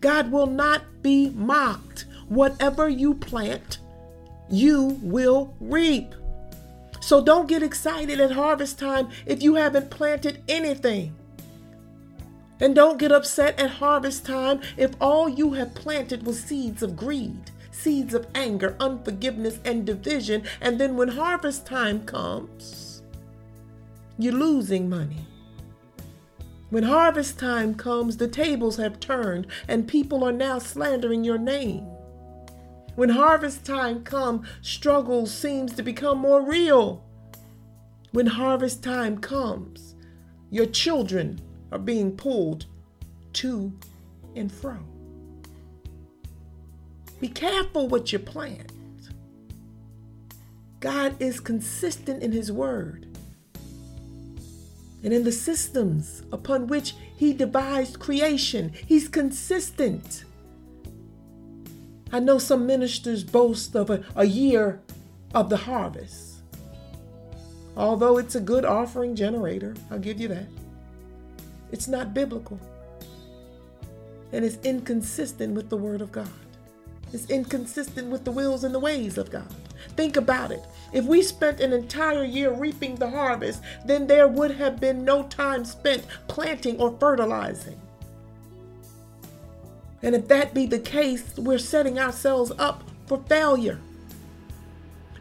God 0.00 0.30
will 0.30 0.46
not 0.46 1.02
be 1.02 1.30
mocked. 1.30 2.06
Whatever 2.28 2.88
you 2.88 3.14
plant, 3.14 3.78
you 4.48 4.96
will 5.02 5.56
reap. 5.58 6.14
So 7.00 7.20
don't 7.20 7.48
get 7.48 7.64
excited 7.64 8.20
at 8.20 8.30
harvest 8.30 8.78
time 8.78 9.08
if 9.26 9.42
you 9.42 9.56
haven't 9.56 9.90
planted 9.90 10.44
anything. 10.46 11.16
And 12.60 12.76
don't 12.76 12.96
get 12.96 13.10
upset 13.10 13.58
at 13.58 13.70
harvest 13.70 14.24
time 14.24 14.60
if 14.76 14.92
all 15.00 15.28
you 15.28 15.54
have 15.54 15.74
planted 15.74 16.24
was 16.24 16.40
seeds 16.40 16.84
of 16.84 16.94
greed 16.94 17.50
seeds 17.86 18.14
of 18.14 18.26
anger, 18.34 18.76
unforgiveness, 18.80 19.60
and 19.64 19.86
division. 19.86 20.42
And 20.60 20.76
then 20.80 20.96
when 20.96 21.06
harvest 21.06 21.66
time 21.66 22.04
comes, 22.04 23.00
you're 24.18 24.32
losing 24.32 24.90
money. 24.90 25.24
When 26.70 26.82
harvest 26.82 27.38
time 27.38 27.76
comes, 27.76 28.16
the 28.16 28.26
tables 28.26 28.76
have 28.78 28.98
turned 28.98 29.46
and 29.68 29.86
people 29.86 30.24
are 30.24 30.32
now 30.32 30.58
slandering 30.58 31.22
your 31.22 31.38
name. 31.38 31.86
When 32.96 33.10
harvest 33.10 33.64
time 33.64 34.02
comes, 34.02 34.48
struggle 34.62 35.26
seems 35.26 35.72
to 35.74 35.84
become 35.84 36.18
more 36.18 36.42
real. 36.42 37.04
When 38.10 38.26
harvest 38.26 38.82
time 38.82 39.18
comes, 39.18 39.94
your 40.50 40.66
children 40.66 41.40
are 41.70 41.78
being 41.78 42.16
pulled 42.16 42.66
to 43.34 43.72
and 44.34 44.50
fro. 44.50 44.95
Be 47.20 47.28
careful 47.28 47.88
what 47.88 48.12
you 48.12 48.18
plant. 48.18 48.72
God 50.80 51.16
is 51.20 51.40
consistent 51.40 52.22
in 52.22 52.32
His 52.32 52.52
Word 52.52 53.06
and 55.02 55.12
in 55.12 55.24
the 55.24 55.32
systems 55.32 56.22
upon 56.32 56.66
which 56.66 56.94
He 57.16 57.32
devised 57.32 57.98
creation. 57.98 58.72
He's 58.86 59.08
consistent. 59.08 60.24
I 62.12 62.20
know 62.20 62.38
some 62.38 62.66
ministers 62.66 63.24
boast 63.24 63.74
of 63.74 63.90
a, 63.90 64.04
a 64.14 64.26
year 64.26 64.80
of 65.34 65.48
the 65.48 65.56
harvest. 65.56 66.34
Although 67.76 68.18
it's 68.18 68.34
a 68.34 68.40
good 68.40 68.64
offering 68.64 69.16
generator, 69.16 69.74
I'll 69.90 69.98
give 69.98 70.20
you 70.20 70.28
that. 70.28 70.46
It's 71.72 71.88
not 71.88 72.14
biblical. 72.14 72.60
And 74.32 74.44
it's 74.44 74.58
inconsistent 74.64 75.54
with 75.54 75.68
the 75.70 75.76
Word 75.76 76.00
of 76.00 76.12
God 76.12 76.28
is 77.16 77.30
inconsistent 77.30 78.08
with 78.10 78.24
the 78.24 78.30
wills 78.30 78.62
and 78.64 78.74
the 78.74 78.78
ways 78.78 79.16
of 79.18 79.30
God. 79.30 79.48
Think 79.96 80.16
about 80.16 80.52
it. 80.52 80.62
If 80.92 81.04
we 81.06 81.22
spent 81.22 81.60
an 81.60 81.72
entire 81.72 82.24
year 82.24 82.52
reaping 82.52 82.96
the 82.96 83.10
harvest, 83.10 83.62
then 83.86 84.06
there 84.06 84.28
would 84.28 84.52
have 84.52 84.78
been 84.80 85.04
no 85.04 85.22
time 85.24 85.64
spent 85.64 86.04
planting 86.28 86.78
or 86.78 86.96
fertilizing. 87.00 87.80
And 90.02 90.14
if 90.14 90.28
that 90.28 90.54
be 90.54 90.66
the 90.66 90.78
case, 90.78 91.24
we're 91.36 91.58
setting 91.58 91.98
ourselves 91.98 92.52
up 92.58 92.84
for 93.06 93.18
failure. 93.28 93.80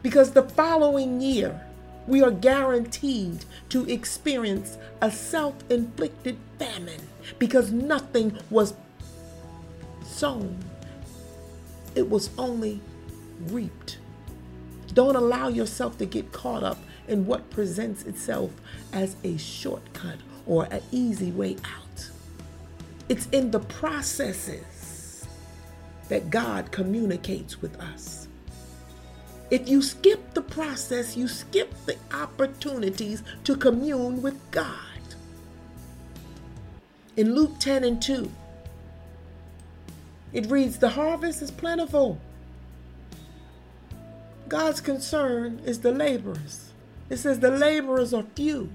Because 0.03 0.31
the 0.31 0.43
following 0.43 1.21
year, 1.21 1.61
We 2.07 2.21
are 2.21 2.31
guaranteed 2.31 3.45
to 3.69 3.85
experience 3.89 4.77
a 5.01 5.09
self 5.09 5.55
inflicted 5.69 6.37
famine 6.59 7.01
because 7.39 7.71
nothing 7.71 8.37
was 8.49 8.75
sown, 10.03 10.55
it 11.95 12.09
was 12.09 12.29
only 12.37 12.81
reaped. 13.47 13.97
Don't 14.93 15.15
allow 15.15 15.47
yourself 15.47 15.97
to 15.97 16.05
get 16.05 16.31
caught 16.31 16.63
up 16.63 16.77
in 17.07 17.25
what 17.25 17.49
presents 17.49 18.03
itself 18.03 18.51
as 18.93 19.15
a 19.23 19.37
shortcut 19.37 20.17
or 20.45 20.65
an 20.71 20.81
easy 20.91 21.31
way 21.31 21.57
out. 21.65 22.09
It's 23.09 23.27
in 23.27 23.51
the 23.51 23.59
processes 23.59 25.27
that 26.09 26.29
God 26.29 26.71
communicates 26.71 27.61
with 27.61 27.79
us. 27.79 28.27
If 29.51 29.69
you 29.69 29.81
skip 29.81 30.33
the 30.33 30.41
process, 30.41 31.15
you 31.15 31.27
skip 31.27 31.73
the 31.85 31.97
opportunities 32.13 33.21
to 33.43 33.55
commune 33.55 34.21
with 34.21 34.39
God. 34.51 34.69
In 37.15 37.35
Luke 37.35 37.59
10 37.59 37.83
and 37.83 38.01
2, 38.01 38.29
it 40.35 40.51
reads, 40.51 40.77
The 40.77 40.89
harvest 40.89 41.41
is 41.41 41.49
plentiful. 41.49 42.19
God's 44.49 44.81
concern 44.81 45.61
is 45.65 45.79
the 45.79 45.93
laborers. 45.93 46.73
It 47.09 47.17
says 47.17 47.39
the 47.39 47.51
laborers 47.51 48.13
are 48.13 48.25
few. 48.35 48.69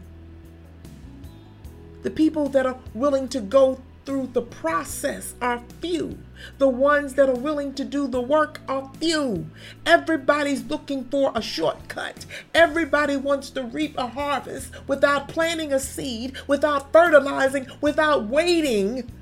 The 2.02 2.10
people 2.10 2.48
that 2.48 2.64
are 2.64 2.78
willing 2.94 3.28
to 3.28 3.40
go 3.40 3.82
through 4.06 4.30
the 4.32 4.40
process 4.40 5.34
are 5.42 5.62
few. 5.82 6.18
The 6.56 6.68
ones 6.68 7.12
that 7.14 7.28
are 7.28 7.34
willing 7.34 7.74
to 7.74 7.84
do 7.84 8.08
the 8.08 8.22
work 8.22 8.62
are 8.66 8.90
few. 8.98 9.50
Everybody's 9.84 10.64
looking 10.64 11.04
for 11.10 11.30
a 11.34 11.42
shortcut. 11.42 12.24
Everybody 12.54 13.18
wants 13.18 13.50
to 13.50 13.64
reap 13.64 13.98
a 13.98 14.06
harvest 14.06 14.72
without 14.88 15.28
planting 15.28 15.74
a 15.74 15.78
seed, 15.78 16.38
without 16.46 16.90
fertilizing, 16.90 17.66
without 17.82 18.28
waiting 18.28 19.12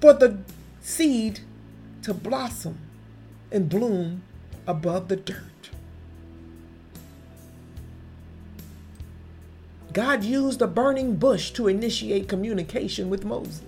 for 0.00 0.12
the 0.12 0.38
seed 0.80 1.40
to 2.08 2.14
blossom 2.14 2.78
and 3.52 3.68
bloom 3.68 4.22
above 4.66 5.08
the 5.08 5.16
dirt. 5.16 5.68
God 9.92 10.24
used 10.24 10.62
a 10.62 10.66
burning 10.66 11.16
bush 11.16 11.50
to 11.50 11.68
initiate 11.68 12.26
communication 12.26 13.10
with 13.10 13.26
Moses. 13.26 13.60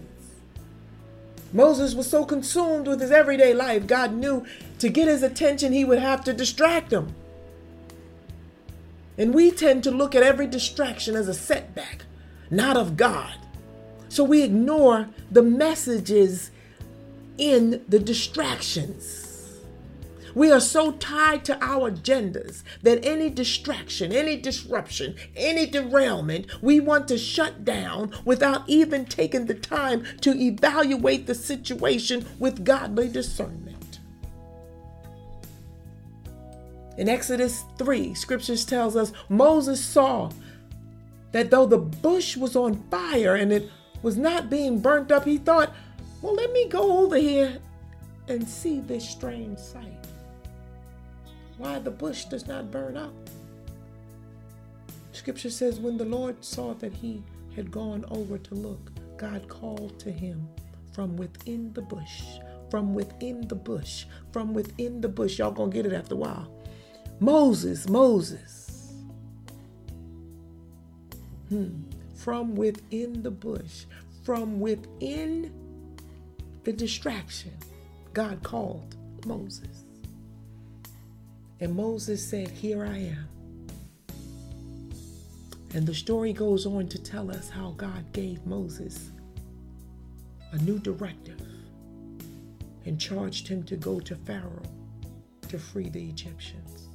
Moses 1.53 1.95
was 1.95 2.09
so 2.09 2.25
consumed 2.25 2.89
with 2.89 3.03
his 3.03 3.11
everyday 3.11 3.53
life, 3.53 3.87
God 3.87 4.15
knew 4.15 4.47
to 4.79 4.89
get 4.89 5.07
his 5.07 5.23
attention, 5.23 5.75
he 5.75 5.85
would 5.85 5.99
have 5.99 6.25
to 6.25 6.33
distract 6.33 6.91
him. 6.91 7.15
And 9.19 9.35
we 9.35 9.51
tend 9.51 9.85
to 9.85 9.91
look 9.91 10.15
at 10.15 10.23
every 10.23 10.47
distraction 10.47 11.15
as 11.15 11.29
a 11.29 11.35
setback, 11.35 12.07
not 12.51 12.79
of 12.79 12.97
God. 12.97 13.35
So 14.09 14.25
we 14.25 14.43
ignore 14.43 15.11
the 15.31 15.43
messages 15.43 16.51
in 17.39 17.85
the 17.89 17.99
distractions. 17.99 19.27
We 20.35 20.53
are 20.53 20.61
so 20.61 20.93
tied 20.93 21.45
to 21.47 21.59
our 21.65 21.91
agendas 21.91 22.63
that 22.83 23.05
any 23.05 23.31
distraction, 23.31 24.13
any 24.13 24.37
disruption, 24.37 25.17
any 25.37 25.67
derailment, 25.67 26.63
we 26.63 26.79
want 26.81 27.09
to 27.09 27.19
shut 27.19 27.65
down 27.65 28.13
without 28.25 28.69
even 28.69 29.07
taking 29.07 29.47
the 29.47 29.55
time 29.55 30.05
to 30.21 30.31
evaluate 30.41 31.27
the 31.27 31.35
situation 31.35 32.27
with 32.39 32.65
godly 32.65 33.09
discernment. 33.09 33.99
In 36.97 37.09
Exodus 37.09 37.65
3, 37.79 38.15
scriptures 38.15 38.65
tells 38.65 38.95
us 38.95 39.13
Moses 39.29 39.83
saw 39.83 40.31
that 41.33 41.51
though 41.51 41.67
the 41.67 41.79
bush 41.79 42.37
was 42.37 42.55
on 42.55 42.83
fire 42.91 43.35
and 43.35 43.53
it 43.53 43.71
was 44.03 44.17
not 44.17 44.51
being 44.51 44.81
burnt 44.81 45.11
up, 45.11 45.25
he 45.25 45.39
thought, 45.39 45.73
well, 46.23 46.35
let 46.35 46.53
me 46.53 46.69
go 46.69 47.05
over 47.05 47.17
here 47.17 47.59
and 48.29 48.47
see 48.49 48.81
this 48.81 49.09
strange 49.09 49.59
sight 49.59 50.07
why 51.61 51.79
the 51.79 51.91
bush 51.91 52.25
does 52.25 52.47
not 52.47 52.71
burn 52.71 52.97
up. 52.97 53.13
Scripture 55.13 55.51
says, 55.51 55.79
when 55.79 55.99
the 55.99 56.07
Lord 56.07 56.43
saw 56.43 56.73
that 56.75 56.95
he 56.95 57.23
had 57.55 57.71
gone 57.71 58.07
over 58.11 58.39
to 58.39 58.55
look, 58.55 58.91
God 59.19 59.47
called 59.47 59.99
to 60.01 60.11
him 60.11 60.49
from 60.93 61.17
within 61.17 61.71
the 61.75 61.83
bush, 61.83 62.23
from 62.71 62.95
within 62.95 63.47
the 63.47 63.55
bush, 63.55 64.07
from 64.33 64.55
within 64.55 65.03
the 65.03 65.09
bush. 65.09 65.39
Y'all 65.39 65.51
gonna 65.51 65.71
get 65.71 65.85
it 65.85 65.93
after 65.93 66.15
a 66.15 66.19
while. 66.19 66.51
Moses, 67.21 67.87
Moses. 67.91 68.95
Hmm. 71.51 71.83
From 72.15 72.55
within 72.55 73.23
the 73.23 73.31
bush, 73.31 73.85
from 74.25 74.61
within 74.61 75.53
the 76.65 76.73
distraction, 76.73 77.53
God 78.13 78.43
called 78.43 78.97
Moses. 79.27 79.85
And 81.61 81.75
Moses 81.75 82.27
said, 82.27 82.49
Here 82.49 82.85
I 82.85 82.97
am. 82.97 83.29
And 85.75 85.87
the 85.87 85.95
story 85.95 86.33
goes 86.33 86.67
on 86.67 86.89
to 86.89 87.03
tell 87.03 87.31
us 87.31 87.49
how 87.49 87.71
God 87.77 88.13
gave 88.13 88.45
Moses 88.45 89.11
a 90.53 90.59
new 90.59 90.79
directive 90.79 91.41
and 92.87 93.01
charged 93.01 93.47
him 93.47 93.63
to 93.65 93.77
go 93.77 94.01
to 94.01 94.17
Pharaoh 94.17 94.63
to 95.49 95.59
free 95.59 95.89
the 95.89 96.09
Egyptians. 96.09 96.89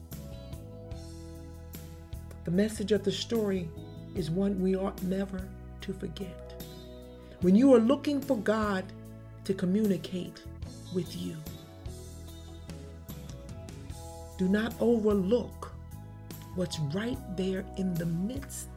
The 2.44 2.52
message 2.52 2.92
of 2.92 3.04
the 3.04 3.12
story 3.12 3.70
is 4.14 4.30
one 4.30 4.62
we 4.62 4.76
ought 4.76 5.02
never 5.04 5.48
to 5.82 5.94
forget. 5.94 6.64
When 7.42 7.56
you 7.56 7.74
are 7.74 7.80
looking 7.80 8.22
for 8.22 8.38
God 8.38 8.84
to 9.46 9.54
communicate 9.54 10.42
with 10.94 11.16
you, 11.16 11.36
do 14.38 14.50
not 14.50 14.74
overlook 14.80 15.72
what's 16.56 16.80
right 16.94 17.18
there 17.38 17.66
in 17.78 17.94
the 17.94 18.06
midst 18.06 18.70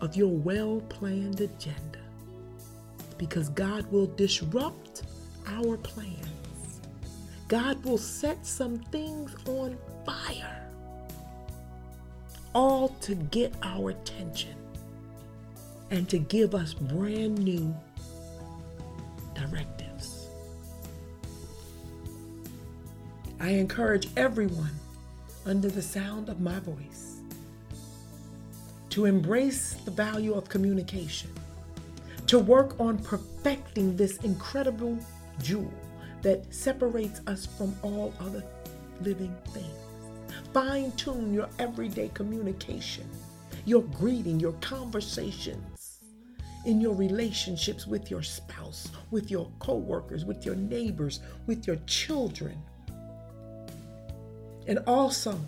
of 0.00 0.16
your 0.16 0.30
well 0.30 0.80
planned 0.88 1.40
agenda 1.40 2.00
because 3.18 3.48
God 3.50 3.90
will 3.92 4.06
disrupt 4.16 5.04
our 5.46 5.76
plans. 5.76 6.80
God 7.48 7.84
will 7.84 7.98
set 7.98 8.44
some 8.44 8.78
things 8.90 9.34
on 9.46 9.78
fire, 10.04 10.68
all 12.54 12.88
to 13.02 13.14
get 13.14 13.54
our 13.62 13.90
attention 13.90 14.56
and 15.90 16.08
to 16.08 16.18
give 16.18 16.54
us 16.54 16.74
brand 16.74 17.38
new 17.38 17.74
directives. 19.34 20.26
I 23.40 23.50
encourage 23.50 24.08
everyone 24.16 24.70
under 25.46 25.68
the 25.68 25.82
sound 25.82 26.28
of 26.28 26.40
my 26.40 26.60
voice 26.60 27.16
to 28.90 29.06
embrace 29.06 29.74
the 29.84 29.90
value 29.90 30.34
of 30.34 30.48
communication, 30.48 31.30
to 32.26 32.38
work 32.38 32.78
on 32.78 32.98
perfecting 32.98 33.96
this 33.96 34.18
incredible 34.18 34.98
jewel 35.42 35.72
that 36.20 36.52
separates 36.54 37.20
us 37.26 37.46
from 37.46 37.74
all 37.82 38.12
other 38.20 38.44
living 39.00 39.34
things. 39.48 39.66
Fine 40.52 40.92
tune 40.92 41.32
your 41.32 41.48
everyday 41.58 42.08
communication, 42.08 43.08
your 43.64 43.82
greeting, 43.82 44.38
your 44.38 44.52
conversations, 44.60 45.71
in 46.64 46.80
your 46.80 46.94
relationships 46.94 47.86
with 47.86 48.10
your 48.10 48.22
spouse, 48.22 48.88
with 49.10 49.30
your 49.30 49.50
coworkers, 49.58 50.24
with 50.24 50.46
your 50.46 50.54
neighbors, 50.56 51.20
with 51.46 51.66
your 51.66 51.76
children 51.86 52.62
and 54.66 54.78
also, 54.86 55.38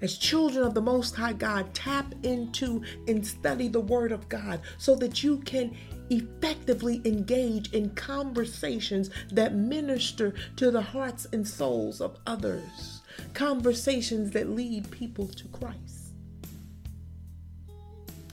as 0.00 0.16
children 0.18 0.64
of 0.64 0.74
the 0.74 0.82
Most 0.82 1.14
High 1.14 1.34
God, 1.34 1.72
tap 1.74 2.14
into 2.22 2.82
and 3.06 3.26
study 3.26 3.68
the 3.68 3.80
Word 3.80 4.12
of 4.12 4.28
God 4.28 4.60
so 4.78 4.96
that 4.96 5.22
you 5.22 5.38
can 5.38 5.76
effectively 6.10 7.00
engage 7.04 7.72
in 7.72 7.90
conversations 7.90 9.10
that 9.30 9.54
minister 9.54 10.34
to 10.56 10.70
the 10.70 10.82
hearts 10.82 11.26
and 11.32 11.46
souls 11.46 12.00
of 12.00 12.18
others, 12.26 13.02
conversations 13.34 14.30
that 14.32 14.50
lead 14.50 14.90
people 14.90 15.28
to 15.28 15.48
Christ. 15.48 16.11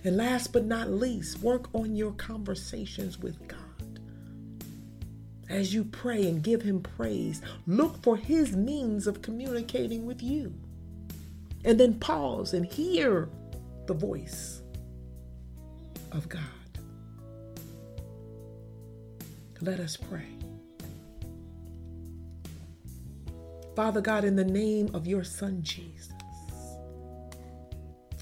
And 0.03 0.17
last 0.17 0.53
but 0.53 0.65
not 0.65 0.89
least, 0.89 1.39
work 1.39 1.67
on 1.73 1.95
your 1.95 2.13
conversations 2.13 3.19
with 3.19 3.47
God 3.47 3.59
as 5.49 5.73
you 5.73 5.83
pray 5.83 6.27
and 6.27 6.43
give 6.43 6.61
Him 6.61 6.81
praise, 6.81 7.41
look 7.65 8.01
for 8.03 8.15
His 8.15 8.55
means 8.55 9.07
of 9.07 9.21
communicating 9.21 10.05
with 10.05 10.21
you. 10.21 10.53
And 11.65 11.79
then 11.79 11.99
pause 11.99 12.53
and 12.53 12.65
hear 12.65 13.27
the 13.87 13.93
voice 13.93 14.61
of 16.11 16.29
God. 16.29 16.41
Let 19.61 19.79
us 19.79 19.97
pray. 19.97 20.27
Father 23.75 24.01
God, 24.01 24.23
in 24.23 24.35
the 24.35 24.45
name 24.45 24.89
of 24.93 25.05
your 25.05 25.23
Son 25.23 25.61
Jesus, 25.61 26.13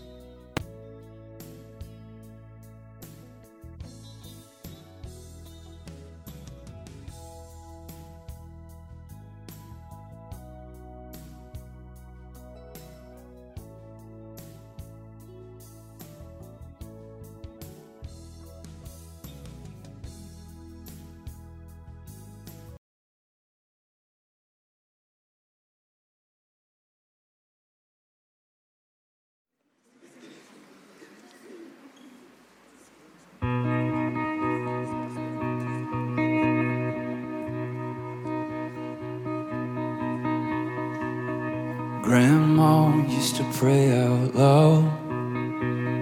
Grandma 42.14 42.94
used 43.08 43.38
to 43.38 43.44
pray 43.54 43.86
out 44.00 44.36
loud 44.36 44.84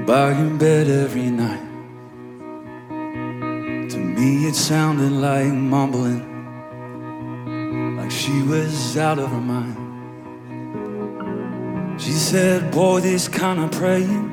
by 0.06 0.38
your 0.38 0.50
bed 0.58 0.90
every 0.90 1.30
night. 1.32 1.64
To 3.92 3.98
me, 3.98 4.46
it 4.46 4.56
sounded 4.56 5.14
like 5.14 5.54
mumbling, 5.54 6.20
like 7.96 8.12
she 8.12 8.42
was 8.42 8.98
out 8.98 9.20
of 9.20 9.30
her 9.30 9.40
mind. 9.40 9.78
She 12.02 12.12
said, 12.12 12.72
Boy, 12.74 13.00
this 13.00 13.30
kind 13.30 13.62
of 13.62 13.72
praying 13.72 14.32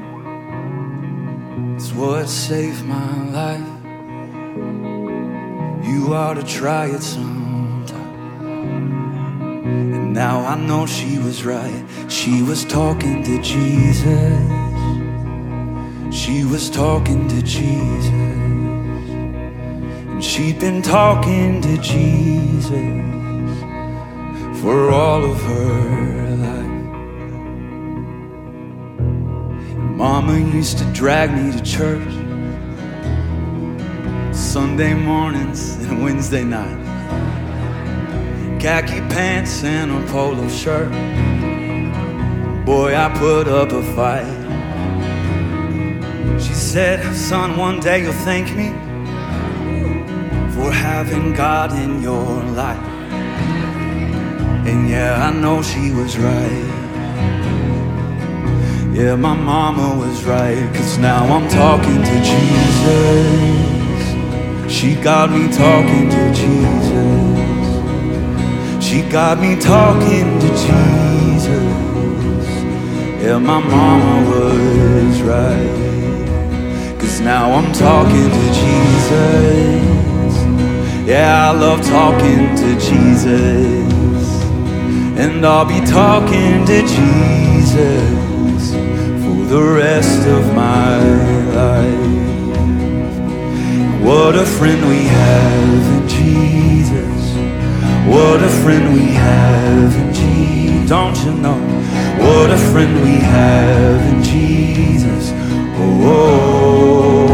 is 1.76 1.94
what 1.94 2.28
saved 2.28 2.84
my 2.86 3.30
life. 3.30 3.70
You 5.86 6.12
ought 6.12 6.34
to 6.34 6.42
try 6.42 6.86
it 6.86 7.02
sometime. 7.04 7.47
Now 10.18 10.40
I 10.40 10.56
know 10.56 10.84
she 10.84 11.16
was 11.16 11.44
right. 11.44 11.84
She 12.08 12.42
was 12.42 12.64
talking 12.64 13.22
to 13.22 13.40
Jesus. 13.40 14.40
She 16.12 16.44
was 16.44 16.68
talking 16.68 17.28
to 17.28 17.40
Jesus. 17.40 18.10
And 20.10 20.24
she'd 20.24 20.58
been 20.58 20.82
talking 20.82 21.62
to 21.62 21.76
Jesus 21.78 22.72
for 24.60 24.90
all 24.90 25.24
of 25.24 25.40
her 25.40 26.36
life. 26.46 26.84
Mama 30.02 30.36
used 30.52 30.78
to 30.78 30.84
drag 30.86 31.30
me 31.30 31.52
to 31.52 31.62
church 31.62 32.12
Sunday 34.34 34.94
mornings 34.94 35.76
and 35.84 36.02
Wednesday 36.02 36.42
nights 36.42 36.87
khaki 38.58 39.00
pants 39.08 39.62
and 39.62 39.92
a 39.92 40.00
polo 40.10 40.48
shirt. 40.48 40.90
Boy, 42.66 42.96
I 42.96 43.08
put 43.16 43.46
up 43.46 43.70
a 43.72 43.82
fight. 43.94 44.26
She 46.40 46.54
said, 46.54 47.14
Son, 47.14 47.56
one 47.56 47.78
day 47.80 48.02
you'll 48.02 48.12
thank 48.12 48.48
me 48.56 48.70
for 50.52 50.72
having 50.72 51.34
God 51.34 51.72
in 51.72 52.02
your 52.02 52.42
life. 52.62 52.84
And 54.66 54.88
yeah, 54.88 55.28
I 55.28 55.32
know 55.32 55.62
she 55.62 55.92
was 55.92 56.18
right. 56.18 56.64
Yeah, 58.92 59.14
my 59.14 59.34
mama 59.34 59.96
was 59.96 60.24
right, 60.24 60.74
cause 60.74 60.98
now 60.98 61.24
I'm 61.24 61.48
talking 61.48 62.02
to 62.02 62.22
Jesus. 62.32 63.68
She 64.72 64.96
got 64.96 65.30
me 65.30 65.48
talking 65.52 66.10
to 66.10 66.32
Jesus. 66.34 67.27
She 68.88 69.02
got 69.02 69.38
me 69.38 69.54
talking 69.54 70.40
to 70.40 70.48
Jesus. 70.48 71.50
Yeah, 73.22 73.36
my 73.36 73.60
mama 73.60 74.30
was 74.30 75.20
right. 75.20 76.98
Cause 76.98 77.20
now 77.20 77.52
I'm 77.52 77.70
talking 77.74 78.30
to 78.30 78.44
Jesus. 78.62 80.34
Yeah, 81.06 81.50
I 81.50 81.52
love 81.52 81.82
talking 81.86 82.56
to 82.62 82.78
Jesus. 82.80 84.26
And 85.20 85.44
I'll 85.44 85.66
be 85.66 85.80
talking 85.84 86.64
to 86.64 86.80
Jesus 86.80 88.72
for 89.22 89.44
the 89.52 89.62
rest 89.84 90.26
of 90.26 90.54
my 90.54 90.96
life. 91.60 92.16
What 94.02 94.34
a 94.34 94.46
friend 94.46 94.80
we 94.88 95.02
have 95.04 95.84
in 95.94 96.08
Jesus. 96.08 97.17
What 98.08 98.42
a 98.42 98.48
friend 98.62 98.94
we 98.94 99.06
have 99.12 99.94
in 99.94 100.14
Jesus. 100.14 100.88
Don't 100.88 101.16
you 101.24 101.32
know? 101.44 101.58
What 102.24 102.50
a 102.50 102.56
friend 102.72 103.02
we 103.02 103.16
have 103.16 104.00
in 104.12 104.22
Jesus. 104.22 105.32
Oh, 105.80 107.28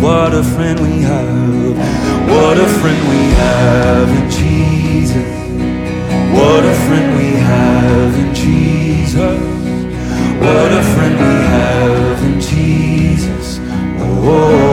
what 0.00 0.34
a 0.34 0.42
friend 0.42 0.78
we 0.80 1.00
have. 1.00 1.76
What 2.28 2.58
a 2.58 2.68
friend 2.80 3.08
we 3.08 3.22
have 3.44 4.08
in 4.20 4.30
Jesus. 4.30 5.32
What 6.36 6.64
a 6.64 6.74
friend 6.86 7.16
we 7.16 7.30
have 7.52 8.14
in 8.22 8.34
Jesus. 8.34 9.40
What 10.44 10.70
a 10.72 10.82
friend 10.94 11.14
we 11.16 11.36
have 11.56 12.22
in 12.24 12.40
Jesus. 12.40 13.46
Oh, 13.98 14.63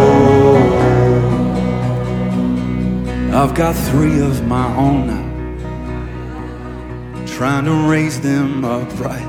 I've 3.42 3.56
got 3.56 3.76
three 3.76 4.20
of 4.20 4.46
my 4.46 4.68
own 4.76 5.08
now 5.08 5.26
trying 7.26 7.66
to 7.66 7.74
raise 7.90 8.22
them 8.22 8.64
upright. 8.64 9.26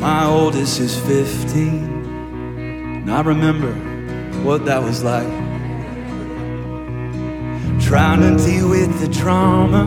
My 0.00 0.24
oldest 0.24 0.80
is 0.80 0.98
15, 0.98 1.84
and 3.02 3.08
I 3.08 3.20
remember 3.20 3.72
what 4.42 4.64
that 4.64 4.82
was 4.82 5.04
like. 5.04 5.28
Trying 7.80 8.22
to 8.22 8.44
deal 8.44 8.68
with 8.68 8.98
the 9.00 9.08
trauma, 9.14 9.86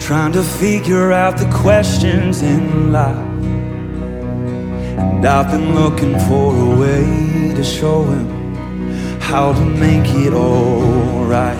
trying 0.00 0.32
to 0.32 0.42
figure 0.42 1.12
out 1.12 1.38
the 1.38 1.48
questions 1.54 2.42
in 2.42 2.90
life. 2.90 3.16
And 4.98 5.24
I've 5.24 5.52
been 5.52 5.72
looking 5.72 6.18
for 6.28 6.52
a 6.52 6.76
way 6.76 7.54
to 7.54 7.62
show 7.62 8.02
him 8.02 8.39
how 9.30 9.52
to 9.52 9.64
make 9.64 10.08
it 10.26 10.32
alright. 10.32 11.56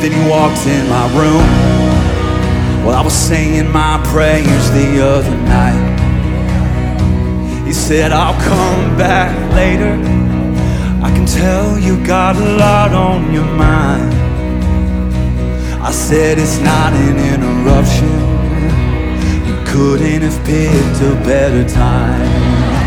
Then 0.00 0.12
he 0.12 0.30
walked 0.30 0.64
in 0.64 0.88
my 0.88 1.06
room 1.18 1.48
while 2.84 2.94
I 2.94 3.02
was 3.02 3.12
saying 3.12 3.68
my 3.72 4.00
prayers 4.12 4.70
the 4.70 5.04
other 5.04 5.36
night. 5.58 5.82
He 7.66 7.72
said, 7.72 8.12
I'll 8.12 8.40
come 8.42 8.96
back 8.96 9.32
later. 9.56 9.94
I 11.02 11.10
can 11.10 11.26
tell 11.26 11.76
you 11.76 11.96
got 12.06 12.36
a 12.36 12.56
lot 12.64 12.92
on 12.92 13.34
your 13.34 13.50
mind. 13.66 14.14
I 15.82 15.90
said, 15.90 16.38
It's 16.38 16.58
not 16.60 16.92
an 16.92 17.16
interruption. 17.34 18.14
You 19.48 19.56
couldn't 19.66 20.22
have 20.22 20.46
picked 20.46 21.02
a 21.02 21.14
better 21.26 21.68
time. 21.68 22.81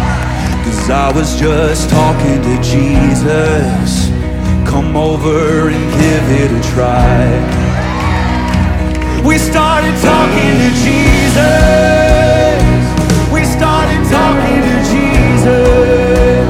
Cause 0.86 0.93
I 0.93 1.11
was 1.17 1.36
just 1.36 1.89
talking 1.89 2.43
to 2.43 2.61
Jesus. 2.61 4.09
Come 4.69 4.95
over 4.95 5.69
and 5.69 5.91
give 5.97 6.29
it 6.29 6.51
a 6.51 6.61
try. 6.69 7.25
We 9.25 9.39
started 9.39 9.97
talking 9.97 10.53
to 10.61 10.69
Jesus. 10.86 12.53
We 13.33 13.45
started 13.45 14.05
talking 14.13 14.61
to 14.69 14.77
Jesus. 14.93 16.45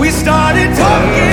We 0.00 0.08
started 0.10 0.74
talking 0.74 1.23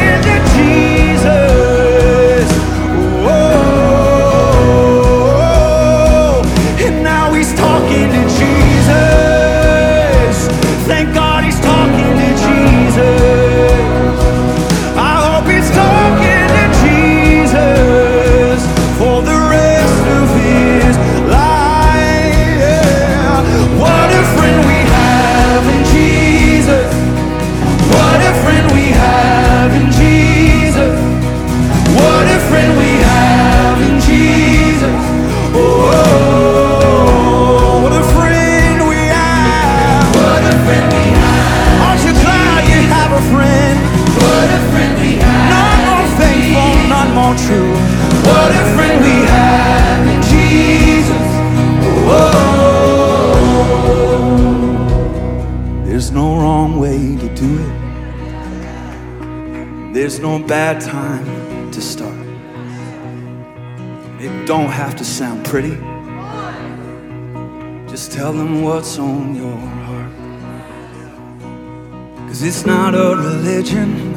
Cause 72.42 72.58
it's 72.58 72.66
not 72.66 72.96
a 72.96 73.16
religion. 73.16 74.16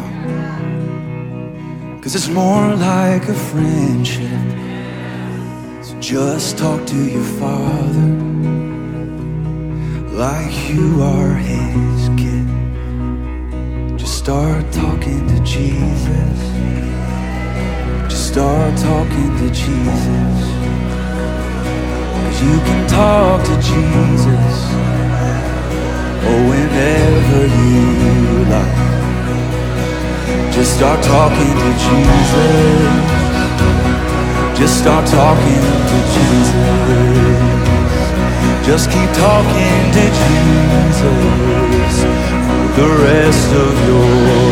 Cause 2.01 2.15
it's 2.15 2.29
more 2.29 2.75
like 2.75 3.29
a 3.29 3.35
friendship. 3.35 4.41
So 5.85 6.01
just 6.01 6.57
talk 6.57 6.87
to 6.87 6.97
your 6.97 7.23
father 7.39 8.09
like 10.17 10.57
you 10.71 11.03
are 11.03 11.35
his 11.35 12.09
kid. 12.17 12.49
Just 13.99 14.17
start 14.17 14.73
talking 14.73 15.29
to 15.29 15.39
Jesus. 15.45 16.39
Just 18.09 18.29
start 18.29 18.75
talking 18.79 19.37
to 19.37 19.49
Jesus. 19.51 20.45
Cause 22.25 22.43
you 22.43 22.59
can 22.69 22.89
talk 22.89 23.45
to 23.45 23.55
Jesus. 23.61 24.75
Or 26.29 26.39
whenever 26.51 27.41
you 27.61 28.45
like. 28.55 28.85
Just 30.55 30.77
start 30.77 31.03
talking 31.03 31.55
to 31.63 31.71
Jesus. 31.85 33.15
Just 34.59 34.79
start 34.79 35.07
talking 35.07 35.65
to 35.91 35.99
Jesus. 36.15 36.65
Just 38.65 38.91
keep 38.91 39.11
talking 39.13 39.93
to 39.97 40.05
Jesus 40.23 40.97
for 41.01 41.19
the 42.81 42.89
rest 43.03 43.51
of 43.53 43.73
your 43.89 44.44